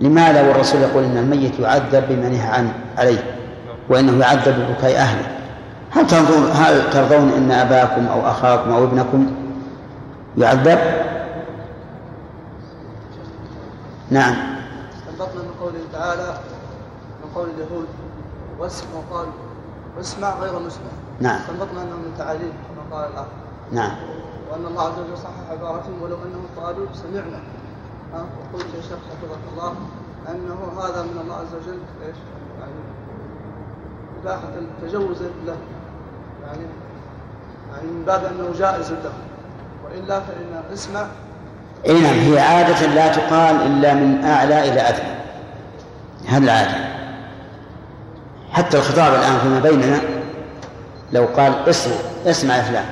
لماذا 0.01 0.47
والرسول 0.47 0.81
يقول 0.81 1.03
إن 1.03 1.17
الميت 1.17 1.59
يعذب 1.59 2.03
بما 2.09 2.29
نهى 2.29 2.47
عن 2.47 2.69
عليه 2.97 3.23
وإنه 3.89 4.19
يعذب 4.19 4.55
ببكاء 4.59 4.97
أهله 4.97 5.27
هل 5.91 6.07
ترضون 6.07 6.51
هل 6.51 6.89
ترضون 6.89 7.31
إن 7.37 7.51
أباكم 7.51 8.07
أو 8.07 8.29
أخاكم 8.29 8.71
أو 8.71 8.83
ابنكم 8.83 9.31
يعذب؟ 10.37 10.79
نعم. 14.11 14.35
استنبطنا 14.97 15.41
من 15.41 15.55
قوله 15.61 15.79
تعالى 15.93 16.39
من 17.23 17.31
قول 17.35 17.49
اليهود 17.49 17.87
واسمع 18.59 18.89
وقال 18.93 19.27
واسمع 19.97 20.39
غير 20.39 20.59
مسمع. 20.59 20.91
نعم. 21.21 21.39
استنبطنا 21.41 21.81
أنه 21.81 21.95
من 21.95 22.13
تعاليم 22.17 22.53
كما 22.67 22.97
قال 22.97 23.11
الآخر 23.11 23.29
نعم. 23.71 23.91
وأن 24.51 24.65
الله 24.65 24.81
عز 24.83 24.99
وجل 24.99 25.17
صحح 25.17 25.51
عبارتهم 25.51 26.01
ولو 26.01 26.15
أنهم 26.15 26.45
قالوا 26.57 26.87
سمعنا. 26.93 27.39
وقلت 28.13 28.65
يا 28.75 28.81
شيخ 28.81 28.97
حفظك 29.11 29.39
الله 29.53 29.75
أنه 30.29 30.81
هذا 30.81 31.03
من 31.03 31.19
الله 31.23 31.35
عز 31.35 31.55
وجل 31.55 31.79
إيش؟ 32.07 32.15
يعني 32.59 32.73
إباحة 34.23 34.49
التجوز 34.59 35.21
له. 35.45 35.57
يعني 36.45 36.63
يعني 37.71 37.87
من 37.87 38.03
باب 38.05 38.23
أنه 38.23 38.53
جائز 38.57 38.91
له. 38.91 39.13
وإلا 39.85 40.19
فإن 40.19 40.63
اسمع 40.73 41.07
اي 41.85 42.01
نعم 42.01 42.19
هي 42.19 42.39
عادة 42.39 42.85
لا 42.87 43.07
تقال 43.07 43.55
إلا 43.55 43.93
من 43.93 44.25
أعلى 44.25 44.71
إلى 44.71 44.89
أدنى. 44.89 45.15
هذه 46.27 46.43
العادة. 46.43 46.75
حتى 48.51 48.77
الخطاب 48.77 49.13
الآن 49.13 49.39
فيما 49.39 49.59
بيننا 49.59 50.01
لو 51.11 51.25
قال 51.37 51.69
اسمع 51.69 51.95
اسمع 52.25 52.57
يا 52.57 52.61
فلان. 52.61 52.85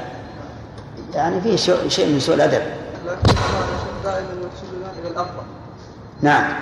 يعني 1.13 1.41
فيه 1.41 1.55
شيء 1.87 2.13
من 2.13 2.19
سوء 2.19 2.35
الأدب. 2.35 2.61
لكن 3.05 3.35
دائما 4.03 4.27
يرشدنا 4.29 4.91
إلى 5.01 5.09
الافضل 5.09 5.43
نعم. 6.21 6.53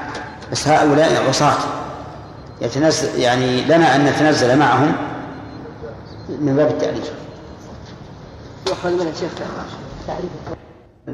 بس 0.51 0.67
هؤلاء 0.67 1.27
عصاة. 1.29 1.57
يتنزل 2.61 3.19
يعني 3.19 3.61
لنا 3.61 3.95
أن 3.95 4.05
نتنزل 4.05 4.59
معهم 4.59 4.95
من 6.29 6.55
باب 6.55 6.67
التأليف 6.67 7.11
يؤخذ 8.67 8.89
من 8.89 9.07
الشيخ 9.07 9.31
تعريف. 10.07 10.60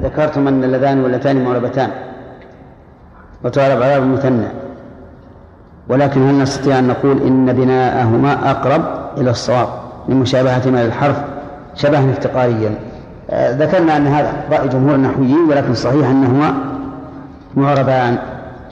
ذكرتم 0.02 0.48
أن 0.48 0.64
اللذان 0.64 1.00
واللتان 1.00 1.44
معربتان 1.44 1.90
وتعرب 3.44 3.82
على 3.82 3.96
المثنى. 3.96 4.48
ولكن 5.88 6.28
هل 6.28 6.38
نستطيع 6.38 6.78
أن 6.78 6.88
نقول 6.88 7.22
إن 7.22 7.52
بناءهما 7.52 8.50
أقرب 8.50 8.82
إلى 9.18 9.30
الصواب 9.30 9.68
من 10.08 10.16
مشابهتهما 10.16 10.84
للحرف 10.84 11.16
شبها 11.74 12.10
افتقاريا. 12.10 12.74
آه، 13.30 13.56
ذكرنا 13.56 13.96
أن 13.96 14.06
هذا 14.06 14.32
رأي 14.50 14.68
جمهور 14.68 14.94
النحويين 14.94 15.48
ولكن 15.50 15.74
صحيح 15.74 16.08
أنهما 16.08 16.54
معربان 17.56 18.18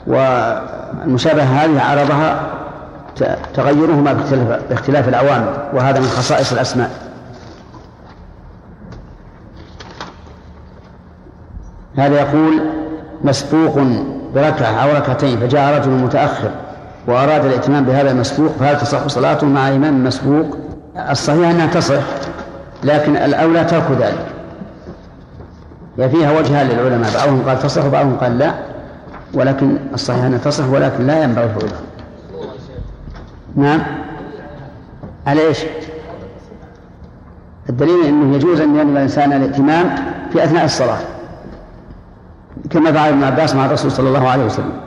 والمشابهة 0.07 1.43
هذه 1.43 1.81
عرضها 1.81 2.39
تغيرهما 3.53 4.13
باختلاف, 4.13 4.61
باختلاف 4.69 5.09
العوامل 5.09 5.47
وهذا 5.73 5.99
من 5.99 6.05
خصائص 6.05 6.53
الأسماء. 6.53 7.06
هذا 11.97 12.15
يقول 12.15 12.61
مسبوق 13.23 13.79
بركعة 14.35 14.71
أو 14.71 14.95
ركعتين 14.97 15.39
فجاء 15.39 15.79
رجل 15.79 15.91
متأخر 15.91 16.51
وأراد 17.07 17.45
الائتمام 17.45 17.85
بهذا 17.85 18.11
المسبوق 18.11 18.51
فهل 18.59 18.77
تصح 18.77 19.07
صلاته 19.07 19.47
مع 19.47 19.69
إمام 19.69 20.03
مسبوق؟ 20.03 20.57
الصحيح 21.09 21.49
أنها 21.49 21.67
تصح 21.67 22.01
لكن 22.83 23.17
الأولى 23.17 23.63
ترك 23.63 23.91
ذلك 23.99 24.25
فيها 26.11 26.39
وجهان 26.39 26.67
للعلماء 26.67 27.13
بعضهم 27.13 27.41
قال 27.41 27.59
تصح 27.59 27.85
وبعضهم 27.85 28.15
قال 28.15 28.37
لا 28.37 28.53
ولكن 29.33 29.77
الصحيح 29.93 30.23
أنها 30.23 30.37
تصح 30.37 30.69
ولكن 30.69 31.07
لا 31.07 31.23
ينبغي 31.23 31.49
فعلها 31.49 31.79
نعم 33.55 33.81
على 35.27 35.47
إيش؟ 35.47 35.59
الدليل 37.69 38.05
إنه 38.05 38.35
يجوز 38.35 38.61
أن 38.61 38.75
ينوي 38.75 38.91
الإنسان 38.91 39.33
الائتمام 39.33 39.95
في 40.33 40.43
أثناء 40.43 40.65
الصلاة 40.65 41.16
كما 42.69 42.91
فعل 42.91 43.09
ابن 43.09 43.23
عباس 43.23 43.55
مع 43.55 43.65
الرسول 43.65 43.91
صلى 43.91 44.07
الله 44.07 44.29
عليه 44.29 44.45
وسلم. 44.45 44.86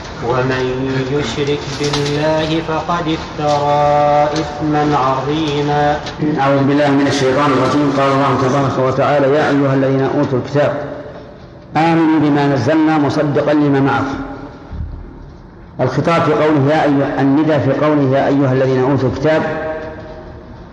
ومن 0.29 0.63
يشرك 1.11 1.59
بالله 1.79 2.61
فقد 2.67 3.17
افترى 3.17 4.23
إثما 4.33 4.97
عظيما. 4.97 5.99
أعوذ 6.39 6.63
بالله 6.63 6.89
من 6.91 7.07
الشيطان 7.07 7.51
الرجيم. 7.51 7.93
قال 7.97 8.11
الله 8.11 8.37
تبارك 8.41 8.87
وتعالى 8.87 9.35
يا 9.35 9.49
أيها 9.49 9.73
الذين 9.73 10.01
أوتوا 10.01 10.39
الكتاب 10.39 10.73
آمنوا 11.77 12.19
بما 12.19 12.47
نزلنا 12.47 12.97
مصدقا 12.97 13.53
لما 13.53 13.79
معكم. 13.79 14.19
الخطاب 15.79 16.21
في 16.21 16.33
قوله 16.33 16.69
يا 16.69 16.83
أيها 16.83 17.21
الندى 17.21 17.59
في 17.59 17.71
قوله 17.85 18.17
يا 18.17 18.27
أيها 18.27 18.53
الذين 18.53 18.83
أوتوا 18.91 19.09
الكتاب 19.09 19.41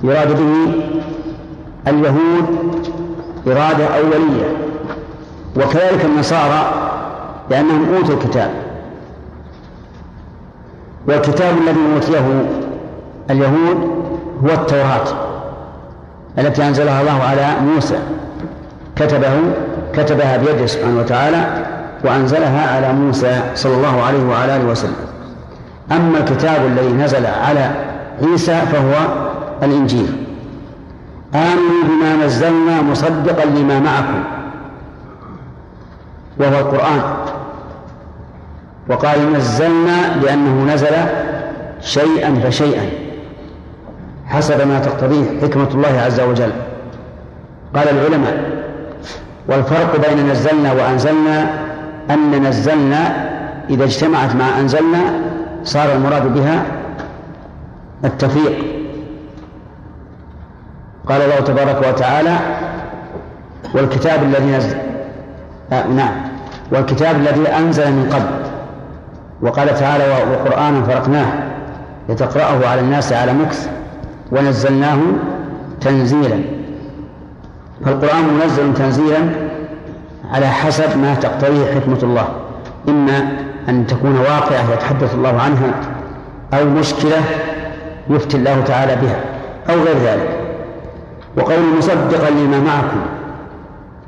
يراد 0.03 0.37
به 0.41 0.73
اليهود 1.89 2.47
إرادة 3.47 3.85
أولية 3.85 4.57
وكذلك 5.57 6.05
النصارى 6.05 6.73
لأنهم 7.51 7.95
أوتوا 7.95 8.15
الكتاب. 8.15 8.68
والكتاب 11.09 11.55
الذي 11.59 11.81
أوتيه 11.95 12.45
اليهود 13.31 13.91
هو 14.45 14.49
التوراة 14.49 15.05
التي 16.39 16.69
أنزلها 16.69 17.01
الله 17.01 17.23
على 17.23 17.47
موسى. 17.75 17.99
كتبه 18.97 19.33
كتبها 19.95 20.37
بيده 20.37 20.67
سبحانه 20.67 20.99
وتعالى 20.99 21.65
وأنزلها 22.05 22.77
على 22.77 22.93
موسى 22.93 23.41
صلى 23.55 23.75
الله 23.75 24.03
عليه 24.03 24.25
وعلى 24.25 24.57
آله 24.57 24.65
وسلم. 24.65 24.97
أما 25.93 26.19
الكتاب 26.19 26.67
الذي 26.67 26.93
نزل 26.93 27.27
على 27.27 27.71
عيسى 28.23 28.61
فهو 28.73 28.95
الإنجيل. 29.63 30.27
آمنوا 31.35 31.83
بما 31.89 32.27
نزلنا 32.27 32.83
مصدقا 32.83 33.45
لما 33.45 33.79
معكم 33.79 34.25
وهو 36.39 36.59
القرآن. 36.59 37.01
وقال 38.89 39.33
نزلنا 39.33 40.17
لأنه 40.23 40.75
نزل 40.75 40.95
شيئا 41.81 42.35
فشيئا. 42.45 42.91
حسب 44.27 44.69
ما 44.69 44.79
تقتضيه 44.79 45.41
حكمة 45.43 45.69
الله 45.75 46.01
عز 46.07 46.21
وجل. 46.21 46.53
قال 47.75 47.89
العلماء 47.89 48.51
والفرق 49.49 50.09
بين 50.09 50.29
نزلنا 50.31 50.73
وأنزلنا 50.73 51.51
أن 52.11 52.43
نزلنا 52.43 53.29
إذا 53.71 53.85
اجتمعت 53.85 54.35
مع 54.35 54.59
أنزلنا 54.61 54.99
صار 55.65 55.93
المراد 55.93 56.35
بها 56.35 56.63
التفريق. 58.05 58.65
قال 61.09 61.23
الله 61.23 61.41
تبارك 61.41 61.89
وتعالى 61.89 62.37
والكتاب 63.75 64.23
الذي 64.23 64.47
نزل 64.47 64.77
آه 65.73 65.87
نعم. 65.87 66.15
والكتاب 66.73 67.17
الذي 67.17 67.49
أنزل 67.49 67.93
من 67.93 68.11
قبل. 68.13 68.48
وقال 69.43 69.75
تعالى 69.75 70.05
وقرآنا 70.33 70.83
فرقناه 70.83 71.27
لتقرأه 72.09 72.69
على 72.69 72.81
الناس 72.81 73.13
على 73.13 73.33
مكث 73.33 73.71
ونزلناه 74.33 74.99
تنزيلا. 75.81 76.41
فالقرآن 77.85 78.25
منزل 78.43 78.75
تنزيلا 78.75 79.19
على 80.33 80.47
حسب 80.47 80.99
ما 80.99 81.15
تقتضيه 81.15 81.75
حكمة 81.75 81.99
الله. 82.03 82.29
إما 82.89 83.29
أن 83.69 83.87
تكون 83.87 84.19
واقعة 84.19 84.73
يتحدث 84.73 85.15
الله 85.15 85.41
عنها 85.41 85.71
أو 86.55 86.65
مشكلة 86.65 87.21
يفتي 88.11 88.37
الله 88.37 88.61
تعالى 88.61 88.97
بها 88.97 89.21
أو 89.71 89.83
غير 89.83 89.97
ذلك. 89.97 90.29
وقول 91.37 91.59
مصدقا 91.79 92.31
لما 92.31 92.61
معكم 92.61 93.01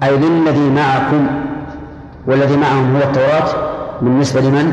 أي 0.03 0.16
للذي 0.16 0.70
معكم 0.70 1.26
والذي 2.26 2.57
معهم 2.57 2.97
هو 2.97 3.03
التوراة 3.03 3.49
بالنسبة 4.03 4.41
لمن؟ 4.41 4.72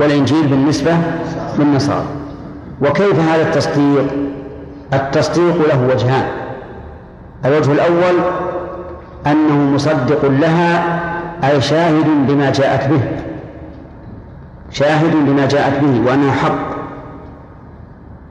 والإنجيل 0.00 0.46
بالنسبة 0.46 0.96
للنصارى. 1.58 2.06
وكيف 2.82 3.20
هذا 3.20 3.42
التصديق؟ 3.42 4.06
التصديق 4.92 5.68
له 5.68 5.88
وجهان. 5.94 6.26
الوجه 7.44 7.72
الأول 7.72 8.14
أنه 9.26 9.56
مصدق 9.74 10.24
لها 10.24 11.00
أي 11.44 11.60
شاهد 11.60 12.06
بما 12.28 12.50
جاءت 12.50 12.88
به. 12.90 13.00
شاهد 14.70 15.12
بما 15.26 15.46
جاءت 15.46 15.80
به 15.80 16.10
وأنه 16.10 16.32
حق. 16.32 16.76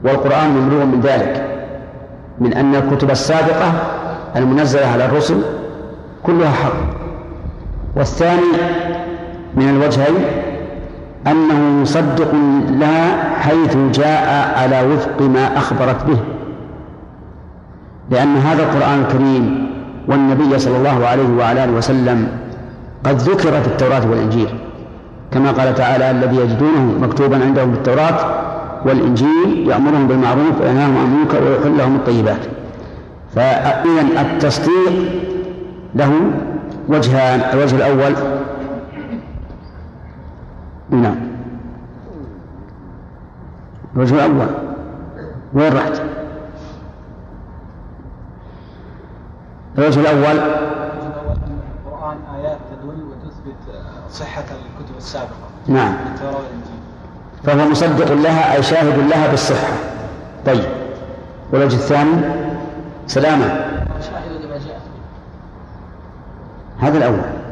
والقرآن 0.04 0.50
مملوء 0.50 0.84
من 0.84 1.00
ذلك. 1.00 1.46
من 2.38 2.54
أن 2.54 2.74
الكتب 2.74 3.10
السابقة 3.10 3.72
المنزلة 4.36 4.86
على 4.86 5.04
الرسل 5.04 5.42
كلها 6.22 6.50
حق. 6.50 6.72
والثاني 7.96 8.52
من 9.56 9.68
الوجهين 9.68 10.41
أنه 11.26 11.82
مصدق 11.82 12.34
لها 12.68 13.34
حيث 13.38 13.76
جاء 13.92 14.54
على 14.58 14.94
وفق 14.94 15.22
ما 15.22 15.56
أخبرت 15.56 16.06
به. 16.06 16.18
لأن 18.10 18.36
هذا 18.36 18.62
القرآن 18.62 19.00
الكريم 19.00 19.66
والنبي 20.08 20.58
صلى 20.58 20.76
الله 20.76 21.06
عليه 21.06 21.28
وعلى 21.38 21.64
آله 21.64 21.72
وسلم 21.72 22.28
قد 23.04 23.16
ذكر 23.16 23.60
في 23.60 23.66
التوراة 23.66 24.10
والإنجيل. 24.10 24.48
كما 25.32 25.50
قال 25.50 25.74
تعالى 25.74 26.10
الذي 26.10 26.36
يجدونه 26.36 26.98
مكتوبا 27.02 27.44
عندهم 27.44 27.72
في 27.72 27.78
التوراة 27.78 28.18
والإنجيل 28.86 29.68
يأمرهم 29.68 30.08
بالمعروف 30.08 30.60
وينهاهم 30.60 30.96
عن 30.98 31.04
المنكر 31.04 31.44
ويحل 31.44 31.78
لهم 31.78 31.96
الطيبات. 31.96 32.40
فإذا 33.34 34.20
التصديق 34.20 34.92
له 35.94 36.12
وجهان 36.88 37.40
الوجه 37.52 37.76
الأول 37.76 38.14
نعم. 40.92 41.16
الوجه 43.96 44.14
الأول. 44.14 44.46
وين 45.54 45.72
رحت؟ 45.72 46.02
الوجه 49.78 50.00
الأول. 50.00 50.38
القرآن 51.86 52.16
آيات 52.36 52.58
تدل 52.70 53.02
وتثبت 53.02 53.82
صحة 54.10 54.40
الكتب 54.42 54.96
السابقة. 54.96 55.48
نعم. 55.66 55.94
التوراة 56.14 56.36
والإنجيل 56.36 56.82
فهو 57.42 57.70
مصدق 57.70 58.12
لها 58.12 58.54
أي 58.56 58.62
شاهد 58.62 58.98
لها 58.98 59.30
بالصحة. 59.30 59.72
طيب. 60.46 60.64
والوجه 61.52 61.76
الثاني. 61.76 62.22
سلامة. 63.06 63.46
شاهد 64.00 64.42
لما 64.44 64.58
جاء. 64.58 64.80
هذا 66.78 66.98
الأول 66.98 67.42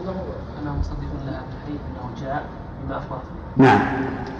أنه 0.00 0.14
أنه 0.62 0.76
مصدق 0.80 0.98
لها 1.26 1.40
من 1.40 1.56
حيث 1.66 1.80
أنه 1.90 2.10
نعم. 3.56 3.78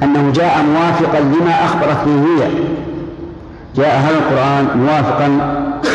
أنه 0.03 0.33
جاء 0.33 0.63
موافقا 0.63 1.21
لما 1.21 1.65
أخبرت 1.65 2.05
به 2.07 2.13
هي. 2.13 2.51
جاء 3.77 3.99
هذا 3.99 4.19
القرآن 4.19 4.79
موافقا 4.79 5.29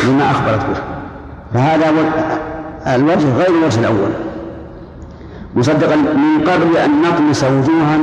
لما 0.08 0.30
أخبرت 0.30 0.66
به. 0.66 0.80
فهذا 1.54 1.90
الوجه 2.86 3.36
غير 3.36 3.48
الوجه 3.48 3.80
الأول. 3.80 4.10
مصدقا 5.56 5.96
من 5.96 6.40
قبل 6.40 6.76
أن 6.76 7.02
نطمس 7.02 7.44
وجوها 7.44 7.98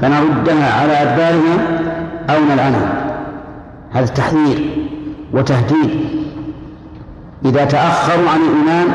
فنردها 0.00 0.80
على 0.80 0.92
أدبارها 0.92 1.80
أو 2.30 2.44
نلعنها. 2.44 3.14
هذا 3.92 4.06
تحذير 4.06 4.88
وتهديد. 5.32 6.08
إذا 7.44 7.64
تأخروا 7.64 8.30
عن 8.30 8.40
الإيمان 8.40 8.86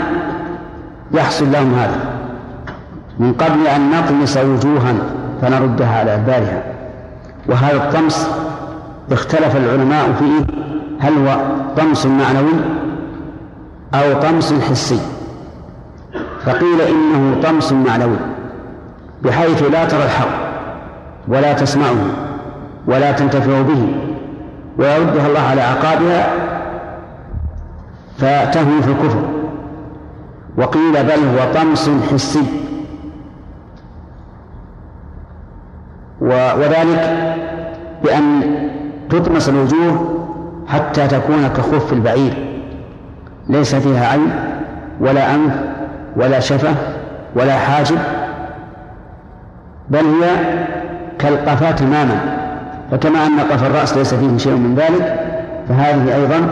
يحصل 1.12 1.52
لهم 1.52 1.74
هذا. 1.74 2.19
من 3.20 3.34
قبل 3.34 3.68
أن 3.68 3.92
نطمس 3.92 4.38
وجوها 4.38 4.94
فنردها 5.42 6.00
على 6.00 6.14
أدبارها. 6.16 6.64
وهذا 7.50 7.76
الطمس 7.76 8.30
اختلف 9.12 9.56
العلماء 9.56 10.14
فيه 10.20 10.46
هل 11.00 11.14
هو 11.14 11.38
طمس 11.78 12.06
معنوي 12.06 12.54
أو 13.94 14.22
طمس 14.22 14.54
حسي؟ 14.54 15.00
فقيل 16.46 16.82
إنه 16.82 17.42
طمس 17.44 17.74
معنوي 17.74 18.18
بحيث 19.24 19.64
لا 19.64 19.86
ترى 19.86 20.04
الحق 20.04 20.28
ولا 21.28 21.54
تسمعه 21.54 22.06
ولا 22.88 23.12
تنتفع 23.12 23.62
به 23.62 23.88
ويردها 24.78 25.28
الله 25.28 25.40
على 25.40 25.62
عقابها 25.62 26.34
فتهوي 28.18 28.82
في 28.82 28.92
الكفر. 28.92 29.22
وقيل 30.58 31.04
بل 31.04 31.20
هو 31.38 31.54
طمس 31.54 31.90
حسي. 32.14 32.44
وذلك 36.22 37.36
بأن 38.04 38.42
تطمس 39.10 39.50
الوجوه 39.50 40.26
حتى 40.68 41.08
تكون 41.08 41.48
كخف 41.48 41.94
البعير. 41.94 42.34
ليس 43.50 43.76
فيها 43.76 44.08
عين 44.08 44.32
ولا 45.00 45.36
أنف 45.36 45.54
ولا 46.16 46.40
شفة 46.40 46.76
ولا 47.36 47.58
حاجب 47.58 47.98
بل 49.90 50.00
هي 50.00 50.30
كالقفاة 51.20 51.72
تماما. 51.72 52.20
فكما 52.92 53.26
أن 53.26 53.40
قفا 53.40 53.68
الرأس 53.68 53.98
ليس 53.98 54.14
فيه 54.14 54.38
شيء 54.38 54.56
من 54.56 54.76
ذلك 54.76 55.20
فهذه 55.70 56.16
أيضا 56.16 56.48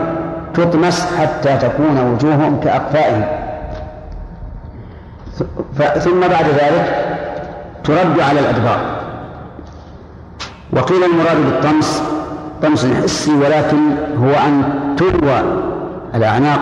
تطمس 0.54 1.16
حتى 1.16 1.56
تكون 1.56 2.12
وجوههم 2.12 2.60
كأقفائهم. 2.60 3.24
ثم 5.78 6.20
بعد 6.20 6.44
ذلك 6.44 7.06
ترد 7.84 8.20
على 8.20 8.40
الأدبار. 8.40 8.97
وقيل 10.72 11.04
المراد 11.04 11.36
بالطمس 11.44 12.02
طمس 12.62 12.86
حسي 12.86 13.34
ولكن 13.34 13.78
هو 14.22 14.30
أن 14.30 14.62
تلوى 14.96 15.42
الأعناق 16.14 16.60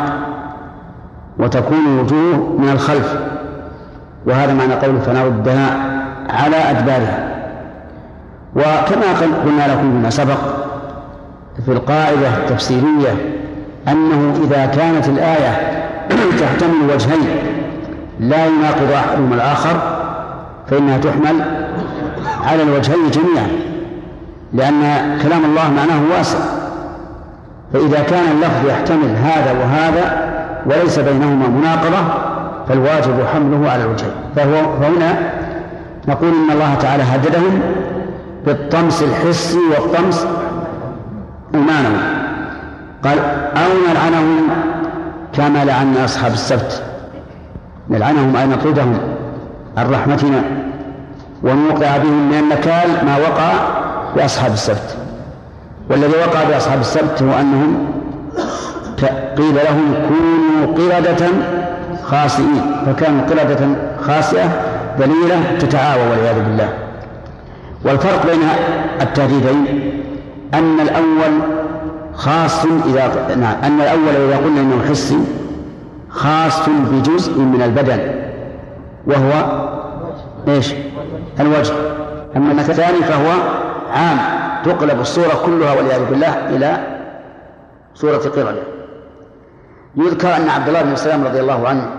وتكون 1.38 1.78
الوجوه 1.86 2.56
من 2.58 2.68
الخلف. 2.72 3.16
وهذا 4.26 4.54
معنى 4.54 4.74
قوله 4.74 4.98
فنردها 5.00 5.76
على 6.30 6.56
أدبارها. 6.56 7.36
وكما 8.56 9.36
قلنا 9.44 9.72
لكم 9.72 9.92
فيما 9.92 10.10
سبق 10.10 10.38
في 11.66 11.72
القاعدة 11.72 12.28
التفسيرية 12.28 13.14
أنه 13.88 14.34
إذا 14.44 14.66
كانت 14.66 15.08
الآية 15.08 15.82
تحتمل 16.40 16.90
وجهين 16.94 17.28
لا 18.20 18.46
يناقض 18.46 18.92
أحدهما 18.92 19.34
الآخر 19.34 19.76
فإنها 20.70 20.98
تحمل 20.98 21.44
على 22.44 22.62
الوجهين 22.62 23.10
جميعا. 23.10 23.75
لأن 24.56 24.80
كلام 25.22 25.44
الله 25.44 25.70
معناه 25.70 26.00
واسع. 26.16 26.38
فإذا 27.72 28.02
كان 28.02 28.24
اللفظ 28.32 28.68
يحتمل 28.68 29.16
هذا 29.16 29.52
وهذا 29.52 30.26
وليس 30.66 30.98
بينهما 30.98 31.48
مناقضة 31.48 31.98
فالواجب 32.68 33.26
حمله 33.34 33.70
على 33.70 33.84
الوجهين. 33.84 34.12
فهو 34.36 34.80
فهنا 34.80 35.30
نقول 36.08 36.28
إن 36.28 36.50
الله 36.50 36.74
تعالى 36.74 37.02
هددهم 37.02 37.60
بالطمس 38.46 39.02
الحسي 39.02 39.58
والطمس 39.58 40.26
المعنوي 41.54 41.98
قال 43.04 43.18
أو 43.56 43.90
نلعنهم 43.90 44.48
كما 45.32 45.64
لعنا 45.64 46.04
أصحاب 46.04 46.32
السبت. 46.32 46.82
نلعنهم 47.90 48.36
أي 48.36 48.46
نطردهم 48.46 48.98
عن 49.76 49.90
رحمتنا 49.90 50.42
ونوقع 51.42 51.96
بهم 51.96 52.28
من 52.28 52.38
النكال 52.38 53.06
ما 53.06 53.16
وقع 53.16 53.52
بأصحاب 54.16 54.52
السبت 54.52 54.96
والذي 55.90 56.12
وقع 56.16 56.44
بأصحاب 56.44 56.80
السبت 56.80 57.22
هو 57.22 57.40
أنهم 57.40 57.86
قيل 59.36 59.54
لهم 59.54 59.94
كونوا 60.08 60.76
قردة 60.76 61.26
خاسئين 62.04 62.62
فكانوا 62.86 63.20
قردة 63.26 63.66
خاسئة 64.00 64.48
ذليلة 64.98 65.58
تتعاوى 65.58 66.02
والعياذ 66.10 66.42
بالله 66.44 66.68
والفرق 67.84 68.26
بين 68.26 68.40
التهديدين 69.00 69.92
أن 70.54 70.80
الأول 70.80 71.40
خاص 72.14 72.64
إذا 72.64 73.36
نعم 73.40 73.56
أن 73.64 73.80
الأول 73.80 74.28
إذا 74.28 74.36
قلنا 74.36 74.60
إنه 74.60 74.82
حسي 74.90 75.18
خاص 76.10 76.68
بجزء 76.68 77.38
من 77.38 77.62
البدن 77.62 77.98
وهو 79.06 79.60
إيش؟ 80.48 80.74
الوجه 81.40 81.72
أما 82.36 82.52
الثاني 82.52 82.98
فهو 83.02 83.32
عام 83.92 84.18
تقلب 84.64 85.00
الصورة 85.00 85.42
كلها 85.46 85.74
والعياذ 85.74 86.04
بالله 86.04 86.48
إلى 86.48 86.78
صورة 87.94 88.16
قردة 88.16 88.62
يذكر 89.96 90.36
أن 90.36 90.48
عبد 90.48 90.68
الله 90.68 90.82
بن 90.82 90.96
سلام 90.96 91.24
رضي 91.24 91.40
الله 91.40 91.68
عنه 91.68 91.90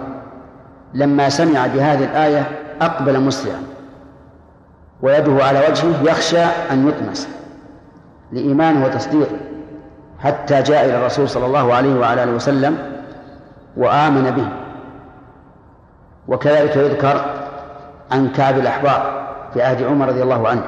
لما 0.93 1.29
سمع 1.29 1.67
بهذه 1.67 2.03
الآية 2.03 2.47
أقبل 2.81 3.19
مسرعا. 3.19 3.63
ويده 5.01 5.43
على 5.45 5.59
وجهه 5.69 6.03
يخشى 6.03 6.43
أن 6.71 6.87
يطمس 6.87 7.27
لإيمانه 8.31 8.85
وتصديقه 8.85 9.37
حتى 10.19 10.61
جاء 10.61 10.85
إلى 10.85 10.97
الرسول 10.97 11.29
صلى 11.29 11.45
الله 11.45 11.73
عليه 11.73 11.99
وعلى 11.99 12.23
آله 12.23 12.31
وسلم 12.31 12.77
وآمن 13.77 14.31
به. 14.31 14.47
وكذلك 16.27 16.75
يذكر 16.75 17.25
عن 18.11 18.29
كعب 18.29 18.57
الأحبار 18.57 19.27
في 19.53 19.61
عهد 19.61 19.83
عمر 19.83 20.07
رضي 20.07 20.23
الله 20.23 20.47
عنه 20.47 20.63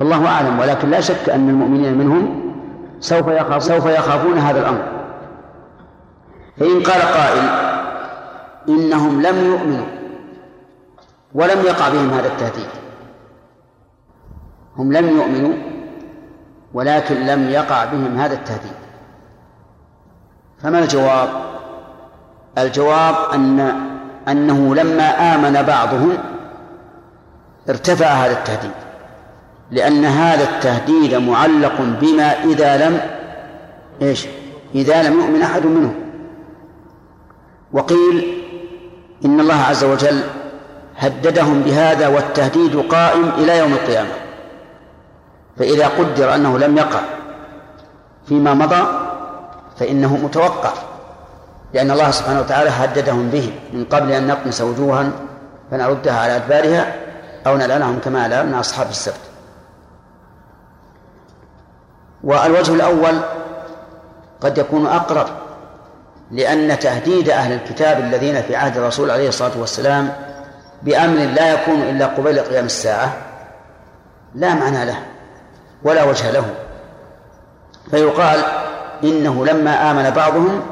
فالله 0.00 0.26
أعلم 0.26 0.58
ولكن 0.58 0.90
لا 0.90 1.00
شك 1.00 1.28
أن 1.28 1.48
المؤمنين 1.48 1.98
منهم 1.98 2.52
سوف 3.00 3.28
يخاف 3.28 3.62
سوف 3.62 3.86
يخافون 3.86 4.38
هذا 4.38 4.60
الأمر. 4.60 4.82
فإن 6.56 6.82
قال 6.82 7.02
قائل 7.02 7.44
إنهم 8.68 9.22
لم 9.22 9.44
يؤمنوا 9.44 9.86
ولم 11.34 11.60
يقع 11.64 11.88
بهم 11.88 12.10
هذا 12.10 12.28
التهديد. 12.28 12.68
هم 14.76 14.92
لم 14.92 15.08
يؤمنوا 15.08 15.54
ولكن 16.74 17.26
لم 17.26 17.48
يقع 17.48 17.84
بهم 17.84 18.18
هذا 18.18 18.34
التهديد. 18.34 18.80
فما 20.62 20.78
الجواب؟ 20.78 21.28
الجواب 22.58 23.14
أن 23.34 23.60
أنه 24.28 24.74
لما 24.74 25.34
آمن 25.34 25.62
بعضهم 25.62 26.18
ارتفع 27.68 28.06
هذا 28.06 28.32
التهديد. 28.32 28.89
لأن 29.70 30.04
هذا 30.04 30.44
التهديد 30.44 31.14
معلق 31.14 31.80
بما 32.00 32.44
إذا 32.44 32.88
لم 32.88 33.00
إيش؟ 34.02 34.26
إذا 34.74 35.02
لم 35.02 35.20
يؤمن 35.20 35.42
أحد 35.42 35.66
منهم 35.66 35.94
وقيل 37.72 38.42
إن 39.24 39.40
الله 39.40 39.54
عز 39.54 39.84
وجل 39.84 40.20
هددهم 40.98 41.60
بهذا 41.60 42.08
والتهديد 42.08 42.76
قائم 42.76 43.28
إلى 43.38 43.58
يوم 43.58 43.72
القيامة. 43.72 44.10
فإذا 45.58 45.88
قدر 45.88 46.34
أنه 46.34 46.58
لم 46.58 46.76
يقع 46.76 47.00
فيما 48.26 48.54
مضى 48.54 48.82
فإنه 49.78 50.16
متوقع 50.16 50.72
لأن 51.74 51.90
الله 51.90 52.10
سبحانه 52.10 52.40
وتعالى 52.40 52.70
هددهم 52.70 53.30
به 53.30 53.52
من 53.72 53.84
قبل 53.84 54.12
أن 54.12 54.26
نقمس 54.26 54.60
وجوها 54.60 55.10
فنردها 55.70 56.20
على 56.20 56.36
أدبارها 56.36 56.94
أو 57.46 57.56
نلعنهم 57.56 57.98
كما 57.98 58.28
لعنا 58.28 58.60
أصحاب 58.60 58.88
السبت. 58.88 59.29
والوجه 62.24 62.74
الأول 62.74 63.20
قد 64.40 64.58
يكون 64.58 64.86
أقرب 64.86 65.26
لأن 66.30 66.78
تهديد 66.78 67.30
أهل 67.30 67.52
الكتاب 67.52 68.00
الذين 68.00 68.42
في 68.42 68.56
عهد 68.56 68.76
الرسول 68.76 69.10
عليه 69.10 69.28
الصلاة 69.28 69.58
والسلام 69.60 70.12
بأمر 70.82 71.16
لا 71.16 71.52
يكون 71.52 71.82
إلا 71.82 72.06
قبيل 72.06 72.40
قيام 72.40 72.64
الساعة 72.64 73.12
لا 74.34 74.54
معنى 74.54 74.84
له 74.84 74.98
ولا 75.82 76.04
وجه 76.04 76.30
له. 76.30 76.44
فيقال 77.90 78.40
إنه 79.04 79.46
لما 79.46 79.90
آمن 79.90 80.10
بعضهم 80.10 80.62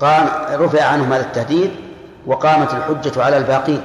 قام 0.00 0.26
رفع 0.52 0.84
عنهم 0.84 1.12
هذا 1.12 1.22
التهديد 1.22 1.70
وقامت 2.26 2.74
الحجة 2.74 3.24
على 3.24 3.36
الباقين 3.36 3.82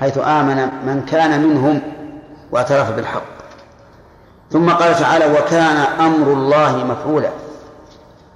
حيث 0.00 0.18
آمن 0.18 0.56
من 0.86 1.06
كان 1.10 1.42
منهم 1.42 1.82
واعترف 2.50 2.90
بالحق. 2.92 3.35
ثم 4.50 4.70
قال 4.70 4.94
تعالى 4.94 5.38
وكان 5.38 5.76
أمر 5.76 6.32
الله 6.32 6.84
مفعولا. 6.84 7.30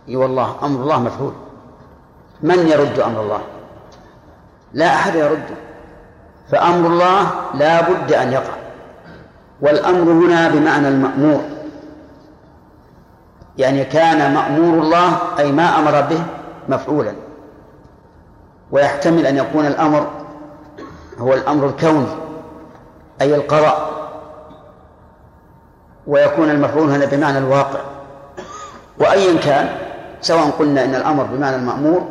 إي 0.09 0.17
والله 0.17 0.57
أمر 0.63 0.83
الله 0.83 1.01
مفعول. 1.01 1.33
من 2.43 2.59
يرد 2.69 3.01
أمر 3.01 3.21
الله؟ 3.21 3.41
لا 4.73 4.87
أحد 4.95 5.15
يرده 5.15 5.57
فأمر 6.51 6.89
الله 6.89 7.31
لا 7.55 7.81
بد 7.91 8.13
أن 8.13 8.33
يقع. 8.33 8.55
والأمر 9.61 10.13
هنا 10.13 10.49
بمعنى 10.49 10.89
المأمور. 10.89 11.41
يعني 13.59 13.85
كان 13.85 14.35
مأمور 14.35 14.83
الله 14.83 15.19
أي 15.39 15.53
ما 15.53 15.79
أمر 15.79 16.01
به 16.01 16.23
مفعولا. 16.69 17.13
ويحتمل 18.71 19.27
أن 19.27 19.37
يكون 19.37 19.67
الأمر 19.67 20.11
هو 21.19 21.35
الأمر 21.35 21.67
الكوني 21.67 22.07
أي 23.21 23.35
القضاء. 23.35 24.00
ويكون 26.07 26.51
المفعول 26.51 26.91
هنا 26.91 27.05
بمعنى 27.05 27.39
الواقع. 27.39 27.81
وايا 28.99 29.41
كان 29.41 29.69
سواء 30.21 30.51
قلنا 30.51 30.85
إن 30.85 30.95
الأمر 30.95 31.25
بمعنى 31.25 31.57
المأمور 31.57 32.09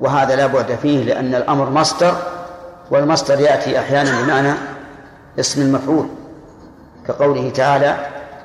وهذا 0.00 0.36
لا 0.36 0.46
بعد 0.46 0.78
فيه 0.82 1.04
لأن 1.04 1.34
الأمر 1.34 1.70
مصدر 1.70 2.14
والمصدر 2.90 3.40
يأتي 3.40 3.78
أحيانا 3.78 4.22
بمعنى 4.22 4.52
اسم 5.40 5.62
المفعول 5.62 6.06
كقوله 7.08 7.50
تعالى 7.50 7.96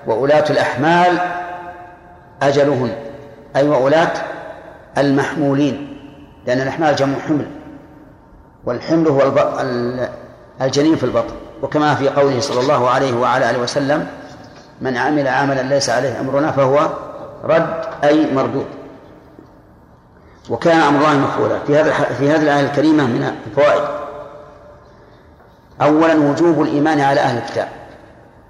وولاة 0.08 0.46
الأحمال 0.50 1.18
أجلهن 2.42 2.96
أي 3.56 3.68
وولاة 3.68 4.12
المحمولين 4.98 5.98
لأن 6.48 6.62
الأحمال 6.62 6.96
جمع 6.96 7.20
حمل 7.28 7.48
والحمل 8.66 9.08
هو 9.08 9.22
الجنين 10.62 10.96
في 10.96 11.04
البطن. 11.04 11.34
وكما 11.62 11.96
في 11.96 12.10
قوله 12.10 12.40
صلى 12.40 12.60
الله 12.60 12.90
عليه 12.90 13.14
وعلى 13.14 13.50
آله 13.50 13.60
وسلم 13.60 14.08
من 14.82 14.98
عمل 14.98 15.28
عملا 15.28 15.62
ليس 15.62 15.90
عليه 15.90 16.20
أمرنا 16.20 16.52
فهو 16.52 16.90
رد 17.44 17.84
أي 18.04 18.34
مردود. 18.34 18.66
وكان 20.50 20.80
أمر 20.80 21.00
الله 21.00 21.18
مفعولا 21.18 21.60
في 21.60 21.78
هذا 21.78 21.92
في 21.92 22.32
هذه 22.32 22.42
الآية 22.42 22.66
الكريمة 22.66 23.04
من 23.04 23.34
الفوائد. 23.48 23.84
أولا 25.82 26.16
وجوب 26.16 26.62
الإيمان 26.62 27.00
على 27.00 27.22
أهل 27.22 27.38
الكتاب 27.38 27.68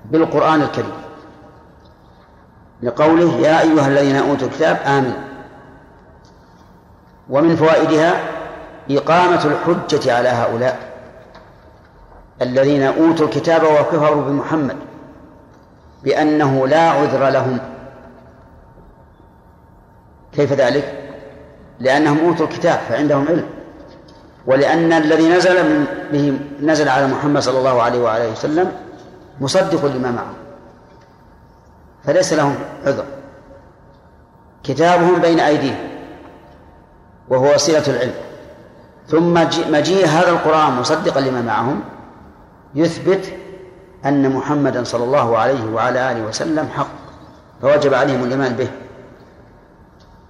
بالقرآن 0.06 0.62
الكريم. 0.62 0.94
لقوله 2.84 3.36
يا 3.36 3.62
أيها 3.62 3.88
الذين 3.88 4.16
أوتوا 4.16 4.48
الكتاب 4.48 4.78
آمنوا. 4.86 5.30
ومن 7.30 7.56
فوائدها 7.56 8.14
إقامة 8.92 9.46
الحجة 9.46 10.18
على 10.18 10.30
هؤلاء 10.30 10.80
الذين 12.42 12.84
أوتوا 12.84 13.26
الكتاب 13.26 13.64
وكفروا 13.64 14.24
بمحمد. 14.24 14.89
بأنه 16.04 16.68
لا 16.68 16.90
عذر 16.90 17.30
لهم. 17.30 17.58
كيف 20.34 20.54
ذلك؟ 20.54 21.14
لأنهم 21.80 22.20
أوتوا 22.20 22.46
الكتاب 22.46 22.80
فعندهم 22.90 23.28
علم. 23.28 23.46
ولأن 24.46 24.94
الذي 24.94 25.30
نزل 25.30 25.64
من 25.70 25.86
به 26.12 26.40
نزل 26.62 26.90
على 26.90 27.08
محمد 27.08 27.42
صلى 27.42 27.58
الله 27.58 27.82
عليه 27.82 28.00
وعلى 28.00 28.28
وسلم 28.28 28.72
مصدق 29.42 29.86
لما 29.86 30.12
معه. 30.12 30.34
فليس 32.04 32.34
لهم 32.34 32.56
عذر. 32.86 33.06
كتابهم 34.64 35.22
بين 35.22 35.40
أيديهم 35.40 35.90
وهو 37.30 37.54
وسيلة 37.54 37.88
العلم. 37.88 38.14
ثم 39.08 39.34
مجيء 39.72 40.06
هذا 40.06 40.30
القرآن 40.30 40.74
مصدقا 40.74 41.20
لما 41.20 41.42
معهم 41.42 41.82
يثبت 42.76 43.34
أن 44.06 44.32
محمدا 44.32 44.84
صلى 44.84 45.04
الله 45.04 45.38
عليه 45.38 45.74
وعلى 45.74 46.12
آله 46.12 46.28
وسلم 46.28 46.68
حق 46.68 46.88
فوجب 47.62 47.94
عليهم 47.94 48.24
الإيمان 48.24 48.54
به. 48.54 48.70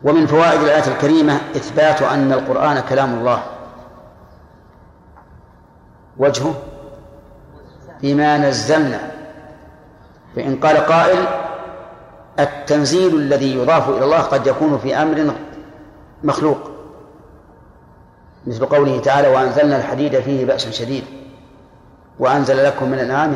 ومن 0.03 0.28
فوائد 0.28 0.61
الآية 0.61 0.88
الكريمة 0.88 1.34
إثبات 1.34 2.01
أن 2.01 2.34
القرآن 2.34 2.80
كلام 2.80 3.13
الله. 3.20 3.43
وجهه 6.17 6.53
بما 8.01 8.38
نزلنا. 8.38 9.11
فإن 10.36 10.55
قال 10.55 10.78
قائل 10.78 11.26
التنزيل 12.39 13.15
الذي 13.15 13.55
يضاف 13.55 13.89
إلى 13.89 14.05
الله 14.05 14.22
قد 14.22 14.47
يكون 14.47 14.78
في 14.78 14.95
أمر 14.95 15.34
مخلوق. 16.24 16.57
مثل 18.47 18.65
قوله 18.65 18.99
تعالى 18.99 19.28
وأنزلنا 19.28 19.78
الحديد 19.78 20.20
فيه 20.20 20.45
بأس 20.45 20.70
شديد. 20.70 21.03
وأنزل 22.20 22.63
لكم 22.63 22.89
من 22.89 22.93
الأنعام 22.93 23.36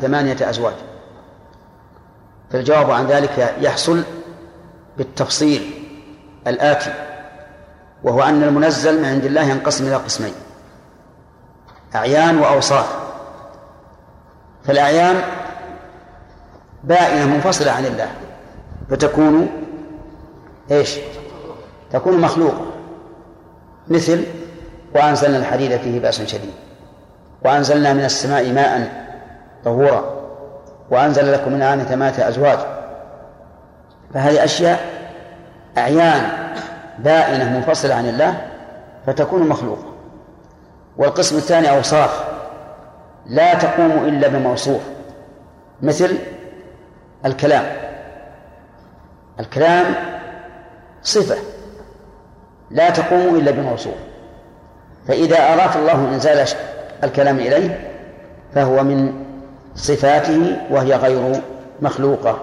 ثمانية 0.00 0.50
أزواج. 0.50 0.74
فالجواب 2.50 2.90
عن 2.90 3.06
ذلك 3.06 3.54
يحصل 3.60 4.02
بالتفصيل 4.98 5.70
الآتي 6.46 6.92
وهو 8.02 8.22
أن 8.22 8.42
المنزل 8.42 8.98
من 8.98 9.04
عند 9.04 9.24
الله 9.24 9.42
ينقسم 9.42 9.86
إلى 9.86 9.96
قسمين 9.96 10.34
أعيان 11.94 12.38
وأوصاف. 12.38 12.96
فالأعيان 14.64 15.22
بائنة 16.84 17.26
منفصلة 17.26 17.70
عن 17.70 17.86
الله 17.86 18.08
فتكون 18.90 19.48
إيش؟ 20.70 20.96
تكون 21.92 22.20
مخلوقة 22.20 22.66
مثل 23.88 24.24
وأنزلنا 24.94 25.38
الحديد 25.38 25.76
فيه 25.76 26.00
بأس 26.00 26.22
شديد 26.22 26.63
وأنزلنا 27.44 27.92
من 27.92 28.04
السماء 28.04 28.52
ماء 28.52 28.92
طهورا 29.64 30.04
وأنزل 30.90 31.32
لكم 31.32 31.52
من 31.52 31.62
الآن 31.62 31.84
ثمانية 31.84 32.28
أزواج. 32.28 32.58
فهذه 34.14 34.44
أشياء 34.44 34.80
أعيان 35.78 36.22
بائنة 36.98 37.58
منفصلة 37.58 37.94
عن 37.94 38.08
الله 38.08 38.34
فتكون 39.06 39.48
مخلوقة. 39.48 39.94
والقسم 40.96 41.36
الثاني 41.36 41.70
أوصاف 41.70 42.24
لا 43.26 43.54
تقوم 43.54 43.90
إلا 43.90 44.28
بموصوف 44.28 44.80
مثل 45.82 46.18
الكلام. 47.26 47.64
الكلام 49.40 49.84
صفة 51.02 51.36
لا 52.70 52.90
تقوم 52.90 53.36
إلا 53.36 53.50
بموصوف. 53.50 53.94
فإذا 55.08 55.38
أراد 55.38 55.76
الله 55.76 56.14
إنزال 56.14 56.48
الكلام 57.04 57.38
إليه 57.38 57.90
فهو 58.54 58.82
من 58.82 59.24
صفاته 59.74 60.56
وهي 60.70 60.94
غير 60.94 61.40
مخلوقة 61.80 62.38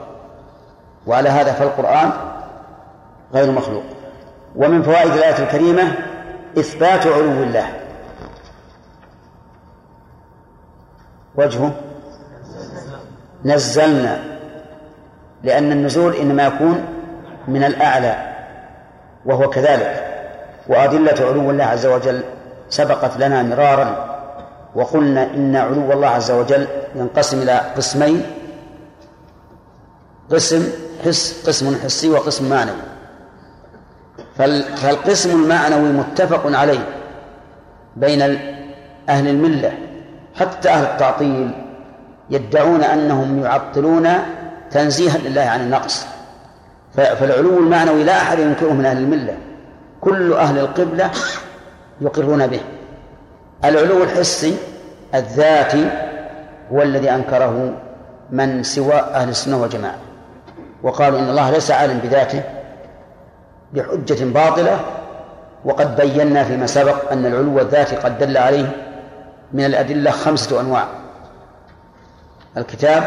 وعلى 1.07 1.29
هذا 1.29 1.51
فالقرآن 1.51 2.11
غير 3.33 3.51
مخلوق. 3.51 3.83
ومن 4.55 4.83
فوائد 4.83 5.11
الآية 5.11 5.43
الكريمة 5.43 5.83
إثبات 6.59 7.07
علو 7.07 7.43
الله. 7.43 7.67
وجهه 11.35 11.71
نزلنا 13.45 14.19
لأن 15.43 15.71
النزول 15.71 16.15
إنما 16.15 16.45
يكون 16.45 16.85
من 17.47 17.63
الأعلى 17.63 18.15
وهو 19.25 19.49
كذلك. 19.49 20.07
وأدلة 20.67 21.27
علو 21.27 21.51
الله 21.51 21.63
عز 21.63 21.85
وجل 21.85 22.23
سبقت 22.69 23.17
لنا 23.17 23.43
مرارا 23.43 24.10
وقلنا 24.75 25.33
إن 25.33 25.55
علو 25.55 25.91
الله 25.91 26.07
عز 26.07 26.31
وجل 26.31 26.67
ينقسم 26.95 27.41
إلى 27.41 27.61
قسمين 27.77 28.25
قسم 30.31 30.69
حس 31.05 31.47
قسم 31.47 31.75
حسي 31.83 32.09
وقسم 32.09 32.49
معنوي. 32.49 32.75
فالقسم 34.75 35.43
المعنوي 35.43 35.91
متفق 35.91 36.57
عليه 36.57 36.87
بين 37.95 38.21
أهل 39.09 39.27
الملة 39.27 39.73
حتى 40.35 40.69
أهل 40.69 40.83
التعطيل 40.83 41.51
يدعون 42.29 42.83
أنهم 42.83 43.43
يعطلون 43.43 44.09
تنزيها 44.71 45.17
لله 45.17 45.41
عن 45.41 45.61
النقص. 45.61 46.05
فالعلو 46.93 47.59
المعنوي 47.59 48.03
لا 48.03 48.21
أحد 48.21 48.39
ينكره 48.39 48.73
من 48.73 48.85
أهل 48.85 48.97
الملة 48.97 49.37
كل 50.01 50.33
أهل 50.33 50.57
القبلة 50.57 51.11
يقرون 52.01 52.47
به. 52.47 52.61
العلو 53.65 54.03
الحسي 54.03 54.57
الذاتي 55.15 55.89
هو 56.71 56.81
الذي 56.81 57.11
أنكره 57.11 57.73
من 58.29 58.63
سوى 58.63 58.93
أهل 58.93 59.29
السنة 59.29 59.61
والجماعة. 59.61 59.97
وقالوا 60.83 61.19
إن 61.19 61.29
الله 61.29 61.51
ليس 61.51 61.71
عالم 61.71 61.99
بذاته 61.99 62.43
بحجة 63.73 64.23
باطلة 64.25 64.79
وقد 65.65 65.95
بينا 65.95 66.43
فيما 66.43 66.67
سبق 66.67 67.11
أن 67.11 67.25
العلو 67.25 67.59
الذاتي 67.59 67.95
قد 67.95 68.17
دل 68.17 68.37
عليه 68.37 68.71
من 69.53 69.65
الأدلة 69.65 70.11
خمسة 70.11 70.61
أنواع 70.61 70.87
الكتاب 72.57 73.03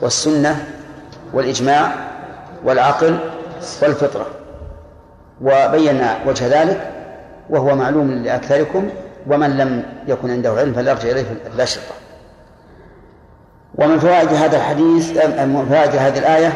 والسنة 0.00 0.66
والإجماع 1.32 1.92
والعقل 2.64 3.18
والفطرة. 3.82 4.26
وبينا 5.42 6.18
وجه 6.26 6.62
ذلك 6.62 6.90
وهو 7.50 7.76
معلوم 7.76 8.10
لأكثركم 8.10 8.90
ومن 9.26 9.56
لم 9.56 9.82
يكن 10.06 10.30
عنده 10.30 10.52
علم 10.52 10.72
فليرجع 10.72 11.10
إليه 11.10 11.24
الأشرطة 11.54 11.94
ومن 13.74 13.98
فوائد 13.98 14.28
هذا 14.28 14.56
الحديث 14.56 15.26
من 15.26 15.66
فوائد 15.68 15.96
هذه 15.96 16.18
الآية 16.18 16.52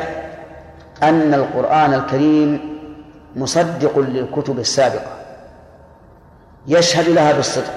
أن 1.02 1.34
القرآن 1.34 1.94
الكريم 1.94 2.76
مصدق 3.36 3.98
للكتب 3.98 4.58
السابقة 4.58 5.16
يشهد 6.66 7.08
لها 7.08 7.32
بالصدق 7.32 7.72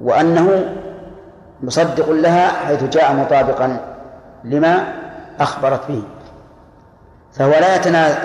وأنه 0.00 0.74
مصدق 1.62 2.10
لها 2.10 2.48
حيث 2.48 2.84
جاء 2.84 3.14
مطابقا 3.14 3.80
لما 4.44 4.92
أخبرت 5.40 5.88
به. 5.88 6.02
فهو 7.32 7.50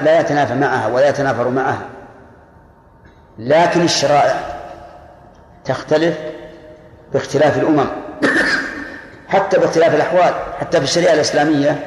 لا 0.03 0.19
يتنافى 0.19 0.55
معها 0.55 0.87
ولا 0.87 1.09
يتنافر 1.09 1.49
معها 1.49 1.81
لكن 3.39 3.81
الشرائع 3.81 4.56
تختلف 5.67 6.17
باختلاف 7.13 7.57
الأمم 7.57 7.87
حتى 9.27 9.59
باختلاف 9.59 9.95
الأحوال 9.95 10.33
حتى 10.59 10.77
في 10.77 10.83
الشريعة 10.83 11.13
الإسلامية 11.13 11.85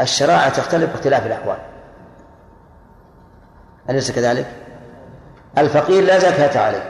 الشرائع 0.00 0.48
تختلف 0.48 0.90
باختلاف 0.90 1.26
الأحوال. 1.26 1.56
أليس 3.90 4.10
كذلك؟ 4.10 4.46
الفقير 5.58 6.04
لا 6.04 6.18
زكاة 6.18 6.60
عليه 6.60 6.82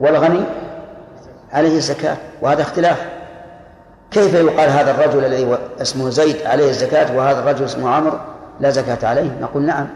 والغني 0.00 0.44
عليه 1.52 1.76
الزكاة 1.76 2.16
وهذا 2.42 2.62
اختلاف. 2.62 3.06
كيف 4.10 4.34
يقال 4.34 4.70
هذا 4.70 4.90
الرجل 4.90 5.24
الذي 5.24 5.58
اسمه 5.80 6.10
زيد 6.10 6.46
عليه 6.46 6.68
الزكاة 6.68 7.16
وهذا 7.16 7.38
الرجل 7.38 7.64
اسمه 7.64 7.90
عمرو 7.90 8.18
لا 8.60 8.70
زكاة 8.70 9.08
عليه؟ 9.08 9.30
نقول 9.40 9.62
نعم 9.62 9.88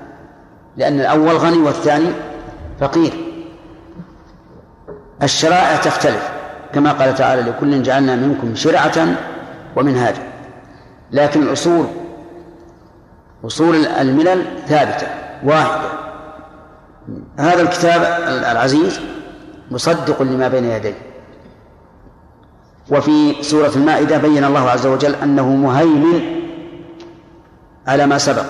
لأن 0.76 1.00
الأول 1.00 1.36
غني 1.36 1.59
والثاني 1.59 2.11
فقير. 2.80 3.26
الشرائع 5.23 5.77
تختلف. 5.77 6.31
كما 6.75 6.93
قال 6.93 7.14
تعالى 7.14 7.43
لكل 7.43 7.83
جعلنا 7.83 8.17
منكم 8.17 8.55
شرعة 8.55 9.07
ومنهاجا. 9.77 10.23
لكن 11.12 11.43
الأصول 11.43 11.87
أصول 13.45 13.87
الملل 13.87 14.45
ثابتة 14.67 15.07
واحدة. 15.45 15.89
هذا 17.39 17.62
الكتاب 17.62 18.03
العزيز 18.53 19.01
مصدق 19.71 20.23
لما 20.23 20.49
بين 20.49 20.64
يديه 20.64 20.95
وفي 22.91 23.43
سورة 23.43 23.71
المائدة 23.77 24.19
بين 24.19 24.45
الله 24.45 24.71
عز 24.71 24.87
وجل 24.87 25.14
أنه 25.14 25.49
مهيمن 25.49 26.21
على 27.87 28.07
ما 28.07 28.19
سبق. 28.19 28.45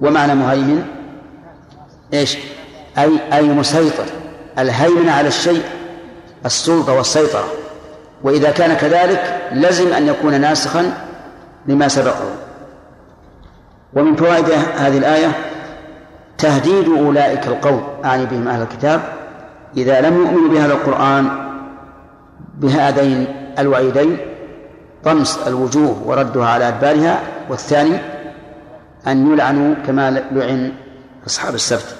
ومعنى 0.00 0.34
مهيمن؟ 0.34 0.84
إيش؟ 2.14 2.38
أي 2.98 3.18
أي 3.32 3.48
مسيطر. 3.48 4.04
الهيمن 4.58 5.08
على 5.08 5.28
الشيء 5.28 5.62
السلطة 6.46 6.92
والسيطرة. 6.92 7.44
وإذا 8.22 8.50
كان 8.50 8.74
كذلك 8.74 9.40
لزم 9.52 9.92
أن 9.92 10.06
يكون 10.06 10.40
ناسخا 10.40 10.92
لما 11.66 11.88
سبقه. 11.88 12.30
ومن 13.94 14.16
فوائد 14.16 14.50
هذه 14.76 14.98
الآية 14.98 15.32
تهديد 16.38 16.88
أولئك 16.88 17.46
القوم 17.46 17.84
أعني 18.04 18.26
بهم 18.26 18.48
أهل 18.48 18.62
الكتاب 18.62 19.00
إذا 19.76 20.00
لم 20.00 20.16
يؤمنوا 20.16 20.48
بهذا 20.48 20.72
القرآن 20.72 21.28
بهذين 22.54 23.26
الوعيدين 23.58 24.16
طمس 25.04 25.38
الوجوه 25.46 26.02
وردها 26.06 26.46
على 26.46 26.68
أدبارها 26.68 27.20
والثاني 27.50 27.98
أن 29.06 29.32
يلعنوا 29.32 29.74
كما 29.86 30.10
لعن 30.10 30.72
أصحاب 31.26 31.54
السبت. 31.54 31.96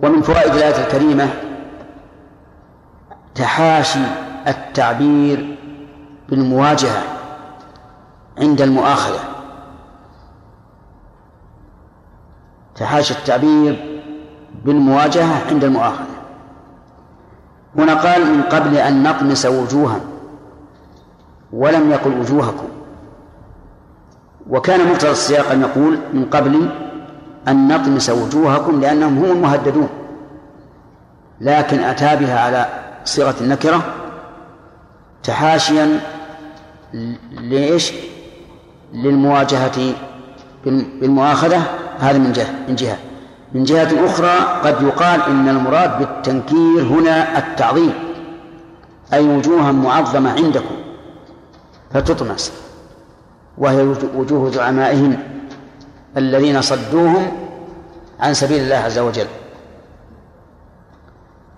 ومن 0.00 0.22
فوائد 0.22 0.54
الآية 0.54 0.84
الكريمة 0.84 1.28
تحاشي 3.34 3.98
التعبير 4.46 5.56
بالمواجهة 6.28 7.02
عند 8.38 8.60
المؤاخذة. 8.60 9.20
تحاشي 12.74 13.14
التعبير 13.14 14.02
بالمواجهة 14.64 15.46
عند 15.50 15.64
المؤاخذة. 15.64 16.16
هنا 17.76 17.94
قال 17.94 18.26
من 18.26 18.42
قبل 18.42 18.76
أن 18.76 19.02
نطمس 19.02 19.46
وجوها 19.46 20.00
ولم 21.52 21.90
يقل 21.90 22.20
وجوهكم. 22.20 22.68
وكان 24.50 24.92
مقتضى 24.92 25.10
السياق 25.10 25.50
أن 25.50 25.60
يقول 25.60 25.98
من 26.12 26.24
قبل 26.24 26.70
أن 27.48 27.68
نطمس 27.68 28.10
وجوهكم 28.10 28.80
لأنهم 28.80 29.18
هم 29.18 29.24
المهددون. 29.24 29.88
لكن 31.40 31.80
أتى 31.80 32.16
بها 32.16 32.40
على 32.40 32.66
صيغة 33.04 33.34
النكرة 33.40 33.82
تحاشيا 35.22 36.00
ليش؟ 37.32 37.92
للمواجهة 38.92 39.94
بالمؤاخذة. 41.00 41.62
هذا 41.98 42.18
من 42.18 42.32
جهة 42.32 42.54
من 42.68 42.74
جهة. 42.74 42.98
من 43.52 43.64
جهة 43.64 44.06
أخرى 44.06 44.38
قد 44.64 44.82
يقال 44.82 45.22
إن 45.22 45.48
المراد 45.48 45.98
بالتنكير 45.98 46.82
هنا 46.82 47.38
التعظيم 47.38 47.92
أي 49.12 49.28
وجوها 49.28 49.72
معظمة 49.72 50.30
عندكم 50.32 50.74
فتطمس 51.94 52.52
وهي 53.58 53.94
وجوه 54.14 54.50
زعمائهم. 54.50 55.18
الذين 56.16 56.62
صدوهم 56.62 57.32
عن 58.20 58.34
سبيل 58.34 58.62
الله 58.62 58.76
عز 58.76 58.98
وجل. 58.98 59.26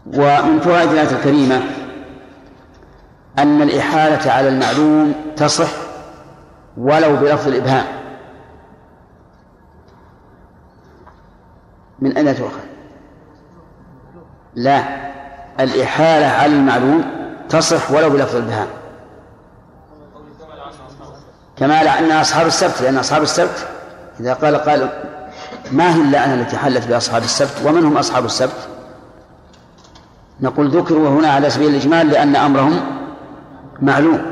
ومن 0.06 0.60
فوائد 0.60 0.90
الآية 0.90 1.10
الكريمة 1.10 1.62
أن 3.38 3.62
الإحالة 3.62 4.32
على 4.32 4.48
المعلوم 4.48 5.14
تصح 5.36 5.70
ولو 6.76 7.16
بلفظ 7.16 7.48
الإبهام. 7.48 7.84
من 11.98 12.16
أين 12.16 12.36
تؤخذ؟ 12.36 12.60
لا 14.54 14.82
الإحالة 15.60 16.26
على 16.26 16.52
المعلوم 16.52 17.04
تصح 17.48 17.90
ولو 17.90 18.10
بلفظ 18.10 18.36
الإبهام. 18.36 18.68
كما 21.56 21.98
أن 21.98 22.10
أصحاب 22.12 22.46
السبت 22.46 22.82
لأن 22.82 22.98
أصحاب 22.98 23.22
السبت 23.22 23.68
إذا 24.20 24.34
قال 24.34 24.56
قال 24.56 24.88
ما 25.72 25.94
هي 25.94 26.00
اللعنة 26.00 26.34
التي 26.34 26.56
حلت 26.56 26.86
بأصحاب 26.86 27.22
السبت 27.22 27.62
ومن 27.64 27.84
هم 27.84 27.96
أصحاب 27.96 28.24
السبت؟ 28.24 28.68
نقول 30.40 30.68
ذكروا 30.68 31.08
هنا 31.08 31.28
على 31.28 31.50
سبيل 31.50 31.68
الإجمال 31.68 32.08
لأن 32.08 32.36
أمرهم 32.36 32.80
معلوم. 33.82 34.22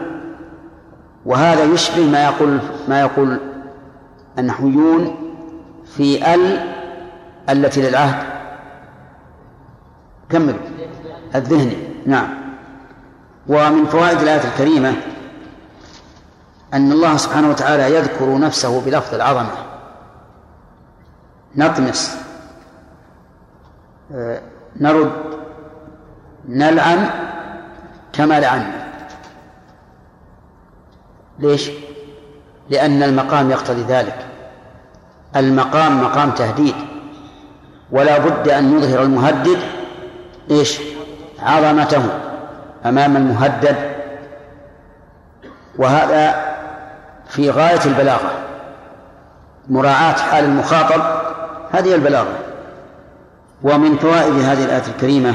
وهذا 1.26 1.64
يشبه 1.64 2.04
ما 2.04 2.24
يقول 2.24 2.58
ما 2.88 3.00
يقول 3.00 3.40
النحويون 4.38 5.16
في 5.96 6.34
ال 6.34 6.74
التي 7.50 7.82
للعهد. 7.82 8.26
كمل. 10.30 10.56
الذهني 11.34 11.76
نعم. 12.06 12.28
ومن 13.48 13.84
فوائد 13.84 14.20
الآية 14.20 14.40
الكريمة 14.44 14.94
أن 16.74 16.92
الله 16.92 17.16
سبحانه 17.16 17.50
وتعالى 17.50 17.94
يذكر 17.94 18.38
نفسه 18.38 18.80
بلفظ 18.80 19.14
العظمة. 19.14 19.65
نطمس. 21.56 22.18
آه، 24.14 24.40
نرد. 24.80 25.12
نلعن. 26.48 27.10
كما 28.12 28.40
لعنا 28.40 28.86
ليش؟ 31.38 31.70
لأن 32.70 33.02
المقام 33.02 33.50
يقتضي 33.50 33.82
ذلك. 33.82 34.26
المقام 35.36 36.02
مقام 36.04 36.30
تهديد. 36.30 36.74
ولا 37.90 38.18
بد 38.18 38.48
أن 38.48 38.78
يظهر 38.78 39.02
المهدد 39.02 39.58
إيش؟ 40.50 40.80
عظمته 41.38 42.02
أمام 42.86 43.16
المهدد. 43.16 43.76
وهذا 45.78 46.46
في 47.28 47.50
غاية 47.50 47.84
البلاغة. 47.84 48.30
مراعاة 49.68 50.12
حال 50.12 50.44
المخاطب 50.44 51.15
هذه 51.70 51.94
البلاغة. 51.94 52.38
ومن 53.62 53.96
فوائد 53.96 54.34
هذه 54.34 54.64
الآية 54.64 54.86
الكريمة 54.88 55.34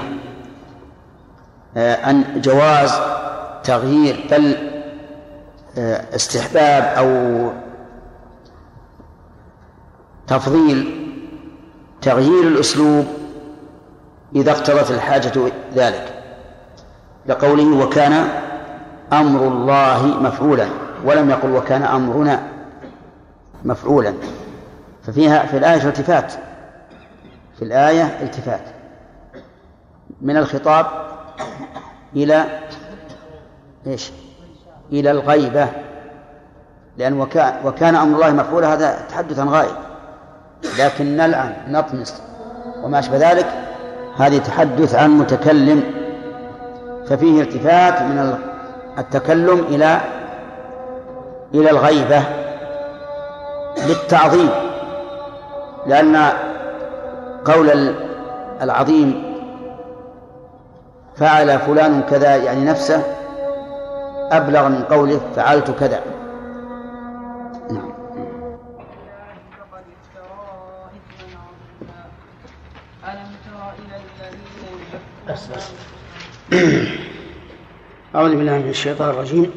آه، 1.78 1.94
أن 1.94 2.42
جواز 2.42 2.92
تغيير 3.64 4.28
بل 4.32 4.56
آه، 5.78 6.16
استحباب 6.16 6.84
أو 6.84 7.50
تفضيل 10.28 11.08
تغيير 12.02 12.44
الأسلوب 12.48 13.06
إذا 14.36 14.52
اقتضت 14.52 14.92
الحاجة 14.92 15.52
ذلك. 15.76 16.22
لقوله 17.26 17.86
وكان 17.86 18.28
أمر 19.14 19.48
الله 19.48 20.06
مفعولا 20.06 20.68
ولم 21.06 21.30
يقل 21.30 21.52
وكان 21.52 21.84
أمرنا 21.84 22.44
مفعولا 23.66 24.14
ففيها 25.04 25.46
في 25.46 25.58
الآية 25.58 25.88
التفات 25.88 26.34
في 27.62 27.68
الآية 27.68 28.04
التفات. 28.22 28.62
من 30.22 30.38
الخطاب 30.38 30.86
إلى 32.16 32.46
إيش؟ 33.88 34.12
إلى 34.92 35.12
الغيبة. 35.12 35.68
لأن 36.98 37.22
وكان 37.22 37.54
وكان 37.66 37.96
أمر 37.96 38.16
الله 38.16 38.32
مفعولا 38.32 38.74
هذا 38.74 39.00
تحدثا 39.10 39.46
غائب 39.50 39.76
لكن 40.80 41.18
نلعن 41.18 41.54
نطمس. 41.68 42.22
وما 42.84 43.00
أشبه 43.00 43.32
ذلك 43.32 43.48
هذه 44.18 44.38
تحدث 44.38 44.96
عن 44.96 45.10
متكلم. 45.10 45.84
ففيه 47.08 47.42
التفات 47.42 48.02
من 48.02 48.38
التكلم 48.98 49.60
إلى 49.60 50.02
إلى 51.54 51.70
الغيبة. 51.70 52.24
للتعظيم. 53.88 54.71
لأن 55.88 56.34
قول 57.46 57.96
العظيم 58.62 59.24
فعل 61.16 61.60
فلان 61.60 62.02
كذا 62.10 62.36
يعني 62.36 62.66
نفسه 62.66 63.04
أبلغ 64.32 64.68
من 64.68 64.84
قوله 64.84 65.22
فعلت 65.36 65.72
كذا. 65.72 66.02
أعوذ 78.16 78.36
بالله 78.36 78.58
من 78.58 78.70
الشيطان 78.70 79.10
الرجيم. 79.10 79.52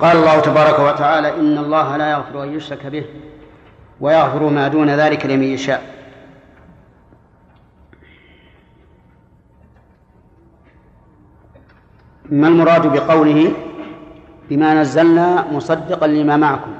قال 0.00 0.16
الله 0.16 0.40
تبارك 0.40 0.78
وتعالى 0.78 1.28
إن 1.28 1.58
الله 1.58 1.96
لا 1.96 2.10
يغفر 2.10 2.42
أن 2.42 2.56
يشرك 2.56 2.86
به 2.86 3.04
ويغفر 4.00 4.48
ما 4.48 4.68
دون 4.68 4.90
ذلك 4.90 5.26
لمن 5.26 5.42
يشاء. 5.42 6.00
ما 12.30 12.48
المراد 12.48 12.86
بقوله 12.86 13.52
بما 14.50 14.74
نزلنا 14.74 15.46
مصدقا 15.52 16.06
لما 16.06 16.36
معكم؟ 16.36 16.70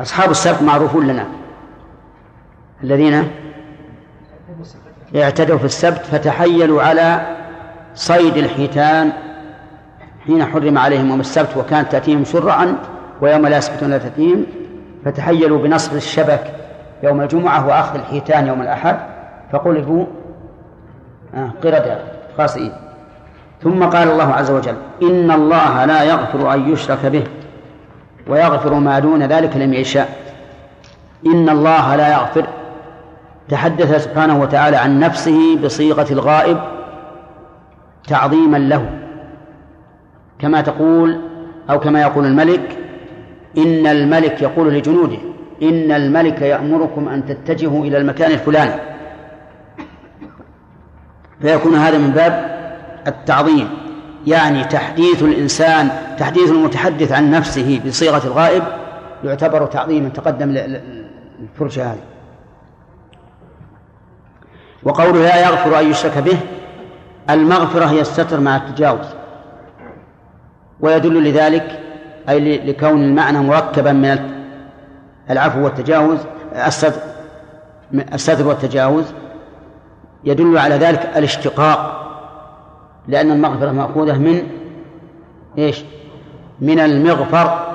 أصحاب 0.00 0.30
السبت 0.30 0.62
معروفون 0.62 1.06
لنا. 1.06 1.26
الذين 2.84 3.30
اعتدوا 5.16 5.58
في 5.58 5.64
السبت 5.64 6.06
فتحيلوا 6.06 6.82
على 6.82 7.36
صيد 7.94 8.36
الحيتان 8.36 9.12
حين 10.26 10.44
حرم 10.44 10.78
عليهم 10.78 11.08
يوم 11.08 11.20
السبت 11.20 11.56
وكانت 11.56 11.92
تأتيهم 11.92 12.24
شرعا 12.24 12.76
ويوم 13.20 13.46
لا 13.46 13.56
يسبتون 13.56 13.90
لا 13.90 13.98
تأتيهم 13.98 14.46
فتحيلوا 15.04 15.58
بنصب 15.58 15.96
الشبك 15.96 16.44
يوم 17.02 17.20
الجمعة 17.20 17.66
وأخذ 17.66 17.94
الحيتان 17.94 18.46
يوم 18.46 18.62
الأحد 18.62 18.98
فقلبوا 19.52 20.06
آه 21.34 21.50
قردة 21.64 21.98
خاصئين. 22.38 22.72
ثم 23.62 23.84
قال 23.84 24.10
الله 24.10 24.32
عز 24.32 24.50
وجل 24.50 24.74
إن 25.02 25.30
الله 25.30 25.84
لا 25.84 26.02
يغفر 26.02 26.54
أن 26.54 26.72
يشرك 26.72 27.06
به 27.06 27.24
ويغفر 28.28 28.74
ما 28.74 28.98
دون 28.98 29.22
ذلك 29.22 29.56
لمن 29.56 29.74
يشاء. 29.74 30.08
إن 31.26 31.48
الله 31.48 31.96
لا 31.96 32.12
يغفر 32.12 32.46
تحدث 33.48 34.04
سبحانه 34.04 34.40
وتعالى 34.40 34.76
عن 34.76 35.00
نفسه 35.00 35.56
بصيغة 35.64 36.12
الغائب 36.12 36.58
تعظيما 38.08 38.56
له. 38.56 39.01
كما 40.42 40.60
تقول 40.60 41.20
أو 41.70 41.80
كما 41.80 42.00
يقول 42.00 42.26
الملك 42.26 42.78
إن 43.58 43.86
الملك 43.86 44.42
يقول 44.42 44.74
لجنوده 44.74 45.18
إن 45.62 45.92
الملك 45.92 46.42
يأمركم 46.42 47.08
أن 47.08 47.26
تتجهوا 47.26 47.84
إلى 47.84 47.98
المكان 47.98 48.30
الفلاني. 48.30 48.74
فيكون 51.40 51.74
هذا 51.74 51.98
من 51.98 52.10
باب 52.10 52.52
التعظيم 53.06 53.68
يعني 54.26 54.64
تحديث 54.64 55.22
الإنسان 55.22 55.90
تحديث 56.18 56.50
المتحدث 56.50 57.12
عن 57.12 57.30
نفسه 57.30 57.80
بصيغة 57.86 58.26
الغائب 58.26 58.62
يعتبر 59.24 59.66
تعظيما 59.66 60.08
تقدم 60.08 60.56
الفرشة 61.42 61.92
هذه. 61.92 62.02
وقوله 64.82 65.22
لا 65.22 65.48
يغفر 65.48 65.80
أن 65.80 65.90
يشرك 65.90 66.18
به 66.18 66.38
المغفرة 67.30 67.84
هي 67.84 68.00
الستر 68.00 68.40
مع 68.40 68.56
التجاوز. 68.56 69.21
ويدل 70.82 71.24
لذلك 71.24 71.80
أي 72.28 72.58
لكون 72.58 73.04
المعنى 73.04 73.38
مركبا 73.38 73.92
من 73.92 74.18
العفو 75.30 75.64
والتجاوز 75.64 76.18
الستر 78.14 78.46
والتجاوز. 78.46 79.04
يدل 80.24 80.58
على 80.58 80.74
ذلك 80.74 81.10
الاشتقاق 81.16 81.98
لأن 83.08 83.30
المغفرة 83.30 83.70
مأخوذة 83.70 84.18
من 84.18 84.48
إيش؟ 85.58 85.84
من 86.60 86.80
المغفر 86.80 87.66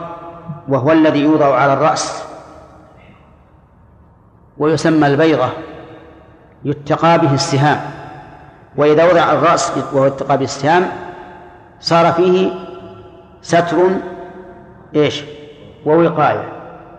وهو 0.67 0.91
الذي 0.91 1.19
يوضع 1.19 1.55
على 1.55 1.73
الرأس. 1.73 2.23
ويسمى 4.57 5.07
البيضة 5.07 5.49
يتقى 6.65 7.19
به 7.19 7.33
السهام. 7.33 7.81
وإذا 8.77 9.11
وضع 9.11 9.33
الرأس 9.33 9.71
وهو 9.93 10.05
يتقى 10.05 10.37
به 10.37 10.43
السهام 10.43 10.87
صار 11.79 12.13
فيه 12.13 12.66
ستر 13.41 13.77
إيش؟ 14.95 15.23
ووقاية. 15.85 16.43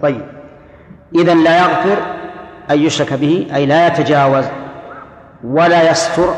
طيب. 0.02 0.24
إذا 1.14 1.34
لا 1.34 1.58
يغفر 1.58 1.96
أن 2.70 2.78
يشرك 2.78 3.12
به 3.12 3.46
أي 3.54 3.66
لا 3.66 3.86
يتجاوز 3.86 4.44
ولا 5.44 5.90
يستر 5.90 6.34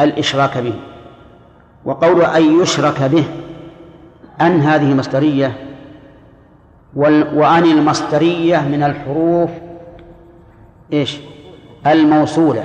الإشراك 0.00 0.58
به. 0.58 0.74
وقول 1.84 2.22
أن 2.22 2.60
يشرك 2.62 3.02
به 3.02 3.24
أن 4.40 4.60
هذه 4.60 4.94
مصدرية 4.94 5.52
وأن 6.94 7.64
المصدرية 7.64 8.58
من 8.58 8.82
الحروف 8.82 9.50
إيش؟ 10.92 11.18
الموصولة. 11.86 12.64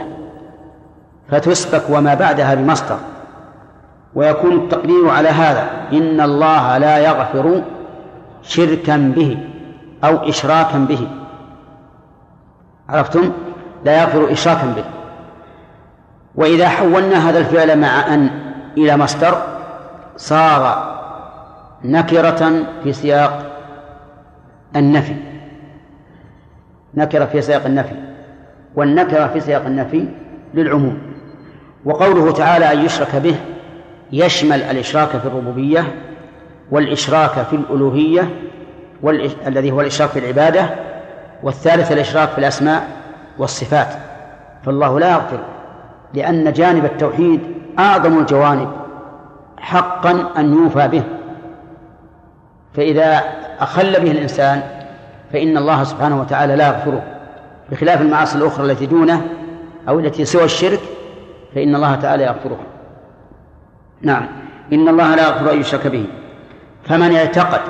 فتسبك 1.30 1.84
وما 1.90 2.14
بعدها 2.14 2.56
بمصدر. 2.56 2.98
ويكون 4.16 4.52
التقدير 4.52 5.10
على 5.10 5.30
هذا. 5.30 5.70
إن 5.94 6.22
الله 6.22 6.78
لا 6.78 6.98
يغفر 6.98 7.62
شركا 8.42 9.14
به 9.16 9.38
أو 10.04 10.30
إشراكا 10.30 10.78
به. 10.78 11.08
عرفتم؟ 12.90 13.32
لا 13.86 14.02
يغفر 14.02 14.32
إشراكا 14.32 14.74
به. 14.76 14.84
وإذا 16.36 16.70
حولنا 16.70 17.30
هذا 17.30 17.40
الفعل 17.40 17.80
مع 17.80 18.14
أن 18.14 18.30
إلى 18.78 18.98
مصدر 18.98 19.42
صار 20.18 20.92
نكرة 21.84 22.64
في 22.84 22.94
سياق 22.94 23.46
النفي. 24.76 25.16
نكرة 26.96 27.26
في 27.26 27.42
سياق 27.42 27.66
النفي. 27.66 27.96
والنكرة 28.76 29.28
في 29.28 29.40
سياق 29.40 29.66
النفي 29.66 30.08
للعموم. 30.54 30.98
وقوله 31.86 32.32
تعالى 32.32 32.72
أن 32.74 32.86
يشرك 32.86 33.16
به 33.16 33.36
يشمل 34.12 34.62
الإشراك 34.62 35.10
في 35.10 35.26
الربوبية 35.26 35.96
والإشراك 36.72 37.32
في 37.32 37.56
الألوهية. 37.56 38.30
الذي 39.48 39.72
هو 39.72 39.82
الإشراك 39.82 40.10
في 40.10 40.20
العبادة 40.20 40.70
والثالث 41.44 41.92
الإشراك 41.92 42.30
في 42.30 42.38
الأسماء 42.38 42.88
والصفات. 43.38 43.88
فالله 44.66 45.00
لا 45.00 45.12
يغفر 45.12 45.40
لأن 46.14 46.54
جانب 46.54 46.86
التوحيد 46.86 47.40
أعظم 47.80 48.20
الجوانب 48.20 48.72
حقا 49.58 50.30
أن 50.38 50.54
يوفى 50.54 50.88
به. 50.88 51.04
فإذا 52.74 53.22
أخل 53.60 53.92
به 53.92 54.12
الإنسان 54.12 54.62
فإن 55.34 55.58
الله 55.58 55.84
سبحانه 55.84 56.22
وتعالى 56.22 56.56
لا 56.56 56.68
يغفره. 56.68 57.04
بخلاف 57.72 58.02
المعاصي 58.02 58.38
الأخرى 58.38 58.72
التي 58.72 58.86
دونه 58.86 59.22
أو 59.90 60.00
التي 60.00 60.26
سوى 60.26 60.44
الشرك 60.44 60.80
فإن 61.56 61.76
الله 61.76 61.96
تعالى 61.96 62.24
يغفرها. 62.24 62.71
نعم. 64.04 64.28
إن 64.74 64.90
الله 64.90 65.16
لا 65.16 65.28
يغفر 65.28 65.52
أن 65.52 65.60
يشرك 65.60 65.88
به. 65.88 66.06
فمن 66.84 67.16
اعتقد 67.16 67.62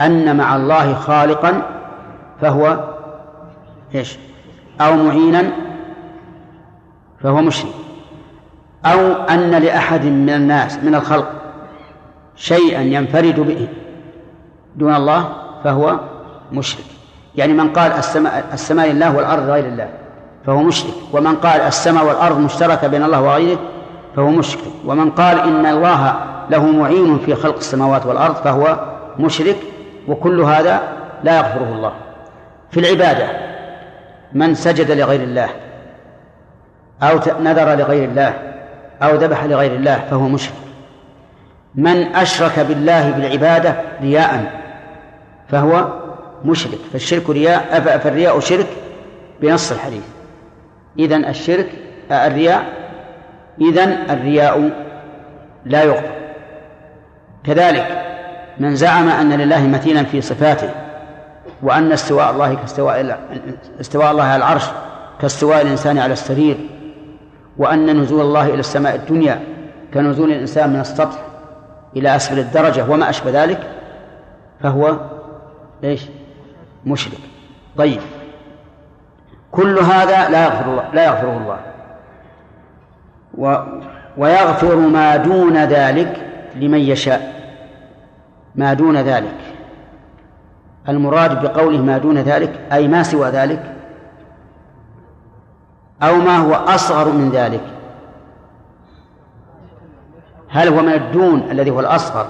أن 0.00 0.36
مع 0.36 0.56
الله 0.56 0.94
خالقا 0.94 1.62
فهو 2.40 2.84
إيش؟ 3.94 4.16
أو 4.80 4.96
معينا 4.96 5.50
فهو 7.22 7.42
مشرك. 7.42 7.72
أو 8.86 9.12
أن 9.12 9.50
لأحد 9.50 10.04
من 10.04 10.30
الناس 10.30 10.78
من 10.82 10.94
الخلق 10.94 11.32
شيئا 12.36 12.80
ينفرد 12.80 13.40
به 13.40 13.68
دون 14.76 14.94
الله 14.94 15.28
فهو 15.64 16.00
مشرك. 16.52 16.84
يعني 17.36 17.52
من 17.52 17.68
قال 17.68 17.92
السماء 17.92 18.44
السماء 18.52 18.90
لله 18.90 19.16
والأرض 19.16 19.42
غير 19.42 19.64
الله 19.64 19.88
فهو 20.46 20.62
مشرك. 20.62 20.94
ومن 21.12 21.36
قال 21.36 21.60
السماء 21.60 22.04
والأرض 22.06 22.38
مشتركة 22.38 22.86
بين 22.86 23.02
الله 23.02 23.20
وغيره 23.20 23.58
فهو 24.18 24.30
مشرك. 24.30 24.60
ومن 24.84 25.10
قال 25.10 25.40
إن 25.40 25.66
الله 25.66 26.14
له 26.50 26.66
معين 26.66 27.18
في 27.18 27.34
خلق 27.34 27.56
السماوات 27.56 28.06
والأرض 28.06 28.34
فهو 28.34 28.78
مشرك 29.18 29.56
وكل 30.08 30.40
هذا 30.40 30.82
لا 31.24 31.36
يغفره 31.36 31.72
الله. 31.74 31.92
في 32.70 32.80
العبادة 32.80 33.28
من 34.32 34.54
سجد 34.54 34.90
لغير 34.90 35.22
الله 35.22 35.48
أو 37.02 37.20
نذر 37.40 37.74
لغير 37.74 38.04
الله 38.04 38.34
أو 39.02 39.14
ذبح 39.14 39.44
لغير 39.44 39.72
الله 39.72 40.04
فهو 40.10 40.28
مشرك. 40.28 40.54
من 41.74 42.16
أشرك 42.16 42.58
بالله 42.58 43.10
بالعبادة 43.10 43.74
رياء 44.02 44.60
فهو 45.48 45.88
مشرك. 46.44 46.78
فالشرك 46.92 47.30
رياء 47.30 47.80
فالرياء 47.98 48.40
شرك 48.40 48.68
بنص 49.40 49.72
الحديث. 49.72 50.04
إذن 50.98 51.24
الشرك 51.24 51.68
الرياء 52.10 52.77
إذن 53.60 53.96
الرياء 54.10 54.70
لا 55.64 55.82
يغفر 55.82 56.10
كذلك 57.44 58.04
من 58.58 58.76
زعم 58.76 59.08
أن 59.08 59.32
لله 59.32 59.66
مثيلا 59.66 60.04
في 60.04 60.20
صفاته 60.20 60.70
وأن 61.62 61.92
استواء 61.92 62.30
الله 62.30 62.54
كاستواء 62.54 63.18
استواء 63.80 64.10
الله 64.10 64.24
على 64.24 64.36
العرش 64.36 64.64
كاستواء 65.20 65.62
الإنسان 65.62 65.98
على 65.98 66.12
السرير 66.12 66.56
وأن 67.56 68.00
نزول 68.00 68.20
الله 68.20 68.46
إلى 68.46 68.60
السماء 68.60 68.94
الدنيا 68.94 69.40
كنزول 69.94 70.32
الإنسان 70.32 70.70
من 70.70 70.80
السطح 70.80 71.18
إلى 71.96 72.16
أسفل 72.16 72.38
الدرجة 72.38 72.90
وما 72.90 73.10
أشبه 73.10 73.44
ذلك 73.44 73.60
فهو 74.62 74.96
إيش؟ 75.84 76.02
مشرك. 76.86 77.18
طيب. 77.76 78.00
كل 79.50 79.78
هذا 79.78 80.28
لا 80.28 80.44
يغفر 80.44 80.70
الله 80.70 80.84
لا 80.92 81.04
يغفره 81.04 81.36
الله. 81.36 81.58
و 83.38 83.56
ويغفر 84.16 84.76
ما 84.76 85.16
دون 85.16 85.56
ذلك 85.56 86.16
لمن 86.54 86.78
يشاء. 86.78 87.38
ما 88.54 88.74
دون 88.74 88.96
ذلك. 88.96 89.36
المراد 90.88 91.42
بقوله 91.42 91.82
ما 91.82 91.98
دون 91.98 92.18
ذلك 92.18 92.60
أي 92.72 92.88
ما 92.88 93.02
سوى 93.02 93.28
ذلك 93.28 93.74
أو 96.02 96.16
ما 96.16 96.36
هو 96.36 96.54
أصغر 96.54 97.12
من 97.12 97.30
ذلك. 97.30 97.60
هل 100.48 100.68
هو 100.68 100.82
من 100.82 100.92
الدون 100.92 101.42
الذي 101.50 101.70
هو 101.70 101.80
الأصغر 101.80 102.26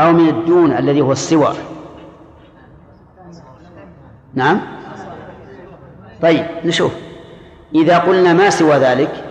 أو 0.00 0.12
من 0.12 0.28
الدون 0.28 0.72
الذي 0.72 1.00
هو 1.00 1.12
السوى؟ 1.12 1.54
نعم. 4.34 4.60
طيب 6.22 6.44
نشوف. 6.64 6.92
إذا 7.74 7.98
قلنا 7.98 8.32
ما 8.32 8.50
سوى 8.50 8.76
ذلك 8.76 9.25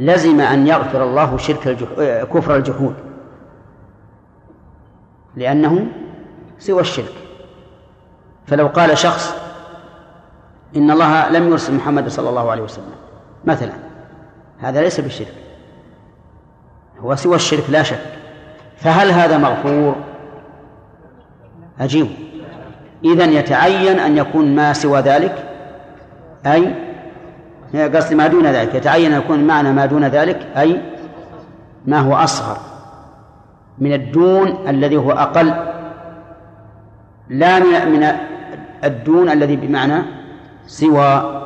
لزم 0.00 0.40
أن 0.40 0.66
يغفر 0.66 1.04
الله 1.04 1.36
شرك 1.36 1.68
الجح... 1.68 1.88
كفر 2.34 2.56
الجحود. 2.56 2.94
لأنه 5.36 5.86
سوى 6.58 6.80
الشرك. 6.80 7.12
فلو 8.46 8.66
قال 8.66 8.98
شخص 8.98 9.34
إن 10.76 10.90
الله 10.90 11.28
لم 11.28 11.50
يرسل 11.50 11.74
محمد 11.74 12.08
صلى 12.08 12.28
الله 12.28 12.50
عليه 12.50 12.62
وسلم 12.62 12.92
مثلا 13.44 13.72
هذا 14.58 14.82
ليس 14.82 15.00
بالشرك. 15.00 15.34
هو 17.00 17.16
سوى 17.16 17.36
الشرك 17.36 17.64
لا 17.70 17.82
شك. 17.82 18.06
فهل 18.76 19.10
هذا 19.10 19.38
مغفور؟ 19.38 19.94
أجيب. 21.80 22.08
إذن 23.04 23.32
يتعين 23.32 23.98
أن 23.98 24.18
يكون 24.18 24.54
ما 24.54 24.72
سوى 24.72 25.00
ذلك 25.00 25.48
أي 26.46 26.89
قصدي 27.74 28.14
ما 28.14 28.26
دون 28.26 28.46
ذلك. 28.46 28.74
يتعين 28.74 29.12
أن 29.12 29.18
يكون 29.18 29.44
معنى 29.44 29.72
ما 29.72 29.86
دون 29.86 30.04
ذلك 30.04 30.46
أي 30.56 30.80
ما 31.86 31.98
هو 31.98 32.14
أصغر 32.14 32.56
من 33.78 33.92
الدون 33.92 34.68
الذي 34.68 34.96
هو 34.96 35.12
أقل. 35.12 35.54
لا 37.28 37.58
من 37.84 38.06
الدون 38.84 39.30
الذي 39.30 39.56
بمعنى 39.56 40.02
سوى. 40.66 41.40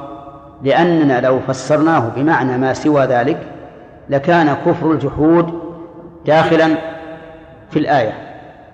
لأننا 0.62 1.20
لو 1.20 1.40
فسرناه 1.40 2.08
بمعنى 2.16 2.58
ما 2.58 2.74
سوى 2.74 3.04
ذلك 3.04 3.38
لكان 4.10 4.56
كفر 4.66 4.92
الجحود 4.92 5.60
داخلا 6.26 6.68
في 7.70 7.78
الآية 7.78 8.12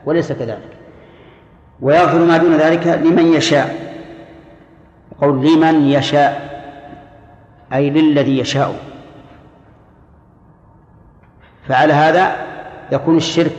وليس 0.06 0.32
كذلك. 0.32 0.70
ويغفر 1.80 2.18
ما 2.18 2.36
دون 2.36 2.56
ذلك 2.56 2.86
لمن 2.86 3.26
يشاء. 3.26 3.74
قول 5.20 5.46
لمن 5.46 5.88
يشاء. 5.88 6.49
أي 7.72 7.90
للذي 7.90 8.38
يشاء. 8.38 8.74
فعلى 11.68 11.92
هذا 11.92 12.36
يكون 12.92 13.16
الشرك 13.16 13.56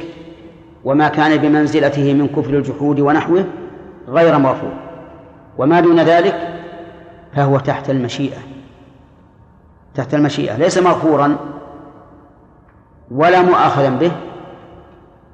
وما 0.84 1.07
كان 1.07 1.38
بمنزلته 1.38 2.14
من 2.14 2.28
كفر 2.28 2.49
الجحود 2.49 2.99
ونحوه 2.99 3.45
غير 4.07 4.38
مغفور 4.38 4.74
وما 5.57 5.80
دون 5.80 5.99
ذلك 5.99 6.59
فهو 7.34 7.59
تحت 7.59 7.89
المشيئة. 7.89 8.39
تحت 9.95 10.14
المشيئة. 10.14 10.57
ليس 10.57 10.78
مغفورا 10.78 11.38
ولا 13.12 13.41
مؤاخذا 13.41 13.89
به 13.89 14.12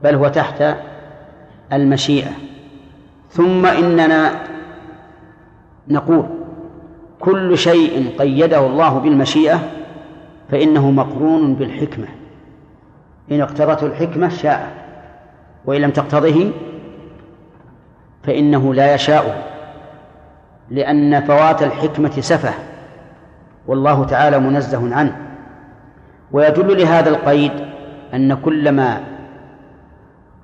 بل 0.03 0.15
هو 0.15 0.28
تحت 0.28 0.63
المشيئة. 1.73 2.32
ثم 3.30 3.65
إننا 3.65 4.32
نقول 5.88 6.36
كل 7.20 7.57
شيء 7.57 8.13
قيده 8.20 8.65
الله 8.68 8.99
بالمشيئة 8.99 9.59
فإنه 10.51 10.91
مقرون 10.91 11.55
بالحكمة. 11.55 12.07
إن 13.32 13.41
اقتضته 13.41 13.88
الحكمة 13.88 14.30
شاء 14.30 14.72
وإن 15.65 15.82
لم 15.82 15.91
تقتضه 15.91 16.51
فإنه 18.24 18.74
لا 18.74 18.95
يشاء 18.95 19.47
لأن 20.70 21.22
فوات 21.22 21.63
الحكمة 21.63 22.09
سفه 22.09 22.53
والله 23.68 24.03
تعالى 24.05 24.39
منزه 24.39 24.95
عنه. 24.95 25.18
ويدل 26.32 26.82
لهذا 26.82 27.09
القيد 27.09 27.51
أن 28.13 28.34
كل 28.34 28.72
ما 28.72 29.03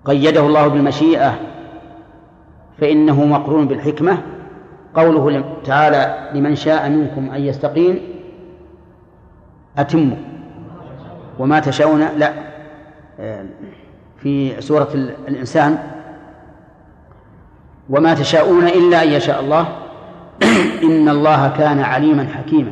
قيده 0.05 0.41
الله 0.45 0.67
بالمشيئة 0.67 1.39
فإنه 2.77 3.25
مقرون 3.25 3.67
بالحكمة 3.67 4.17
قوله 4.95 5.43
تعالى 5.65 6.29
لمن 6.33 6.55
شاء 6.55 6.89
منكم 6.89 7.31
أن 7.31 7.41
يستقيم 7.41 7.99
أتموا. 9.77 10.17
وما 11.39 11.59
تشاءون 11.59 12.07
لا. 12.17 12.33
في 14.17 14.61
سورة 14.61 14.87
الإنسان 15.27 15.77
وما 17.89 18.13
تشاءون 18.13 18.67
إلا 18.67 19.03
أن 19.03 19.07
يشاء 19.07 19.39
الله. 19.39 19.65
إن 20.83 21.09
الله 21.09 21.53
كان 21.57 21.79
عليما 21.79 22.27
حكيما. 22.37 22.71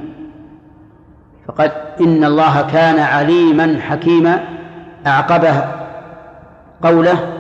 فقد 1.47 1.71
إن 2.01 2.23
الله 2.23 2.61
كان 2.61 2.99
عليما 2.99 3.79
حكيما 3.81 4.43
أعقبه 5.07 5.63
قوله 6.83 7.33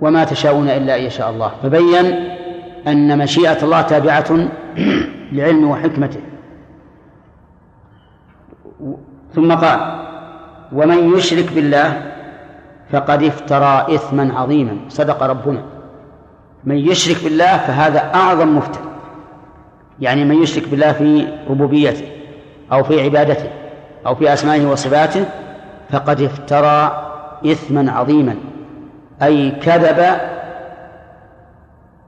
وما 0.00 0.24
تشاءون 0.24 0.68
إلا 0.68 0.96
أن 0.96 1.02
يشاء 1.02 1.30
الله. 1.30 1.52
فبين 1.62 2.32
أن 2.86 3.18
مشيئة 3.18 3.64
الله 3.64 3.82
تابعة 3.82 4.48
لعلم 5.32 5.70
وحكمته. 5.70 6.20
ثم 9.34 9.52
قال 9.52 10.02
ومن 10.72 11.16
يشرك 11.16 11.52
بالله 11.52 12.12
فقد 12.90 13.22
افترى 13.22 13.94
إثما 13.94 14.34
عظيما. 14.38 14.76
صدق 14.88 15.22
ربنا. 15.22 15.62
من 16.64 16.76
يشرك 16.76 17.24
بالله 17.24 17.56
فهذا 17.56 18.14
أعظم 18.14 18.56
مفتر 18.56 18.80
يعني 20.00 20.24
من 20.24 20.42
يشرك 20.42 20.68
بالله 20.68 20.92
في 20.92 21.26
ربوبيته 21.48 22.06
أو 22.72 22.82
في 22.82 23.02
عبادته 23.02 23.50
أو 24.06 24.14
في 24.14 24.32
أسمائه 24.32 24.66
وصفاته 24.66 25.24
فقد 25.90 26.20
افترى 26.22 27.08
إثما 27.46 27.92
عظيما. 27.92 28.36
أي 29.22 29.50
كذب 29.50 30.16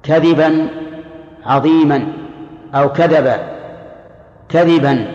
كذبا 0.05 0.69
عظيما 1.47 2.07
أو 2.75 2.93
كذب 2.93 3.33
كذبا 4.49 5.07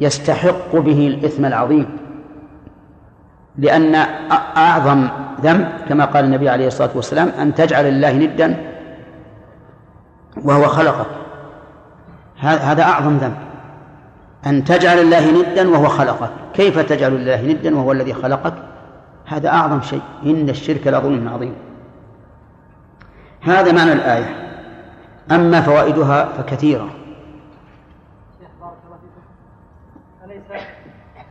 يستحق 0.00 0.76
به 0.76 1.06
الإثم 1.06 1.44
العظيم. 1.44 1.86
لأن 3.58 3.94
أعظم 4.56 5.08
ذنب 5.42 5.68
كما 5.88 6.04
قال 6.04 6.24
النبي 6.24 6.48
عليه 6.48 6.66
الصلاة 6.66 6.90
والسلام 6.94 7.28
أن 7.28 7.54
تجعل 7.54 7.86
الله 7.86 8.12
ندا 8.12 8.56
وهو 10.44 10.66
خلقك. 10.66 11.06
هذا 12.38 12.82
أعظم 12.82 13.16
ذنب. 13.16 13.36
أن 14.46 14.64
تجعل 14.64 14.98
الله 14.98 15.30
ندا 15.30 15.68
وهو 15.70 15.88
خلقك. 15.88 16.30
كيف 16.54 16.78
تجعل 16.78 17.12
الله 17.12 17.42
ندا 17.42 17.76
وهو 17.76 17.92
الذي 17.92 18.12
خلقك؟ 18.12 18.54
هذا 19.26 19.48
أعظم 19.48 19.80
شيء. 19.80 20.02
إن 20.26 20.48
الشرك 20.48 20.86
لظلم 20.86 21.28
عظيم. 21.28 21.54
هذا 23.42 23.72
معنى 23.72 23.92
الآية. 23.92 24.50
أما 25.30 25.60
فوائدها 25.60 26.24
فكثيرة. 26.24 27.00
أليس 30.24 30.42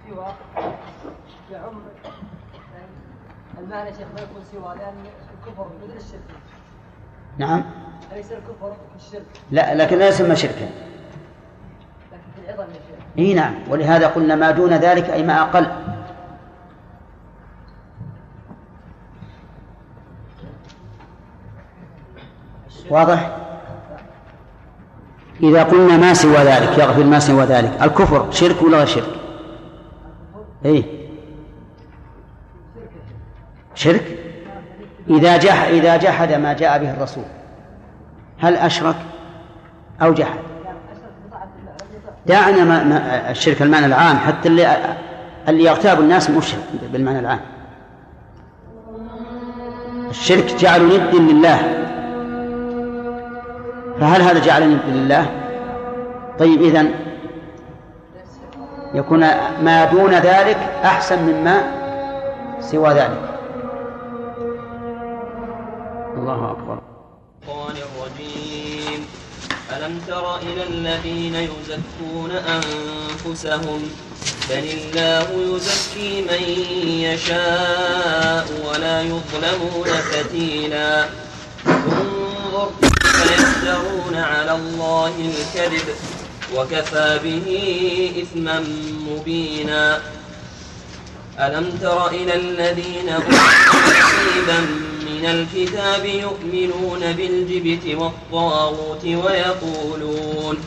سوى 0.09 0.25
يعم 1.51 1.73
المعنى 3.59 3.89
شيخ 3.89 4.07
ما 4.15 4.21
يكون 4.21 4.41
سوى 4.51 4.75
لأن 4.75 4.93
الكفر 5.33 5.67
مثل 5.83 5.97
الشرك 5.97 6.39
نعم. 7.37 7.63
أليس 8.11 8.31
الكفر 8.31 8.75
الشرك 8.95 9.25
لا 9.51 9.75
لكن 9.75 9.97
لا 9.97 10.07
يسمى 10.07 10.35
شركا. 10.35 10.69
لكن 12.11 12.21
في 12.35 12.41
العظم 12.45 12.69
يا 12.69 12.73
شيخ. 12.73 13.05
إي 13.17 13.33
نعم. 13.33 13.53
ولهذا 13.69 14.07
قلنا 14.07 14.35
ما 14.35 14.51
دون 14.51 14.73
ذلك 14.73 15.09
أي 15.09 15.23
ما 15.23 15.41
أقل. 15.41 15.67
واضح؟ 22.89 23.29
إذا 25.43 25.63
قلنا 25.63 25.97
ما 25.97 26.13
سوى 26.13 26.37
ذلك 26.37 26.77
يغفر 26.77 27.03
ما 27.03 27.19
سوى 27.19 27.43
ذلك 27.43 27.71
الكفر 27.81 28.31
شرك 28.31 28.61
ولا 28.61 28.77
غير 28.77 28.87
شرك؟ 28.87 29.15
إيه. 30.65 30.83
شرك؟ 33.75 34.19
إذا 35.09 35.37
جح 35.37 35.63
إذا 35.63 35.97
جحد 35.97 36.33
ما 36.33 36.53
جاء 36.53 36.79
به 36.79 36.91
الرسول 36.91 37.23
هل 38.39 38.55
أشرك 38.55 38.95
أو 40.01 40.13
جحد؟ 40.13 40.39
دعنا 42.25 42.63
ما 42.63 42.83
ما 42.83 43.31
الشرك 43.31 43.61
المعنى 43.61 43.85
العام 43.85 44.17
حتى 44.17 44.49
اللي 44.49 44.95
اللي 45.47 45.63
يغتاب 45.63 45.99
الناس 45.99 46.29
مشرك 46.29 46.63
بالمعنى 46.93 47.19
العام. 47.19 47.39
الشرك 50.09 50.55
جعل 50.55 50.85
ند 50.85 51.15
لله. 51.15 51.85
فهل 53.99 54.21
هذا 54.21 54.39
جعل 54.39 54.69
ند 54.69 54.81
لله؟ 54.87 55.25
طيب 56.39 56.61
إذن 56.61 56.91
يكون 58.93 59.19
ما 59.63 59.85
دون 59.85 60.13
ذلك 60.13 60.57
أحسن 60.83 61.23
مما 61.23 61.61
سوى 62.61 62.89
ذلك. 62.89 63.29
الله 66.17 66.51
أكبر. 66.51 66.79
الرجيم. 67.47 69.05
ألم 69.77 69.99
تر 70.07 70.35
إلى 70.37 70.63
الذين 70.69 71.35
يزكون 71.35 72.31
أنفسهم؟ 72.31 73.81
بل 74.49 74.65
الله 74.73 75.55
يزكي 75.55 76.21
من 76.21 76.43
يشاء 76.99 78.47
ولا 78.67 79.01
يظلمون 79.01 79.87
فتيلا 79.87 81.05
انظر 81.67 82.88
فيفترون 83.19 84.15
على 84.15 84.51
الله 84.51 85.13
الكذب 85.31 85.87
وكفى 86.55 87.19
به 87.23 87.47
إثما 88.21 88.63
مبينا. 89.07 90.01
ألم 91.39 91.77
تر 91.81 92.07
إلى 92.07 92.35
الذين 92.35 93.09
نصيبا 93.15 94.59
من 95.09 95.25
الكتاب 95.25 96.05
يؤمنون 96.05 96.99
بالجبت 97.13 97.85
والطاغوت 98.01 99.03
ويقولون 99.05 100.57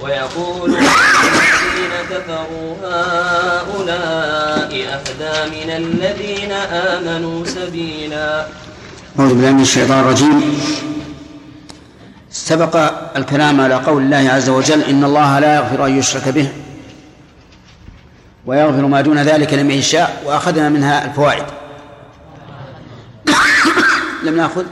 ويقولون 0.00 0.70
الذين 0.70 1.94
كفروا 2.10 2.70
هؤلاء 2.82 4.70
أهدى 4.96 5.36
من 5.56 5.70
الذين 5.70 6.52
آمنوا 6.92 7.44
سبيلا. 7.44 8.46
أعوذ 9.18 9.34
بالله 9.34 9.52
من 9.52 9.62
الشيطان 9.62 10.00
الرجيم. 10.00 10.95
سبق 12.44 12.76
الكلام 13.16 13.60
على 13.60 13.74
قول 13.74 14.02
الله 14.02 14.30
عز 14.30 14.48
وجل 14.48 14.82
إن 14.82 15.04
الله 15.04 15.38
لا 15.38 15.56
يغفر 15.56 15.86
أن 15.86 15.98
يشرك 15.98 16.28
به 16.28 16.48
ويغفر 18.46 18.86
ما 18.86 19.00
دون 19.00 19.18
ذلك 19.18 19.54
لمن 19.54 19.70
يشاء 19.70 20.22
وأخذنا 20.26 20.68
منها 20.68 21.04
الفوائد. 21.04 21.44
لم 24.26 24.36
نأخذ؟ 24.36 24.64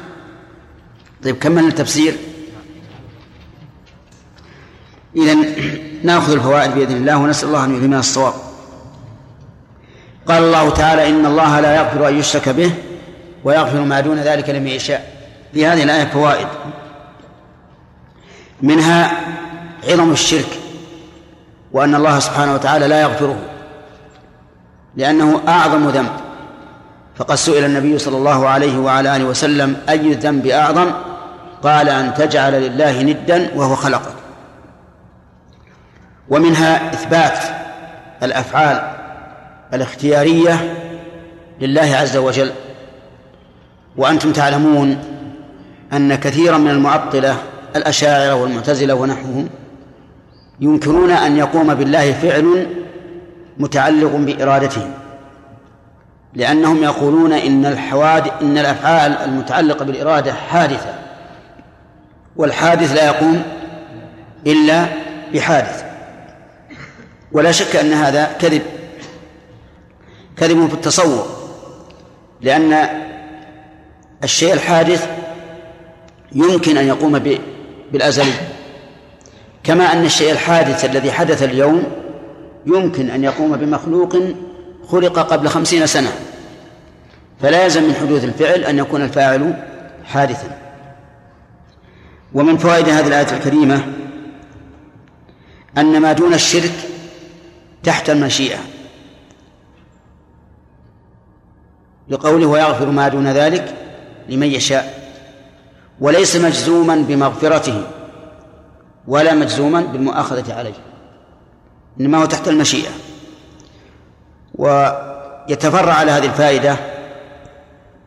طيب 1.25 1.39
كملنا 1.39 1.69
التفسير. 1.69 2.17
إذا 5.17 5.37
نأخذ 6.03 6.33
الفوائد 6.33 6.75
بإذن 6.75 6.97
الله 6.97 7.17
ونسأل 7.17 7.49
الله 7.49 7.65
أن 7.65 7.75
يلهمنا 7.75 7.99
الصواب. 7.99 8.35
قال 10.29 10.43
الله 10.43 10.71
تعالى 10.71 11.09
إن 11.09 11.27
الله 11.27 11.61
لا 11.61 11.77
يغفر 11.77 12.09
أن 12.09 12.19
يشرك 12.19 12.49
به 12.49 12.73
ويغفر 13.45 13.81
ما 13.81 14.01
دون 14.01 14.19
ذلك 14.19 14.51
لمن 14.51 14.67
يشاء. 14.67 15.15
في 15.55 15.67
هذه 15.67 15.83
الآية 15.83 16.05
فوائد. 16.05 16.49
منها 18.65 19.11
عظم 19.89 20.13
الشرك 20.13 20.59
وأن 21.73 21.95
الله 21.95 22.19
سبحانه 22.19 22.55
وتعالى 22.55 22.89
لا 22.89 23.03
يغفره 23.03 23.37
لأنه 24.97 25.41
أعظم 25.49 25.89
ذنب. 25.89 26.11
فقد 27.17 27.35
سئل 27.35 27.65
النبي 27.65 27.99
صلى 27.99 28.17
الله 28.17 28.49
عليه 28.49 28.79
وعلى 28.79 29.17
آله 29.17 29.25
وسلم 29.25 29.77
أي 29.89 30.13
الذنب 30.13 30.47
أعظم؟ 30.47 30.91
قال 31.63 31.89
أن 31.89 32.15
تجعل 32.15 32.53
لله 32.53 33.03
ندا 33.03 33.51
وهو 33.55 33.75
خلقك. 33.75 34.15
ومنها 36.29 36.93
إثبات 36.93 37.39
الأفعال 38.23 38.83
الاختيارية 39.75 40.75
لله 41.61 41.97
عز 41.97 42.17
وجل. 42.17 42.53
وأنتم 43.97 44.33
تعلمون 44.33 44.99
أن 45.93 46.15
كثيرا 46.15 46.59
من 46.59 46.71
المعطلة 46.71 47.37
الأشاعرة 47.77 48.35
والمعتزلة 48.35 48.95
ونحوهم 48.95 49.49
ينكرون 50.61 51.11
أن 51.11 51.37
يقوم 51.37 51.75
بالله 51.75 52.13
فعل 52.13 52.67
متعلق 53.59 54.17
بإرادته 54.17 54.91
لأنهم 56.35 56.83
يقولون 56.83 57.33
إن 57.33 57.67
الحوادث 57.67 58.33
إن 58.43 58.59
الأفعال 58.59 59.13
المتعلقة 59.13 59.85
بالإرادة 59.85 60.33
حادثة 60.33 60.95
والحادث 62.37 62.93
لا 62.93 63.07
يقوم 63.07 63.43
إلا 64.47 64.87
بحادث. 65.35 65.85
ولا 67.33 67.53
شك 67.53 67.77
أن 67.77 67.93
هذا 67.93 68.33
كذب 68.39 68.63
كذب 70.37 70.69
في 70.69 70.75
التصور 70.75 71.27
لأن 72.41 72.89
الشيء 74.25 74.53
الحادث 74.53 75.09
يمكن 76.33 76.77
أن 76.77 76.87
يقوم 76.87 77.19
بالأزلي. 77.95 78.33
كما 79.65 79.93
أن 79.93 80.05
الشيء 80.05 80.33
الحادث 80.33 80.85
الذي 80.85 81.13
حدث 81.13 81.43
اليوم 81.43 81.83
يمكن 82.67 83.11
أن 83.11 83.25
يقوم 83.25 83.57
بمخلوق 83.57 84.17
خلق 84.89 85.19
قبل 85.19 85.49
خمسين 85.49 85.87
سنة. 85.87 86.13
فلا 87.43 87.65
يلزم 87.65 87.83
من 87.83 87.95
حدوث 87.95 88.25
الفعل 88.25 88.65
أن 88.65 88.79
يكون 88.79 89.03
الفاعل 89.03 89.65
حادثا. 90.05 90.59
ومن 92.35 92.57
فوائد 92.57 92.89
هذه 92.89 93.07
الآية 93.07 93.33
الكريمة 93.37 93.85
أن 95.79 96.01
ما 96.01 96.13
دون 96.13 96.35
الشرك 96.35 96.75
تحت 97.83 98.11
المشيئة. 98.11 98.59
لقوله 102.09 102.47
ويغفر 102.47 102.91
ما 102.91 103.09
دون 103.09 103.27
ذلك 103.27 103.75
لمن 104.29 104.47
يشاء. 104.47 105.04
وليس 106.01 106.37
مجزوما 106.37 106.97
بمغفرته 107.09 107.83
ولا 109.09 109.35
مجزوما 109.35 109.81
بالمؤاخذة 109.81 110.55
عليه 110.55 110.75
إنما 112.01 112.19
هو 112.19 112.25
تحت 112.25 112.49
المشيئة. 112.49 112.91
ويتفرع 114.55 115.93
على 115.93 116.11
هذه 116.11 116.25
الفائدة 116.25 116.77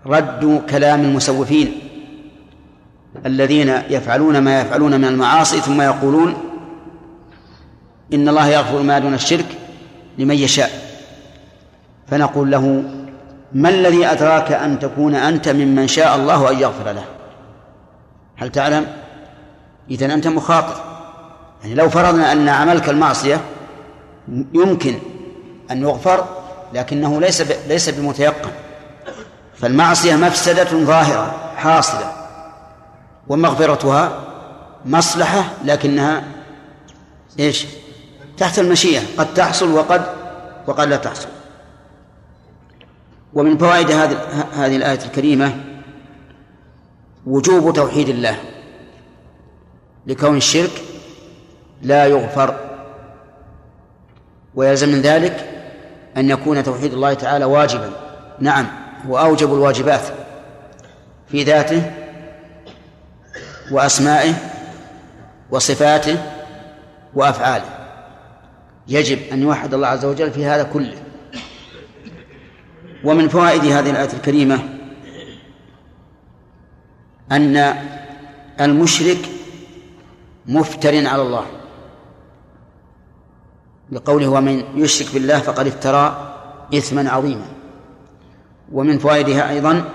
رد 0.05 0.61
كلام 0.69 1.01
المسوفين 1.01 1.79
الذين 3.25 3.69
يفعلون 3.89 4.37
ما 4.37 4.61
يفعلون 4.61 5.01
من 5.01 5.05
المعاصي 5.05 5.59
ثم 5.61 5.81
يقولون 5.81 6.37
إن 8.13 8.29
الله 8.29 8.47
يغفر 8.47 8.81
ما 8.81 8.99
دون 8.99 9.13
الشرك 9.13 9.45
لمن 10.17 10.35
يشاء. 10.35 10.71
فنقول 12.07 12.51
له 12.51 12.83
ما 13.53 13.69
الذي 13.69 14.05
أدراك 14.05 14.51
أن 14.51 14.79
تكون 14.79 15.15
أنت 15.15 15.49
ممن 15.49 15.87
شاء 15.87 16.15
الله 16.15 16.51
أن 16.51 16.59
يغفر 16.59 16.91
له؟ 16.91 17.16
هل 18.37 18.51
تعلم؟ 18.51 18.87
إذا 19.91 20.13
أنت 20.13 20.27
مخاطر. 20.27 20.83
يعني 21.61 21.75
لو 21.75 21.89
فرضنا 21.89 22.31
أن 22.31 22.49
عملك 22.49 22.89
المعصية 22.89 23.41
يمكن 24.53 24.99
أن 25.71 25.81
يغفر 25.81 26.25
لكنه 26.73 27.21
ليس 27.21 27.41
ليس 27.67 27.89
بمتيقن. 27.89 28.49
فالمعصية 29.55 30.15
مفسدة 30.15 30.63
ظاهرة 30.63 31.35
حاصلة. 31.55 32.13
ومغفرتها 33.27 34.23
مصلحة 34.85 35.43
لكنها 35.65 36.23
إيش؟ 37.39 37.65
تحت 38.37 38.59
المشيئة. 38.59 39.01
قد 39.17 39.33
تحصل 39.33 39.71
وقد 39.71 40.05
وقد 40.67 40.87
لا 40.87 40.95
تحصل. 40.95 41.27
ومن 43.33 43.57
فوائد 43.57 43.91
هذه 43.91 44.17
هذه 44.53 44.75
الآية 44.75 44.99
الكريمة 45.05 45.66
وجوب 47.27 47.73
توحيد 47.73 48.09
الله. 48.09 48.37
لكون 50.07 50.37
الشرك 50.37 50.71
لا 51.81 52.05
يغفر. 52.05 52.55
ويلزم 54.55 54.89
من 54.89 55.01
ذلك 55.01 55.49
أن 56.17 56.29
يكون 56.29 56.63
توحيد 56.63 56.93
الله 56.93 57.13
تعالى 57.13 57.45
واجبا. 57.45 57.91
نعم 58.39 58.67
هو 59.07 59.17
أوجب 59.17 59.53
الواجبات 59.53 60.01
في 61.31 61.43
ذاته 61.43 61.91
وأسمائه 63.71 64.33
وصفاته 65.51 66.17
وأفعاله. 67.13 67.69
يجب 68.87 69.19
أن 69.31 69.41
يوحد 69.41 69.73
الله 69.73 69.87
عز 69.87 70.05
وجل 70.05 70.31
في 70.31 70.45
هذا 70.45 70.63
كله. 70.63 70.97
ومن 73.03 73.27
فوائد 73.29 73.65
هذه 73.65 73.89
الآية 73.89 74.13
الكريمة 74.13 74.76
أن 77.31 77.73
المشرك 78.61 79.17
مفتر 80.45 81.07
على 81.07 81.21
الله. 81.21 81.45
لقوله 83.91 84.27
ومن 84.27 84.63
يشرك 84.75 85.13
بالله 85.13 85.39
فقد 85.39 85.67
افترى 85.67 86.33
إثما 86.73 87.09
عظيما. 87.09 87.45
ومن 88.71 88.99
فوائدها 88.99 89.49
أيضا 89.49 89.89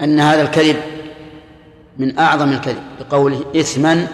أن 0.00 0.20
هذا 0.20 0.42
الكذب 0.42 0.76
من 1.98 2.18
أعظم 2.18 2.52
الكذب 2.52 2.82
لقوله 3.00 3.44
إثما 3.56 4.08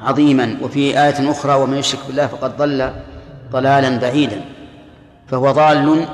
عظيما. 0.00 0.58
وفي 0.62 0.78
آية 0.78 1.30
أخرى 1.30 1.54
ومن 1.54 1.76
يشرك 1.76 2.00
بالله 2.06 2.26
فقد 2.26 2.56
ضل 2.56 2.92
ضلالا 3.50 3.98
بعيدا 3.98 4.44
فهو 5.28 5.50
ضال 5.50 6.06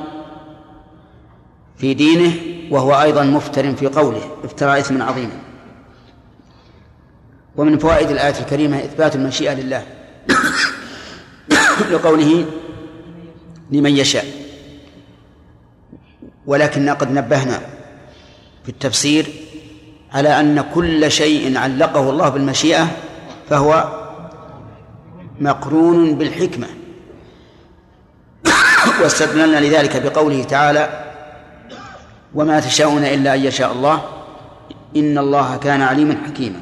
في 1.81 1.95
دينه 1.95 2.33
وهو 2.71 3.03
أيضا 3.03 3.23
مفتر 3.23 3.75
في 3.75 3.87
قوله 3.87 4.37
افترى 4.45 4.79
إثما 4.79 5.05
عظيما 5.05 5.37
ومن 7.57 7.79
فوائد 7.79 8.11
الآية 8.11 8.41
الكريمة 8.41 8.79
إثبات 8.79 9.17
المشيئة 9.17 9.55
لله 9.55 9.87
لقوله 11.93 12.47
لمن 13.71 13.97
يشاء. 13.97 14.25
ولكننا 16.47 16.93
قد 16.93 17.13
نبهنا 17.13 17.61
في 18.65 18.69
التفسير 18.69 19.27
على 20.13 20.41
أن 20.41 20.65
كل 20.75 21.11
شيء 21.11 21.59
علقه 21.59 22.11
الله 22.11 22.29
بالمشيئة 22.29 22.89
فهو 23.51 24.01
مقرون 25.41 26.15
بالحكمة. 26.15 26.67
واستدللنا 29.03 29.59
لذلك 29.67 30.03
بقوله 30.03 30.43
تعالى 30.45 31.10
وما 32.35 32.61
تشاءون 32.61 33.05
إلا 33.05 33.35
أن 33.35 33.41
يشاء 33.41 33.73
الله. 33.73 34.03
إن 34.97 35.19
الله 35.19 35.57
كان 35.57 35.83
عليما 35.83 36.17
حكيما. 36.27 36.61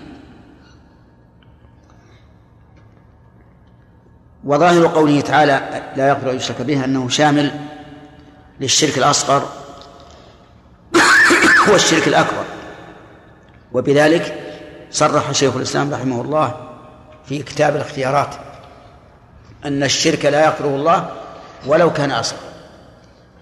وظاهر 4.44 4.86
قوله 4.86 5.20
تعالى 5.20 5.82
لا 5.96 6.08
يغفر 6.08 6.30
أن 6.30 6.36
يشرك 6.36 6.62
به 6.62 6.84
أنه 6.84 7.08
شامل 7.08 7.50
للشرك 8.60 8.98
الأصغر 8.98 9.48
هو 11.68 11.74
الشرك 11.74 12.08
الأكبر. 12.08 12.44
وبذلك 13.72 14.34
صرح 14.90 15.32
شيخ 15.32 15.56
الإسلام 15.56 15.94
رحمه 15.94 16.20
الله 16.20 16.54
في 17.24 17.42
كتاب 17.42 17.76
الاختيارات 17.76 18.34
أن 19.64 19.82
الشرك 19.82 20.24
لا 20.24 20.44
يغفره 20.44 20.76
الله 20.76 21.12
ولو 21.66 21.92
كان 21.92 22.10
أصغر. 22.10 22.38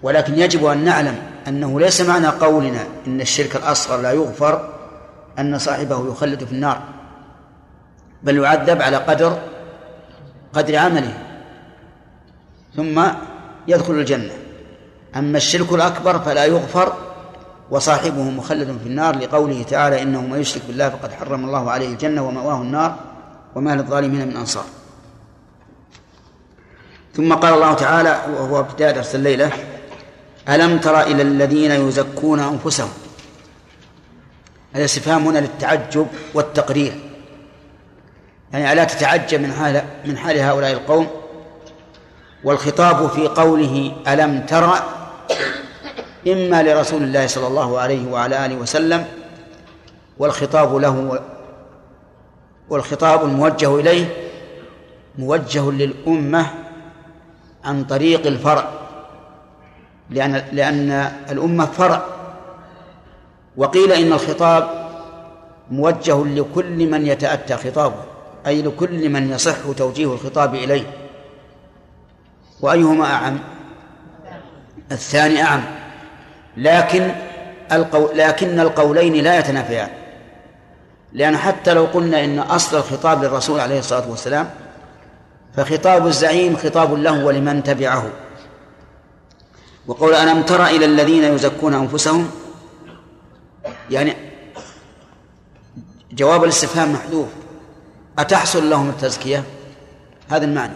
ولكن 0.03 0.39
يجب 0.39 0.65
أن 0.65 0.83
نعلم 0.83 1.36
أنه 1.47 1.79
ليس 1.79 2.01
معنى 2.01 2.27
قولنا 2.27 2.83
إن 3.07 3.21
الشرك 3.21 3.55
الأصغر 3.55 4.01
لا 4.01 4.11
يغفر 4.11 4.69
أن 5.39 5.57
صاحبه 5.57 6.11
يخلد 6.11 6.43
في 6.43 6.51
النار 6.51 6.81
بل 8.23 8.37
يعذب 8.37 8.81
على 8.81 8.97
قدر 8.97 9.39
قدر 10.53 10.75
عمله 10.75 11.17
ثم 12.75 13.03
يدخل 13.67 13.93
الجنة. 13.93 14.33
أما 15.15 15.37
الشرك 15.37 15.73
الأكبر 15.73 16.19
فلا 16.19 16.45
يغفر 16.45 16.93
وصاحبه 17.71 18.23
مخلد 18.23 18.77
في 18.83 18.89
النار 18.89 19.15
لقوله 19.15 19.63
تعالى 19.63 20.01
إنه 20.01 20.21
من 20.21 20.39
يشرك 20.39 20.61
بالله 20.67 20.89
فقد 20.89 21.11
حرم 21.11 21.45
الله 21.45 21.71
عليه 21.71 21.87
الجنة 21.87 22.27
ومأواه 22.27 22.61
النار 22.61 22.95
وما 23.55 23.75
للظالمين 23.75 24.27
من 24.27 24.37
أنصار. 24.37 24.65
ثم 27.13 27.33
قال 27.33 27.53
الله 27.53 27.73
تعالى 27.73 28.21
وهو 28.33 28.59
ابتداء 28.59 28.95
درس 28.95 29.15
الليلة 29.15 29.51
ألم 30.49 30.77
تر 30.77 31.01
إلى 31.01 31.21
الذين 31.21 31.71
يزكون 31.71 32.39
أنفسهم؟ 32.39 32.89
الاستفهام 34.75 35.27
هنا 35.27 35.39
للتعجب 35.39 36.07
والتقرير. 36.33 36.99
يعني 38.53 38.73
ألا 38.73 38.83
تتعجب 38.83 39.41
من 39.41 39.53
حال 39.53 39.83
من 40.05 40.17
حال 40.17 40.39
هؤلاء 40.39 40.71
القوم؟ 40.71 41.07
والخطاب 42.43 43.09
في 43.09 43.27
قوله 43.27 43.95
ألم 44.07 44.45
تر 44.45 44.73
إما 46.27 46.63
لرسول 46.63 47.03
الله 47.03 47.27
صلى 47.27 47.47
الله 47.47 47.79
عليه 47.79 48.11
وعلى 48.11 48.45
آله 48.45 48.55
وسلم 48.55 49.05
والخطاب 50.17 50.75
له 50.75 51.23
والخطاب 52.69 53.25
الموجه 53.25 53.79
إليه 53.79 54.05
موجه 55.17 55.71
للأمة 55.71 56.47
عن 57.63 57.83
طريق 57.83 58.27
الفرع. 58.27 58.86
لأن 60.09 60.43
لأن 60.51 61.11
الأمة 61.31 61.65
فرع. 61.65 62.01
وقيل 63.57 63.91
إن 63.91 64.13
الخطاب 64.13 64.87
موجه 65.71 66.25
لكل 66.25 66.89
من 66.91 67.07
يتأتى 67.07 67.57
خطابه 67.57 68.03
أي 68.47 68.61
لكل 68.61 69.09
من 69.09 69.31
يصح 69.31 69.57
توجيه 69.77 70.13
الخطاب 70.13 70.55
إليه. 70.55 70.83
وأيهما 72.61 73.05
أعم؟ 73.05 73.39
الثاني 74.91 75.43
أعم. 75.43 75.63
لكن 76.57 77.11
القو... 77.71 78.09
لكن 78.13 78.59
القولين 78.59 79.13
لا 79.13 79.39
يتنافيان. 79.39 79.89
لأن 81.13 81.37
حتى 81.37 81.73
لو 81.73 81.85
قلنا 81.85 82.23
إن 82.23 82.39
أصل 82.39 82.77
الخطاب 82.77 83.23
للرسول 83.23 83.59
عليه 83.59 83.79
الصلاة 83.79 84.09
والسلام 84.09 84.49
فخطاب 85.55 86.07
الزعيم 86.07 86.55
خطاب 86.57 86.93
له 86.93 87.25
ولمن 87.25 87.63
تبعه. 87.63 88.09
وقول 89.87 90.13
ألم 90.13 90.41
تر 90.41 90.65
إلى 90.65 90.85
الذين 90.85 91.23
يزكون 91.23 91.73
أنفسهم؟ 91.73 92.29
يعني 93.89 94.15
جواب 96.11 96.43
الاستفهام 96.43 96.93
محذوف. 96.93 97.27
أتحصل 98.19 98.69
لهم 98.69 98.89
التزكية؟ 98.89 99.43
هذا 100.29 100.45
المعنى. 100.45 100.73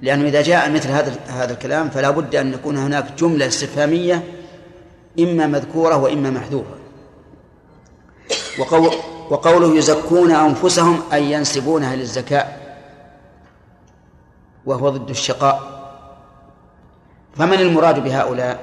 لأنه 0.00 0.28
إذا 0.28 0.42
جاء 0.42 0.70
مثل 0.70 0.88
هذا 0.88 1.16
هذا 1.26 1.52
الكلام 1.52 1.90
فلا 1.90 2.10
بد 2.10 2.34
أن 2.34 2.52
يكون 2.52 2.76
هناك 2.76 3.12
جملة 3.18 3.46
استفهامية 3.46 4.24
إما 5.20 5.46
مذكورة 5.46 5.96
وإما 5.96 6.30
محذوفة. 6.30 6.76
وقول 8.58 8.94
وقوله 9.30 9.76
يزكون 9.76 10.30
أنفسهم 10.30 11.02
أي 11.12 11.32
ينسبونها 11.32 11.96
للزكاة 11.96 12.46
وهو 14.66 14.88
ضد 14.88 15.10
الشقاء. 15.10 15.75
فمن 17.38 17.60
المراد 17.60 18.04
بهؤلاء؟ 18.04 18.58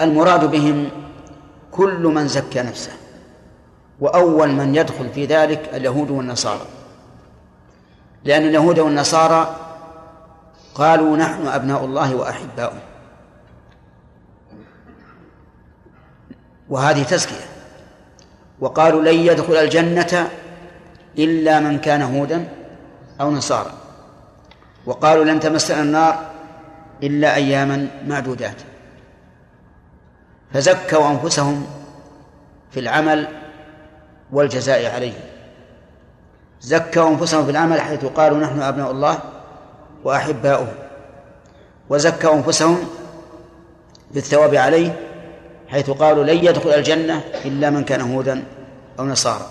المراد 0.00 0.50
بهم 0.50 0.90
كل 1.72 2.00
من 2.02 2.28
زكى 2.28 2.62
نفسه 2.62 2.92
وأول 4.00 4.48
من 4.48 4.74
يدخل 4.74 5.08
في 5.08 5.26
ذلك 5.26 5.70
اليهود 5.74 6.10
والنصارى. 6.10 6.66
لأن 8.24 8.42
اليهود 8.42 8.78
والنصارى 8.78 9.56
قالوا 10.74 11.16
نحن 11.16 11.46
أبناء 11.46 11.84
الله 11.84 12.14
وأحباؤه. 12.14 12.78
وهذه 16.68 17.02
تزكية. 17.02 17.46
وقالوا 18.60 19.02
لن 19.02 19.18
يدخل 19.18 19.54
الجنة 19.54 20.30
إلا 21.18 21.60
من 21.60 21.78
كان 21.78 22.02
هودا 22.02 22.48
أو 23.20 23.30
نصارى. 23.30 23.72
وقالوا 24.86 25.24
لن 25.24 25.40
تمسنا 25.40 25.82
النار 25.82 26.37
إلا 27.02 27.34
أياما 27.34 27.88
معدودات. 28.06 28.56
فزكوا 30.54 31.10
أنفسهم 31.10 31.66
في 32.70 32.80
العمل 32.80 33.28
والجزاء 34.32 34.94
عليه 34.94 35.12
زكوا 36.60 37.08
أنفسهم 37.08 37.44
في 37.44 37.50
العمل 37.50 37.80
حيث 37.80 38.04
قالوا 38.04 38.38
نحن 38.38 38.62
أبناء 38.62 38.90
الله 38.90 39.18
وأحباؤه. 40.04 40.68
وزكوا 41.88 42.34
أنفسهم 42.34 42.78
بالثواب 44.10 44.54
عليه 44.54 44.96
حيث 45.68 45.90
قالوا 45.90 46.24
لن 46.24 46.44
يدخل 46.44 46.70
الجنة 46.70 47.24
إلا 47.44 47.70
من 47.70 47.84
كان 47.84 48.00
هودا 48.00 48.44
أو 48.98 49.04
نصارى. 49.04 49.46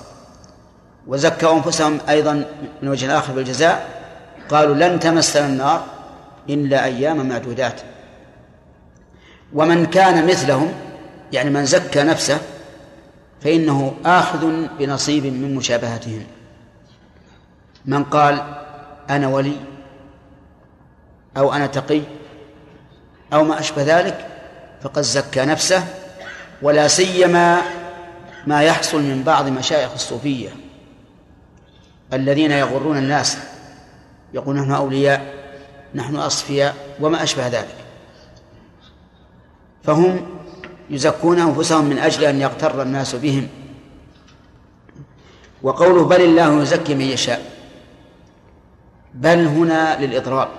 وزكوا 1.08 1.54
أنفسهم 1.54 2.00
أيضا 2.10 2.46
من 2.82 2.90
وجه 2.90 3.18
آخر 3.18 3.34
بالجزاء 3.34 3.88
قالوا 4.50 4.76
لن 4.76 5.00
تمسنا 5.00 5.46
النار 5.46 5.86
إلا 6.50 6.86
أيام 6.86 7.30
معدودات. 7.30 7.82
ومن 9.54 9.86
كان 9.86 10.28
مثلهم 10.28 10.74
يعني 11.34 11.50
من 11.50 11.66
زكى 11.66 12.04
نفسه 12.04 12.40
فإنه 13.42 13.94
آخذ 14.06 14.68
بنصيب 14.80 15.26
من 15.26 15.56
مشابهتهم. 15.56 16.24
من 17.86 18.04
قال 18.04 18.42
أنا 19.10 19.28
ولي 19.28 19.56
أو 21.38 21.54
أنا 21.54 21.68
تقي 21.68 22.02
أو 23.34 23.44
ما 23.44 23.60
أشبه 23.60 24.00
ذلك 24.00 24.28
فقد 24.82 25.02
زكى 25.02 25.46
نفسه 25.46 25.84
ولا 26.62 26.88
سيما 26.88 27.62
ما 28.48 28.64
يحصل 28.64 29.02
من 29.02 29.24
بعض 29.24 29.48
مشايخ 29.48 29.94
الصوفية 29.94 30.50
الذين 32.14 32.52
يغرون 32.52 32.98
الناس 32.98 33.38
يقولون 34.34 34.62
نحن 34.62 34.72
أولياء 34.72 35.37
نحن 35.98 36.16
أصفياء 36.16 36.76
وما 37.00 37.24
أشبه 37.24 37.48
ذلك. 37.48 37.76
فهم 39.84 40.26
يزكون 40.90 41.40
أنفسهم 41.40 41.86
من 41.86 41.98
أجل 42.00 42.24
أن 42.24 42.42
يغتر 42.42 42.82
الناس 42.82 43.16
بهم. 43.16 43.48
وقوله 45.64 46.06
بل 46.06 46.22
الله 46.22 46.62
يزكي 46.62 46.96
من 46.96 47.06
يشاء. 47.06 47.52
بل 49.14 49.48
هنا 49.48 50.06
للإضراب. 50.06 50.50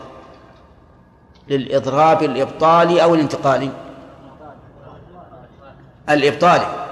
للإضراب 1.49 2.23
الإبطالي 2.23 3.03
أو 3.03 3.15
الانتقالي 3.15 3.71
الإبطالي 6.11 6.89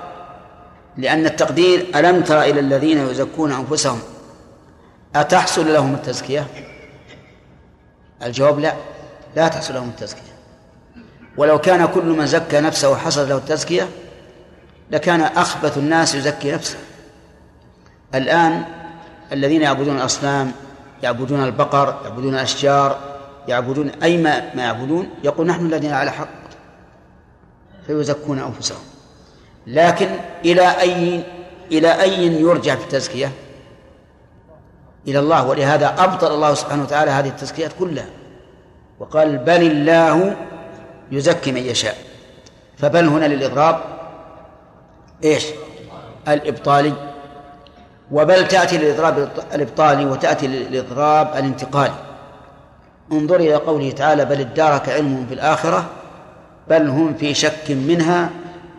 لأن 0.96 1.26
التقدير 1.26 1.86
ألم 1.94 2.22
تر 2.22 2.42
إلى 2.42 2.60
الذين 2.60 2.98
يزكون 2.98 3.52
أنفسهم؟ 3.52 3.98
أتحصل 5.16 5.72
لهم 5.72 5.94
التزكية؟ 5.94 6.46
الجواب 8.22 8.58
لا. 8.58 8.74
لا 9.36 9.48
تحصل 9.48 9.74
لهم 9.74 9.88
التزكية. 9.88 10.36
ولو 11.36 11.58
كان 11.58 11.86
كل 11.86 12.04
من 12.04 12.26
زكى 12.26 12.60
نفسه 12.60 12.90
وحصل 12.90 13.28
له 13.28 13.36
التزكية 13.36 13.88
لكان 14.90 15.20
أخبث 15.20 15.78
الناس 15.78 16.14
يزكي 16.14 16.52
نفسه. 16.52 16.76
الآن 18.14 18.64
الذين 19.32 19.62
يعبدون 19.62 19.96
الأصنام 19.96 20.52
يعبدون 21.02 21.44
البقر 21.44 22.00
يعبدون 22.04 22.34
الأشجار 22.34 22.98
يعبدون 23.48 23.90
أي 24.02 24.16
ما, 24.16 24.38
يعبدون 24.54 25.10
يقول 25.24 25.46
نحن 25.46 25.66
الذين 25.66 25.92
على 25.92 26.10
حق. 26.10 26.28
فيزكون 27.86 28.38
أنفسهم. 28.38 28.82
لكن 29.66 30.08
إلى 30.44 30.80
أي 30.80 31.22
إلى 31.72 32.02
أي 32.02 32.40
يرجع 32.40 32.74
في 32.74 32.84
التزكية؟ 32.84 33.32
إلى 35.08 35.18
الله 35.18 35.46
ولهذا 35.46 35.94
أبطل 35.98 36.34
الله 36.34 36.54
سبحانه 36.54 36.82
وتعالى 36.82 37.10
هذه 37.10 37.28
التزكيات 37.28 37.72
كلها. 37.78 38.06
وقال 38.98 39.38
بل 39.38 39.62
الله 39.62 40.36
يزكي 41.12 41.52
من 41.52 41.62
يشاء. 41.62 41.96
فبل 42.78 43.06
هنا 43.06 43.26
للإضراب 43.26 43.80
إيش؟ 45.24 45.46
الإبطالي. 46.28 46.92
وبل 48.12 48.48
تأتي 48.48 48.78
للإضراب 48.78 49.28
الإبطالي 49.54 50.06
وتأتي 50.06 50.46
للإضراب 50.46 51.28
الانتقالي. 51.36 51.94
انظر 53.12 53.36
إلى 53.36 53.54
قوله 53.54 53.90
تعالى 53.90 54.24
بل 54.24 54.40
ادارك 54.40 54.88
علمهم 54.88 55.26
في 55.26 55.34
الآخرة 55.34 55.86
بل 56.68 56.88
هم 56.88 57.14
في 57.14 57.34
شك 57.34 57.70
منها 57.70 58.30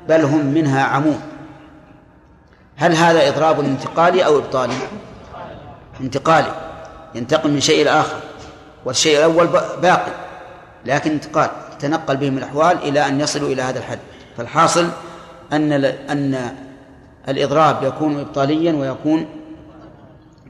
بل 0.10 0.22
هم 0.22 0.46
منها 0.46 0.84
عمون. 0.84 1.22
هل 2.76 2.96
هذا 2.96 3.28
إضراب 3.28 3.60
انتقالي 3.60 4.26
أو 4.26 4.38
إبطالي؟ 4.38 4.74
انتقالي. 6.02 6.52
ينتقل 7.16 7.52
من 7.52 7.60
شيء 7.60 7.82
إلى 7.82 7.90
آخر 7.90 8.18
والشيء 8.86 9.18
الأول 9.18 9.48
باقي 9.82 10.12
لكن 10.86 11.12
انتقال 11.12 11.50
تنقل 11.80 12.18
بهم 12.18 12.38
الأحوال 12.38 12.78
إلى 12.78 13.08
أن 13.08 13.22
يصلوا 13.22 13.50
إلى 13.50 13.62
هذا 13.62 13.80
الحد. 13.80 14.00
فالحاصل 14.38 14.88
أن 15.54 15.74
أن 15.84 16.56
الإضراب 17.30 17.84
يكون 17.84 18.20
إبطاليا 18.20 18.74
ويكون 18.74 19.26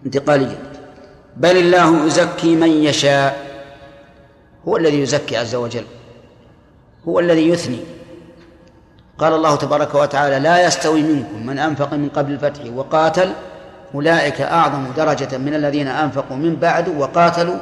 انتقاليا. 0.05 0.57
بل 1.37 1.57
الله 1.57 2.05
يزكي 2.05 2.55
من 2.55 2.69
يشاء 2.69 3.47
هو 4.67 4.77
الذي 4.77 5.01
يزكي 5.01 5.37
عز 5.37 5.55
وجل 5.55 5.83
هو 7.07 7.19
الذي 7.19 7.49
يثني. 7.49 7.79
قال 9.17 9.33
الله 9.33 9.55
تبارك 9.55 9.95
وتعالى 9.95 10.39
لا 10.39 10.65
يستوي 10.65 11.01
منكم 11.01 11.45
من 11.45 11.59
أنفق 11.59 11.93
من 11.93 12.09
قبل 12.09 12.31
الفتح 12.31 12.61
وقاتل 12.75 13.33
أولئك 13.95 14.41
أعظم 14.41 14.91
درجة 14.97 15.37
من 15.37 15.53
الذين 15.53 15.87
أنفقوا 15.87 16.37
من 16.37 16.55
بعد 16.55 16.89
وقاتلوا 16.89 17.55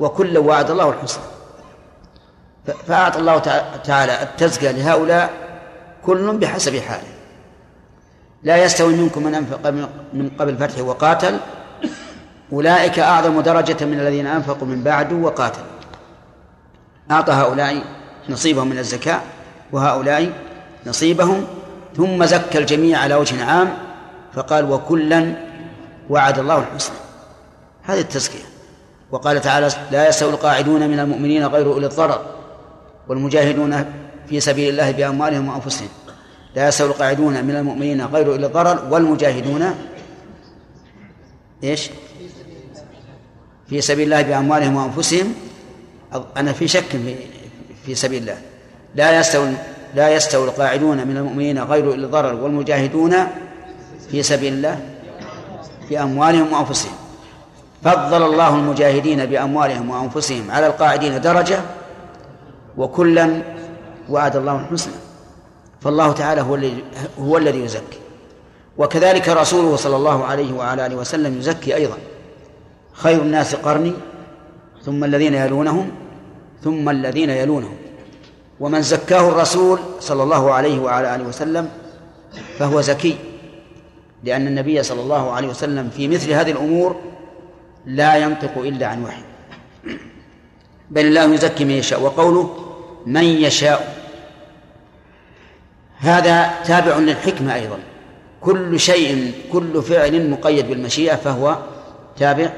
وكل 0.00 0.38
وعد 0.38 0.70
الله 0.70 0.90
الحسنى. 0.90 1.24
فأعطى 2.86 3.18
الله 3.18 3.38
تعالى 3.84 4.22
التزكية 4.22 4.70
لهؤلاء 4.70 5.30
كل 6.06 6.36
بحسب 6.38 6.76
حاله. 6.76 7.14
لا 8.42 8.64
يستوي 8.64 8.96
منكم 8.96 9.22
من 9.22 9.34
أنفق 9.34 9.70
من 10.12 10.30
قبل 10.38 10.52
الفتح 10.52 10.80
وقاتل. 10.82 11.38
أولئك 12.52 12.98
أعظم 12.98 13.40
درجة 13.40 13.84
من 13.84 14.00
الذين 14.00 14.26
أنفقوا 14.26 14.68
من 14.68 14.82
بعد 14.82 15.12
وقاتلوا 15.12 15.66
أعطى 17.10 17.32
هؤلاء 17.32 17.82
نصيبهم 18.28 18.68
من 18.68 18.78
الزكاة 18.78 19.20
وهؤلاء 19.72 20.32
نصيبهم. 20.86 21.46
ثم 21.96 22.24
زكى 22.24 22.58
الجميع 22.58 22.98
على 22.98 23.14
وجه 23.14 23.44
عام. 23.44 23.68
فقال 24.34 24.70
وكلا 24.70 25.34
وعد 26.10 26.38
الله 26.38 26.58
الحسنى. 26.58 26.96
هذه 27.82 28.00
التزكية. 28.00 28.44
وقال 29.10 29.40
تعالى 29.40 29.68
لا 29.90 30.08
يستوي 30.08 30.30
القاعدون 30.30 30.88
من 30.88 31.00
المؤمنين 31.00 31.46
غير 31.46 31.72
أولي 31.72 31.86
الضرر 31.86 32.20
والمجاهدون 33.08 33.84
في 34.28 34.40
سبيل 34.40 34.68
الله 34.68 34.90
بأموالهم 34.90 35.48
وأنفسهم. 35.48 35.88
لا 36.54 36.68
يستوي 36.68 36.88
القاعدون 36.88 37.44
من 37.44 37.56
المؤمنين 37.56 38.04
غير 38.04 38.26
أولي 38.32 38.46
الضرر 38.46 38.92
والمجاهدون 38.92 39.74
إيش؟ 41.64 41.90
في 43.68 43.80
سبيل 43.80 44.04
الله 44.04 44.22
بأموالهم 44.22 44.76
وأنفسهم. 44.76 45.34
أنا 46.36 46.52
في 46.52 46.68
شك 46.68 46.84
في 46.84 47.16
في 47.86 47.94
سبيل 47.94 48.22
الله. 48.22 48.38
لا 48.94 49.18
يستوي 49.20 49.52
لا 49.94 50.08
يستوي 50.14 50.48
القاعدون 50.48 51.06
من 51.06 51.16
المؤمنين 51.16 51.58
غير 51.58 51.86
أولي 51.86 52.04
الضرر 52.04 52.34
والمجاهدون 52.34 53.14
في 54.14 54.22
سبيل 54.22 54.52
الله 54.52 54.80
بأموالهم 55.90 56.52
وأنفسهم. 56.52 56.92
فضل 57.84 58.22
الله 58.22 58.54
المجاهدين 58.54 59.26
بأموالهم 59.26 59.90
وأنفسهم 59.90 60.50
على 60.50 60.66
القاعدين 60.66 61.20
درجة 61.20 61.58
وكلا 62.76 63.42
وعد 64.10 64.36
الله 64.36 64.60
الحسنى. 64.60 64.94
فالله 65.80 66.12
تعالى 66.12 66.40
هو 66.40 66.54
الذي 66.54 66.84
هو 67.18 67.36
الذي 67.36 67.64
يزكي. 67.64 67.98
وكذلك 68.78 69.28
رسوله 69.28 69.76
صلى 69.76 69.96
الله 69.96 70.24
عليه 70.24 70.52
وعلى 70.52 70.86
آله 70.86 70.96
وسلم 70.96 71.38
يزكي 71.38 71.74
أيضا. 71.74 71.98
خير 72.92 73.22
الناس 73.22 73.54
قرني 73.54 73.92
ثم 74.84 75.04
الذين 75.04 75.34
يلونهم 75.34 75.90
ثم 76.62 76.88
الذين 76.88 77.30
يلونهم. 77.30 77.76
ومن 78.60 78.82
زكاه 78.82 79.28
الرسول 79.28 79.78
صلى 80.00 80.22
الله 80.22 80.52
عليه 80.52 80.78
وعلى 80.78 81.14
آله 81.14 81.24
وسلم 81.24 81.68
فهو 82.58 82.80
زكي. 82.80 83.33
لأن 84.24 84.46
النبي 84.46 84.82
صلى 84.82 85.00
الله 85.00 85.32
عليه 85.32 85.48
وسلم 85.48 85.90
في 85.90 86.08
مثل 86.08 86.30
هذه 86.32 86.50
الأمور 86.50 87.00
لا 87.86 88.16
ينطق 88.16 88.58
إلا 88.58 88.86
عن 88.86 89.04
وحي. 89.04 89.22
بل 90.90 91.06
الله 91.06 91.34
يزكي 91.34 91.64
من 91.64 91.70
يشاء 91.70 92.02
وقوله 92.02 92.56
من 93.06 93.24
يشاء. 93.24 94.04
هذا 95.98 96.50
تابع 96.64 96.96
للحكمة 96.96 97.54
أيضا. 97.54 97.78
كل 98.40 98.80
شيء 98.80 99.32
كل 99.52 99.82
فعل 99.82 100.30
مقيد 100.30 100.68
بالمشيئة 100.68 101.14
فهو 101.16 101.58
تابع 102.16 102.48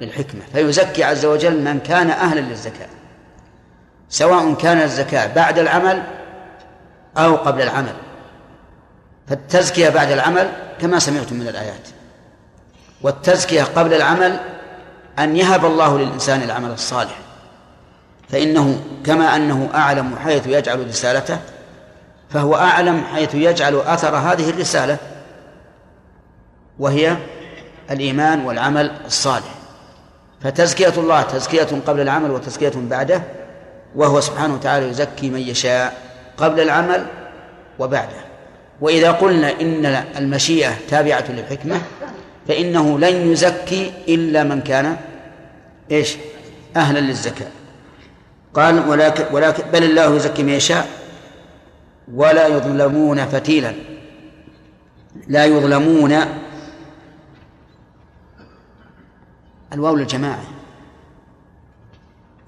للحكمة. 0.00 0.40
فيزكي 0.52 1.04
عز 1.04 1.24
وجل 1.24 1.60
من 1.60 1.80
كان 1.80 2.10
أهلا 2.10 2.40
للزكاة. 2.40 2.88
سواء 4.08 4.54
كان 4.54 4.78
الزكاة 4.78 5.34
بعد 5.34 5.58
العمل 5.58 6.02
أو 7.18 7.36
قبل 7.36 7.62
العمل. 7.62 7.94
فالتزكية 9.28 9.88
بعد 9.88 10.10
العمل 10.10 10.63
كما 10.80 10.98
سمعتم 10.98 11.36
من 11.36 11.48
الآيات. 11.48 11.88
والتزكية 13.02 13.62
قبل 13.62 13.94
العمل 13.94 14.40
أن 15.18 15.36
يهب 15.36 15.64
الله 15.64 15.98
للإنسان 15.98 16.42
العمل 16.42 16.70
الصالح. 16.70 17.18
فإنه 18.28 18.80
كما 19.06 19.36
أنه 19.36 19.70
أعلم 19.74 20.16
حيث 20.16 20.46
يجعل 20.46 20.88
رسالته 20.88 21.38
فهو 22.30 22.56
أعلم 22.56 23.04
حيث 23.04 23.34
يجعل 23.34 23.76
أثر 23.76 24.16
هذه 24.16 24.50
الرسالة 24.50 24.96
وهي 26.78 27.16
الإيمان 27.90 28.44
والعمل 28.44 28.90
الصالح. 29.06 29.54
فتزكية 30.40 30.92
الله 30.96 31.22
تزكية 31.22 31.68
قبل 31.86 32.00
العمل 32.00 32.30
وتزكية 32.30 32.72
بعده 32.76 33.22
وهو 33.94 34.20
سبحانه 34.20 34.54
وتعالى 34.54 34.88
يزكي 34.88 35.30
من 35.30 35.40
يشاء 35.40 35.96
قبل 36.36 36.60
العمل 36.60 37.06
وبعده. 37.78 38.33
وإذا 38.80 39.10
قلنا 39.12 39.60
إن 39.60 39.86
المشيئة 40.16 40.72
تابعة 40.88 41.24
للحكمة 41.28 41.82
فإنه 42.48 42.98
لن 42.98 43.32
يزكي 43.32 43.92
إلا 44.08 44.42
من 44.42 44.60
كان 44.60 44.96
إيش؟ 45.90 46.16
أهلا 46.76 46.98
للزكاة. 46.98 47.48
قال 48.54 48.88
ولكن, 48.88 49.24
ولكن 49.32 49.62
بل 49.72 49.84
الله 49.84 50.16
يزكي 50.16 50.42
من 50.42 50.48
يشاء 50.52 50.88
ولا 52.14 52.46
يظلمون 52.46 53.26
فتيلا. 53.26 53.72
لا 55.28 55.44
يظلمون 55.44 56.14
الواو 59.72 59.96
للجماعة. 59.96 60.44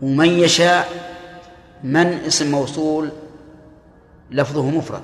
ومن 0.03 0.28
يشاء 0.28 0.89
من 1.85 2.07
اسم 2.07 2.51
موصول 2.51 3.11
لفظه 4.31 4.70
مفرد. 4.70 5.03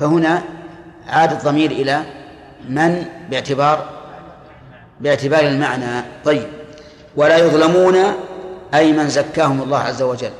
فهنا 0.00 0.42
عاد 1.08 1.32
الضمير 1.32 1.70
إلى 1.70 2.02
من 2.68 3.04
باعتبار 3.30 3.88
باعتبار 5.00 5.40
المعنى. 5.40 6.04
طيب. 6.24 6.46
ولا 7.16 7.36
يظلمون 7.36 7.96
أي 8.74 8.92
من 8.92 9.08
زكاهم 9.08 9.62
الله 9.62 9.78
عز 9.78 10.02
وجل. 10.02 10.30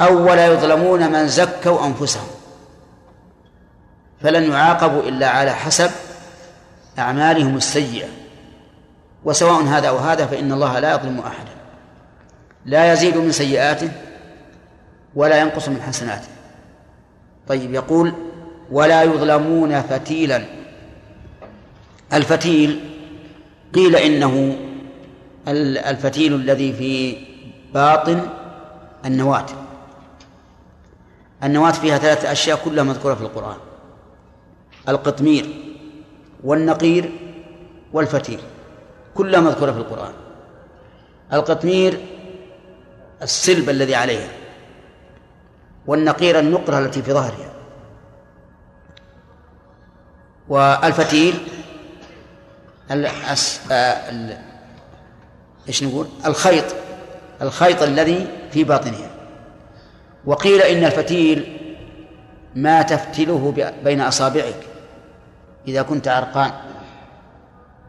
أو 0.00 0.30
ولا 0.30 0.46
يظلمون 0.46 1.12
من 1.12 1.28
زكوا 1.28 1.86
أنفسهم. 1.86 2.26
فلن 4.22 4.50
يعاقبوا 4.50 5.02
إلا 5.02 5.28
على 5.28 5.50
حسب 5.50 5.90
أعمالهم 6.98 7.56
السيئة. 7.56 8.08
وسواء 9.24 9.62
هذا 9.62 9.88
أو 9.88 9.96
هذا 9.96 10.26
فإن 10.26 10.52
الله 10.52 10.78
لا 10.78 10.94
يظلم 10.94 11.18
أحدا. 11.18 11.52
لا 12.64 12.92
يزيد 12.92 13.16
من 13.16 13.32
سيئاته 13.32 13.90
ولا 15.14 15.40
ينقص 15.40 15.68
من 15.68 15.82
حسناته. 15.82 16.35
طيب 17.48 17.74
يقول 17.74 18.12
ولا 18.70 19.02
يظلمون 19.02 19.82
فتيلا. 19.82 20.44
الفتيل 22.12 22.80
قيل 23.74 23.96
إنه 23.96 24.56
الفتيل 25.48 26.34
الذي 26.34 26.72
في 26.72 27.16
باطن 27.74 28.28
النواة. 29.04 29.46
النواة 31.44 31.72
فيها 31.72 31.98
ثلاثة 31.98 32.32
أشياء 32.32 32.60
كلها 32.64 32.84
مذكورة 32.84 33.14
في 33.14 33.20
القرآن 33.20 33.56
القطمير 34.88 35.46
والنقير 36.44 37.10
والفتيل 37.92 38.40
كلها 39.14 39.40
مذكورة 39.40 39.72
في 39.72 39.78
القرآن. 39.78 40.12
القطمير 41.32 42.00
السلب 43.22 43.70
الذي 43.70 43.94
عليها. 43.94 44.28
والنقير 45.86 46.38
النقرة 46.38 46.78
التي 46.78 47.02
في 47.02 47.12
ظهرها. 47.12 47.52
والفتيل 50.48 51.48
الأس... 52.90 53.60
ال... 53.70 54.38
إيش 55.68 55.82
نقول؟ 55.82 56.06
الخيط 56.26 56.64
الخيط 57.42 57.82
الذي 57.82 58.26
في 58.50 58.64
باطنها. 58.64 59.10
وقيل 60.24 60.62
إن 60.62 60.84
الفتيل 60.84 61.58
ما 62.54 62.82
تفتله 62.82 63.70
بين 63.84 64.00
أصابعك. 64.00 64.60
إذا 65.68 65.82
كنت 65.82 66.08
عرقان 66.08 66.50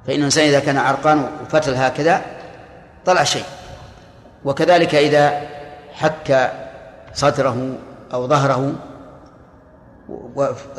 فإن 0.07 0.15
الإنسان 0.15 0.47
إذا 0.47 0.59
كان 0.59 0.77
عرقان 0.77 1.29
وفتل 1.41 1.75
هكذا 1.75 2.21
طلع 3.05 3.23
شيء. 3.23 3.45
وكذلك 4.45 4.95
إذا 4.95 5.41
حك 5.93 6.51
صدره 7.13 7.77
أو 8.13 8.27
ظهره 8.27 8.73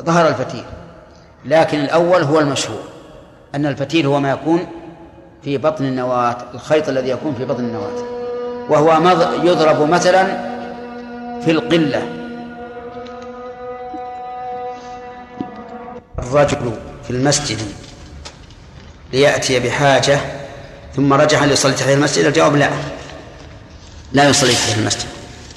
ظهر 0.00 0.28
الفتيل. 0.28 0.64
لكن 1.44 1.80
الأول 1.80 2.22
هو 2.22 2.40
المشهور 2.40 2.80
أن 3.54 3.66
الفتيل 3.66 4.06
هو 4.06 4.20
ما 4.20 4.30
يكون 4.30 4.66
في 5.42 5.58
بطن 5.58 5.84
النواة 5.84 6.36
الخيط 6.54 6.88
الذي 6.88 7.08
يكون 7.08 7.34
في 7.34 7.44
بطن 7.44 7.64
النواة. 7.64 8.18
وهو 8.68 8.92
يضرب 9.42 9.90
مثلا 9.90 10.24
في 11.40 11.50
القلة. 11.50 12.02
الرجل 16.18 16.72
في 17.04 17.10
المسجد 17.10 17.58
ليأتي 19.12 19.60
بحاجة 19.60 20.18
ثم 20.96 21.12
رجع 21.12 21.44
ليصلي 21.44 21.72
تحية 21.72 21.94
المسجد 21.94 22.24
الجواب 22.24 22.56
لا. 22.56 22.70
لا 24.12 24.28
يصلي 24.28 24.52
تحية 24.52 24.80
المسجد 24.80 25.06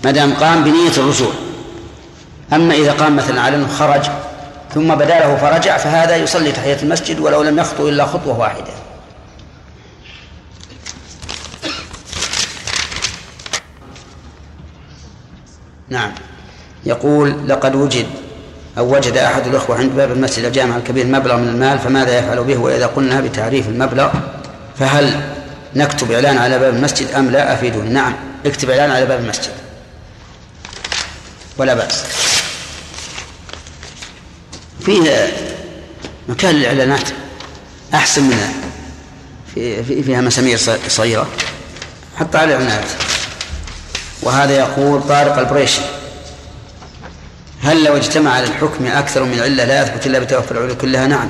ما 0.06 0.12
دام 0.12 0.34
قام 0.34 0.64
بنية 0.64 0.92
الرجوع. 0.98 1.32
أما 2.54 2.74
إذا 2.74 2.92
قام 2.92 3.16
مثلا 3.16 3.42
على 3.42 3.56
أنه 3.56 3.68
خرج 3.68 4.10
ثم 4.74 4.96
بدا 4.96 5.20
له 5.20 5.36
فرجع 5.36 5.78
فهذا 5.78 6.16
يصلي 6.16 6.52
تحية 6.52 6.78
المسجد 6.84 7.20
ولو 7.20 7.44
لم 7.44 7.60
يخطو 7.60 7.90
إلا 7.90 8.06
خطوة 8.06 8.40
واحدة. 8.40 8.72
نعم. 15.90 16.12
يقول 16.86 17.50
لقد 17.50 17.76
وجد 17.76 18.06
أو 18.78 18.96
وجد 18.96 19.18
أحد 19.18 19.48
الأخوة 19.48 19.78
عند 19.78 19.92
باب 19.92 20.12
المسجد 20.12 20.46
الجامع 20.46 20.78
الكبير 20.78 21.06
مبلغ 21.06 21.38
من 21.38 21.48
المال 21.48 21.80
فماذا 21.80 22.20
يفعل 22.20 22.44
به؟ 22.44 22.58
وإذا 22.58 22.86
قلنا 22.86 23.22
بتعريف 23.22 23.68
المبلغ 23.68 24.10
فهل 24.80 25.22
نكتب 25.76 26.12
إعلان 26.12 26.38
على 26.38 26.60
باب 26.60 26.74
المسجد 26.76 27.12
أم 27.12 27.30
لا؟ 27.30 27.54
أفيدوني 27.54 27.90
نعم. 27.90 28.16
اكتب 28.46 28.70
إعلان 28.70 28.92
على 28.92 29.06
باب 29.06 29.20
المسجد. 29.20 29.52
ولا 31.58 31.74
بأس. 31.74 32.31
فيه 34.86 35.34
مكان 36.30 36.56
للإعلانات 36.56 37.10
أحسن 37.94 38.24
من 38.24 38.38
في 39.56 40.04
فيها 40.04 40.22
مسامير 40.22 40.60
صغيرة 40.88 41.28
حتى 42.18 42.38
على 42.38 42.56
الإعلانات. 42.56 42.90
وهذا 44.22 44.58
يقول 44.58 45.02
طارق 45.02 45.38
البريشي 45.38 45.82
هل 47.64 47.84
لو 47.84 47.98
اجتمع 47.98 48.32
على 48.32 48.48
الحكم 48.48 48.88
أكثر 48.88 49.24
من 49.24 49.40
علة 49.40 49.64
لا 49.64 49.84
يثبت 49.84 50.08
إلا 50.08 50.20
بتوفر 50.20 50.58
العلو 50.58 50.78
كلها؟ 50.78 51.08
نعم. 51.08 51.30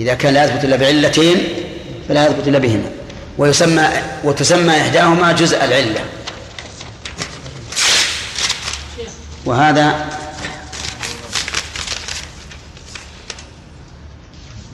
إذا 0.00 0.14
كان 0.14 0.34
لا 0.34 0.44
يثبت 0.44 0.64
إلا 0.64 0.76
بعلتين 0.76 1.48
فلا 2.08 2.26
يثبت 2.26 2.48
إلا 2.48 2.58
بهما. 2.58 2.90
ويسمى 3.38 3.88
وتسمى 4.24 4.80
إحداهما 4.80 5.32
جزء 5.32 5.64
العلة. 5.64 6.00
وهذا 9.44 10.06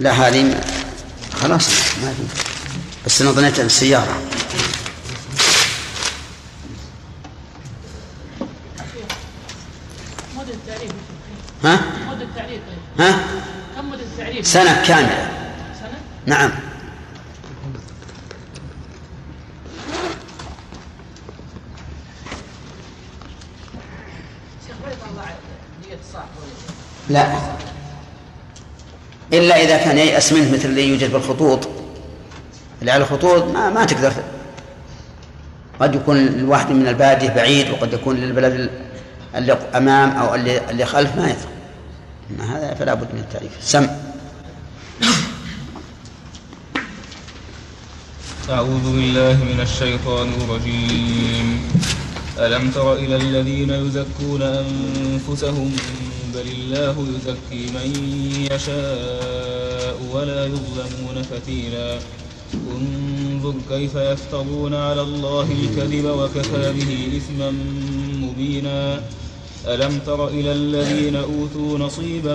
لا 0.01 0.13
هذه 0.13 0.61
خلاص 1.35 1.69
ما 2.03 2.15
في 2.15 2.23
بس 3.07 3.23
أنا 3.23 3.31
ظنيت 3.31 3.61
السياره 3.61 4.21
ها؟ 11.65 11.81
مدة 12.11 12.27
طيب. 12.37 12.61
ها؟ 13.07 13.19
كم 13.77 13.91
مدة 13.91 14.03
التعريف؟ 14.03 14.47
سنة 14.47 14.83
كاملة 14.87 15.31
سنة؟ 15.81 15.99
نعم 16.27 16.51
لا 27.09 27.46
إلا 29.39 29.63
إذا 29.63 29.77
كان 29.77 29.99
ييأس 29.99 30.33
منه 30.33 30.53
مثل 30.53 30.69
اللي 30.69 30.89
يوجد 30.89 31.13
بالخطوط. 31.13 31.69
اللي 32.81 32.91
على 32.91 33.03
الخطوط 33.03 33.45
ما, 33.45 33.71
ما 33.71 33.85
تقدر 33.85 34.13
قد 35.81 35.95
يكون 35.95 36.17
الواحد 36.17 36.71
من 36.71 36.89
البادية 36.89 37.29
بعيد 37.29 37.71
وقد 37.71 37.93
يكون 37.93 38.17
للبلد 38.17 38.71
اللي 39.35 39.53
أمام 39.75 40.11
أو 40.11 40.35
اللي, 40.35 40.71
اللي 40.71 40.85
خلف 40.85 41.17
ما 41.17 41.31
يفرق 41.31 41.57
هذا 42.41 42.75
فلا 42.75 42.95
بد 42.95 43.09
من 43.15 43.21
التعريف. 43.21 43.53
سم. 43.61 43.89
أعوذ 48.51 48.93
بالله 48.93 49.45
من 49.45 49.61
الشيطان 49.61 50.33
الرجيم. 50.41 51.69
ألم 52.39 52.71
تر 52.71 52.93
إلى 52.93 53.17
الذين 53.17 53.71
يزكون 53.71 54.43
أنفسهم 54.43 55.77
بل 56.37 56.49
الله 56.59 57.07
يزكي 57.15 57.63
من 57.77 57.89
يشاء 58.53 59.97
ولا 60.15 60.47
يظلمون 60.47 61.23
فتيلا. 61.23 61.99
انظر 62.55 63.55
كيف 63.71 63.95
يفترون 63.95 64.75
على 64.75 65.03
الله 65.03 65.47
الكذب 65.63 66.05
وكفى 66.05 66.73
به 66.73 67.17
إثما 67.17 67.51
مبينا. 68.23 69.03
ألم 69.67 69.99
تر 70.07 70.29
إلى 70.29 70.53
الذين 70.53 71.17
أوتوا 71.17 71.79
نصيبا 71.79 72.35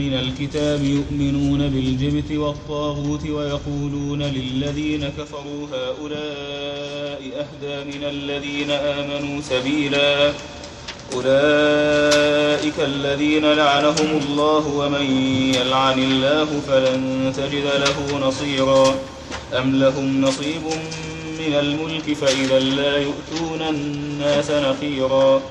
من 0.00 0.14
الكتاب 0.14 0.84
يؤمنون 0.84 1.68
بالجبت 1.68 2.32
والطاغوت 2.32 3.26
ويقولون 3.26 4.22
للذين 4.22 5.08
كفروا 5.18 5.66
هؤلاء 5.72 7.20
أهدى 7.42 7.76
من 7.98 8.04
الذين 8.04 8.70
آمنوا 8.70 9.40
سبيلا. 9.42 10.32
أولئك 11.14 12.74
الذين 12.78 13.52
لعنهم 13.52 14.20
الله 14.22 14.66
ومن 14.66 15.06
يلعن 15.54 15.98
الله 15.98 16.48
فلن 16.68 17.32
تجد 17.36 17.64
له 17.64 18.18
نصيرا. 18.28 18.94
أم 19.58 19.76
لهم 19.76 20.20
نصيب 20.20 20.62
من 21.38 21.54
الملك 21.54 22.16
فإذا 22.16 22.58
لا 22.58 22.96
يؤتون 22.96 23.62
الناس 23.62 24.50
نقيرا. 24.50 25.42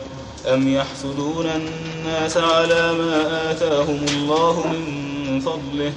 أم 0.54 0.74
يحسدون 0.74 1.46
الناس 1.46 2.38
على 2.38 2.94
ما 2.94 3.52
آتاهم 3.52 4.06
الله 4.10 4.68
من 4.68 5.40
فضله. 5.40 5.94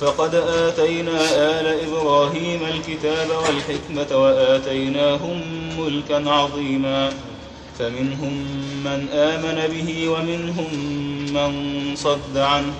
فقد 0.00 0.34
آتينا 0.34 1.20
آل 1.34 1.66
إبراهيم 1.88 2.60
الكتاب 2.74 3.28
والحكمة 3.30 4.22
وآتيناهم 4.22 5.42
ملكا 5.78 6.30
عظيما. 6.30 7.12
فمنهم 7.78 8.32
من 8.84 9.08
آمن 9.12 9.58
به 9.72 10.08
ومنهم 10.08 10.70
من 11.34 11.96
صد 11.96 12.36
عنه 12.36 12.72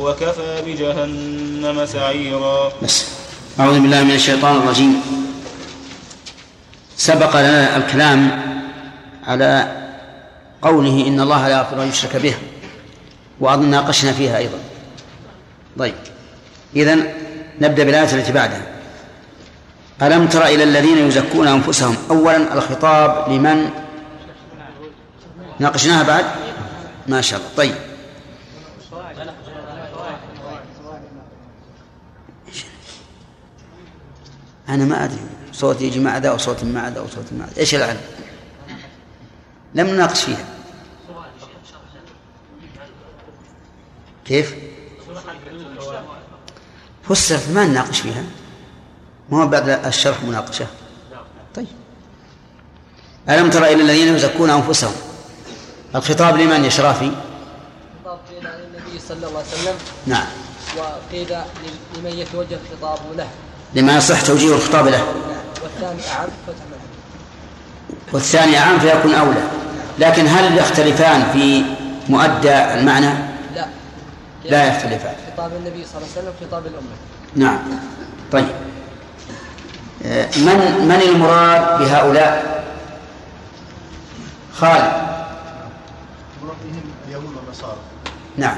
وكفى 0.00 0.62
بجهنم 0.66 1.86
سعيرا. 1.86 2.72
بس. 2.82 3.06
أعوذ 3.60 3.80
بالله 3.80 4.04
من 4.04 4.10
الشيطان 4.10 4.56
الرجيم. 4.56 5.02
سبق 6.96 7.36
لنا 7.36 7.76
الكلام 7.76 8.42
على 9.26 9.76
قوله 10.62 11.06
إن 11.06 11.20
الله 11.20 11.48
لا 11.48 11.58
يغفر 11.58 11.82
أن 11.82 11.88
يشرك 11.88 12.16
به 12.16 12.34
وأظن 13.40 13.70
ناقشنا 13.70 14.12
فيها 14.12 14.38
أيضا. 14.38 14.58
طيب. 15.78 15.94
إذا 16.76 16.94
نبدأ 17.60 17.84
بالآية 17.84 18.14
التي 18.14 18.32
بعدها. 18.32 18.66
ألم 20.02 20.26
تر 20.26 20.46
إلى 20.46 20.64
الذين 20.64 21.08
يزكون 21.08 21.48
أنفسهم؟ 21.48 21.96
أولا 22.10 22.54
الخطاب 22.54 23.32
لمن 23.32 23.85
ناقشناها 25.60 26.02
بعد؟ 26.02 26.24
ما 27.08 27.20
شاء 27.20 27.40
الله. 27.40 27.50
طيب. 27.56 27.74
أنا 34.68 34.84
ما 34.84 35.04
أدري. 35.04 35.20
صوتي 35.52 35.84
يجي 35.84 36.00
مع 36.00 36.18
ذا 36.18 36.32
وصوت 36.32 36.64
مع 36.64 36.88
ذا 36.88 37.00
وصوت 37.00 37.32
مع 37.32 37.44
ذا 37.44 37.60
إيش 37.60 37.74
العلم؟ 37.74 38.00
لم 39.74 39.86
نناقش 39.86 40.24
فيها 40.24 40.44
كيف؟ 44.24 44.54
فسرت 47.08 47.50
ما 47.50 47.66
نناقش 47.66 48.00
فيها 48.00 48.24
ما 49.30 49.44
بعد 49.44 49.68
الشرح 49.68 50.22
مناقشة؟ 50.22 50.66
طيب. 51.54 51.66
ألم 53.28 53.50
تر 53.50 53.64
إلى 53.64 53.82
الذين 53.82 54.14
يزكون 54.14 54.50
أنفسهم؟ 54.50 55.05
الخطاب 55.96 56.36
لمن 56.36 56.64
يا 56.64 56.68
شرافي؟ 56.70 57.10
خطاب 58.04 58.18
قيل 58.30 58.46
عن 58.46 58.58
النبي 58.58 59.00
صلى 59.08 59.16
الله 59.16 59.28
عليه 59.28 59.48
وسلم. 59.48 59.74
نعم. 60.06 60.26
وقيل 60.76 61.36
لمن 61.96 62.18
يتوجه 62.18 62.58
الخطاب 62.72 62.98
له. 63.16 63.28
لما 63.74 63.96
يصح 63.96 64.20
توجيه 64.20 64.54
الخطاب 64.54 64.86
له. 64.86 65.04
والثاني 65.62 66.00
أعم 66.12 66.28
والثاني 68.12 68.58
أعم 68.58 68.78
فيكون 68.78 69.14
أولى. 69.14 69.42
لكن 69.98 70.26
هل 70.26 70.58
يختلفان 70.58 71.32
في 71.32 71.62
مؤدى 72.08 72.54
المعنى؟ 72.54 73.10
لا. 73.54 73.66
لا 74.44 74.66
يختلفان. 74.66 75.14
خطاب 75.32 75.50
النبي 75.56 75.84
صلى 75.84 75.96
الله 75.96 76.08
عليه 76.16 76.28
وسلم 76.28 76.32
خطاب 76.48 76.66
الأمة. 76.66 76.96
نعم. 77.36 77.58
طيب. 78.32 78.48
آه، 80.04 80.28
من 80.36 80.88
من 80.88 81.02
المراد 81.02 81.78
بهؤلاء؟ 81.78 82.64
خالد. 84.54 85.15
المراد 86.46 86.58
بهم 86.64 86.82
اليهود 87.08 87.36
والنصارى 87.36 87.76
نعم 88.36 88.56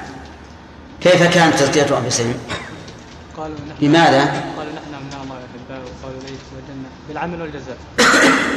كيف 1.01 1.23
كانت 1.23 1.55
تزكية 1.55 1.99
أنفسهم؟ 1.99 2.35
قالوا 3.37 3.57
نحن 3.69 3.85
لماذا؟ 3.85 4.25
قالوا 4.57 4.73
نحن 4.73 4.95
أبناء 4.95 5.23
الله 5.23 5.37
أحباء 5.37 5.83
وقالوا 5.99 6.21
ليس 6.21 6.41
والجنة 6.55 6.89
بالعمل 7.09 7.43
والجزاء 7.43 7.77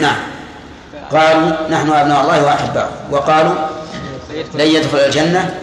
نعم 0.01 0.17
قالوا 1.11 1.69
نحن 1.69 1.89
أبناء 1.89 2.21
الله 2.21 2.43
وأحباؤه 2.45 2.91
وقالوا 3.11 3.55
لن 4.53 4.67
يدخل 4.67 4.97
الجنة 4.97 5.59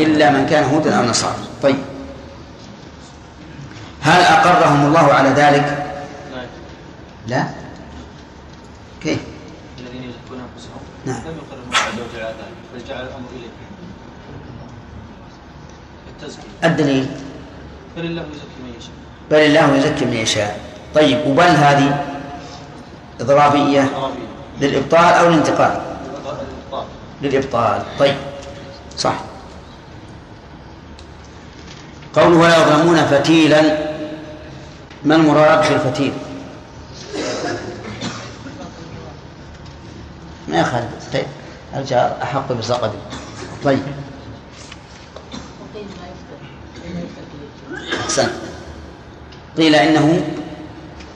إلا 0.00 0.30
من 0.30 0.46
كان 0.46 0.64
هودا 0.64 0.98
أو 0.98 1.04
نصارى 1.04 1.36
طيب 1.62 1.76
هل 4.00 4.22
أقرهم 4.22 4.86
الله 4.86 5.12
على 5.12 5.28
ذلك؟ 5.28 5.86
لا 7.26 7.46
كيف؟ 9.02 9.18
الذين 9.78 10.02
يزكون 10.02 10.40
أنفسهم 10.40 10.80
نعم. 11.06 11.16
لم 11.16 11.38
يقر 11.38 11.58
الله 11.66 11.78
عز 11.78 12.00
وجل 12.74 12.75
جعل 12.88 13.00
الأمر 13.00 13.28
اليه 13.36 13.48
التزكية. 16.08 16.42
الدليل. 16.64 17.06
بل 17.96 18.04
الله 18.04 18.22
يزكي 18.22 18.46
من 18.64 18.74
يشاء. 18.78 18.92
بل 19.30 19.36
الله 19.36 19.76
يزكي 19.76 20.04
من 20.04 20.12
يشاء. 20.12 20.60
طيب 20.94 21.26
وبل 21.26 21.42
هذه 21.42 22.04
إضرابية 23.20 23.90
للإبطال 24.60 25.04
أو 25.14 25.28
الانتقال؟ 25.28 25.80
للإبطال. 27.22 27.82
طيب 27.98 28.16
صح. 28.98 29.14
قوله 32.14 32.36
ولا 32.36 32.56
يظلمون 32.56 32.96
فتيلا 32.96 33.78
ما 35.04 35.14
المراد 35.14 35.68
بالفتيل 35.68 36.12
ما 40.48 40.60
يخالف. 40.60 41.12
طيب. 41.12 41.26
الجار 41.76 42.16
أحق 42.22 42.52
بسقطه 42.52 42.92
طيب. 43.64 43.82
أحسن. 48.04 48.28
قيل 49.56 49.74
إنه 49.74 50.24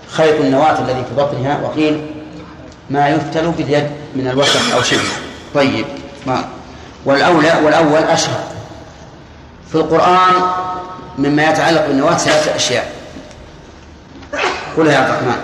خيط 0.08 0.40
النواة 0.40 0.78
الذي 0.80 1.04
في 1.04 1.14
بطنها 1.14 1.60
وقيل 1.62 2.06
ما 2.90 3.08
يفتل 3.08 3.50
باليد 3.50 3.90
من 4.14 4.28
الوسخ 4.28 4.74
أو 4.74 4.82
شيء. 4.82 5.00
طيب. 5.54 5.86
ما. 6.26 6.48
والأولى 7.04 7.60
والأول 7.64 8.02
أشهر. 8.02 8.40
في 9.68 9.74
القرآن 9.74 10.34
مما 11.18 11.44
يتعلق 11.44 11.86
بالنواة 11.86 12.16
ثلاثة 12.16 12.56
أشياء. 12.56 12.92
قولها 14.76 14.92
يا 14.92 14.98
عبد 14.98 15.08
الرحمن. 15.10 15.40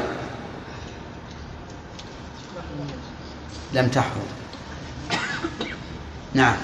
لم 3.73 3.89
تحفظ. 3.89 4.36
نعم. 6.37 6.57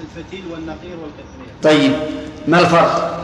الفتيل 0.00 0.44
والنقير 0.52 0.96
والقطمير 0.98 1.48
طيب 1.62 1.92
ما 2.48 2.60
الفرق؟ 2.60 3.20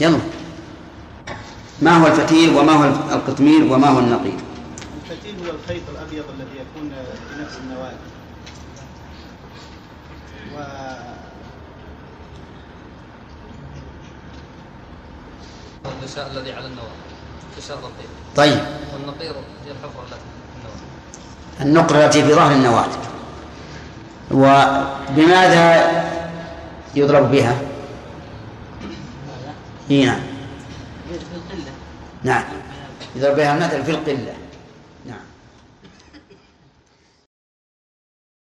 يلا. 0.00 0.18
ما 1.82 1.96
هو 2.02 2.06
الفتيل 2.06 2.56
وما 2.56 2.72
هو 2.72 2.84
القطمير 3.12 3.72
وما 3.72 3.88
هو 3.88 3.98
النقير؟ 3.98 4.38
الفتيل 5.04 5.34
هو 5.46 5.50
الخيط 5.50 5.82
الأبيض 5.88 6.24
الذي 6.34 6.56
يكون 6.56 6.90
في 7.28 7.42
نفس 7.42 7.56
النواة. 7.56 7.92
و 10.54 10.62
الغشاء 15.86 16.30
الذي 16.30 16.52
على 16.52 16.66
النواة. 16.66 17.12
غشاء 17.58 17.76
رقيق 17.76 18.10
طيب. 18.36 18.58
والنقير 18.94 19.32
هي 19.66 19.70
الحفرة 19.70 20.02
التي 20.02 20.14
النواة 20.14 20.31
النقرة 21.60 22.04
التي 22.04 22.22
في 22.24 22.34
ظهر 22.34 22.52
النواة 22.52 22.88
وبماذا 24.30 25.90
يضرب 26.94 27.30
بها؟ 27.30 27.56
اي 29.90 30.04
نعم 30.04 30.20
نعم. 32.22 32.44
يضرب 33.16 33.36
بها 33.36 33.54
المثل 33.54 33.84
في 33.84 33.90
القلة. 33.90 34.34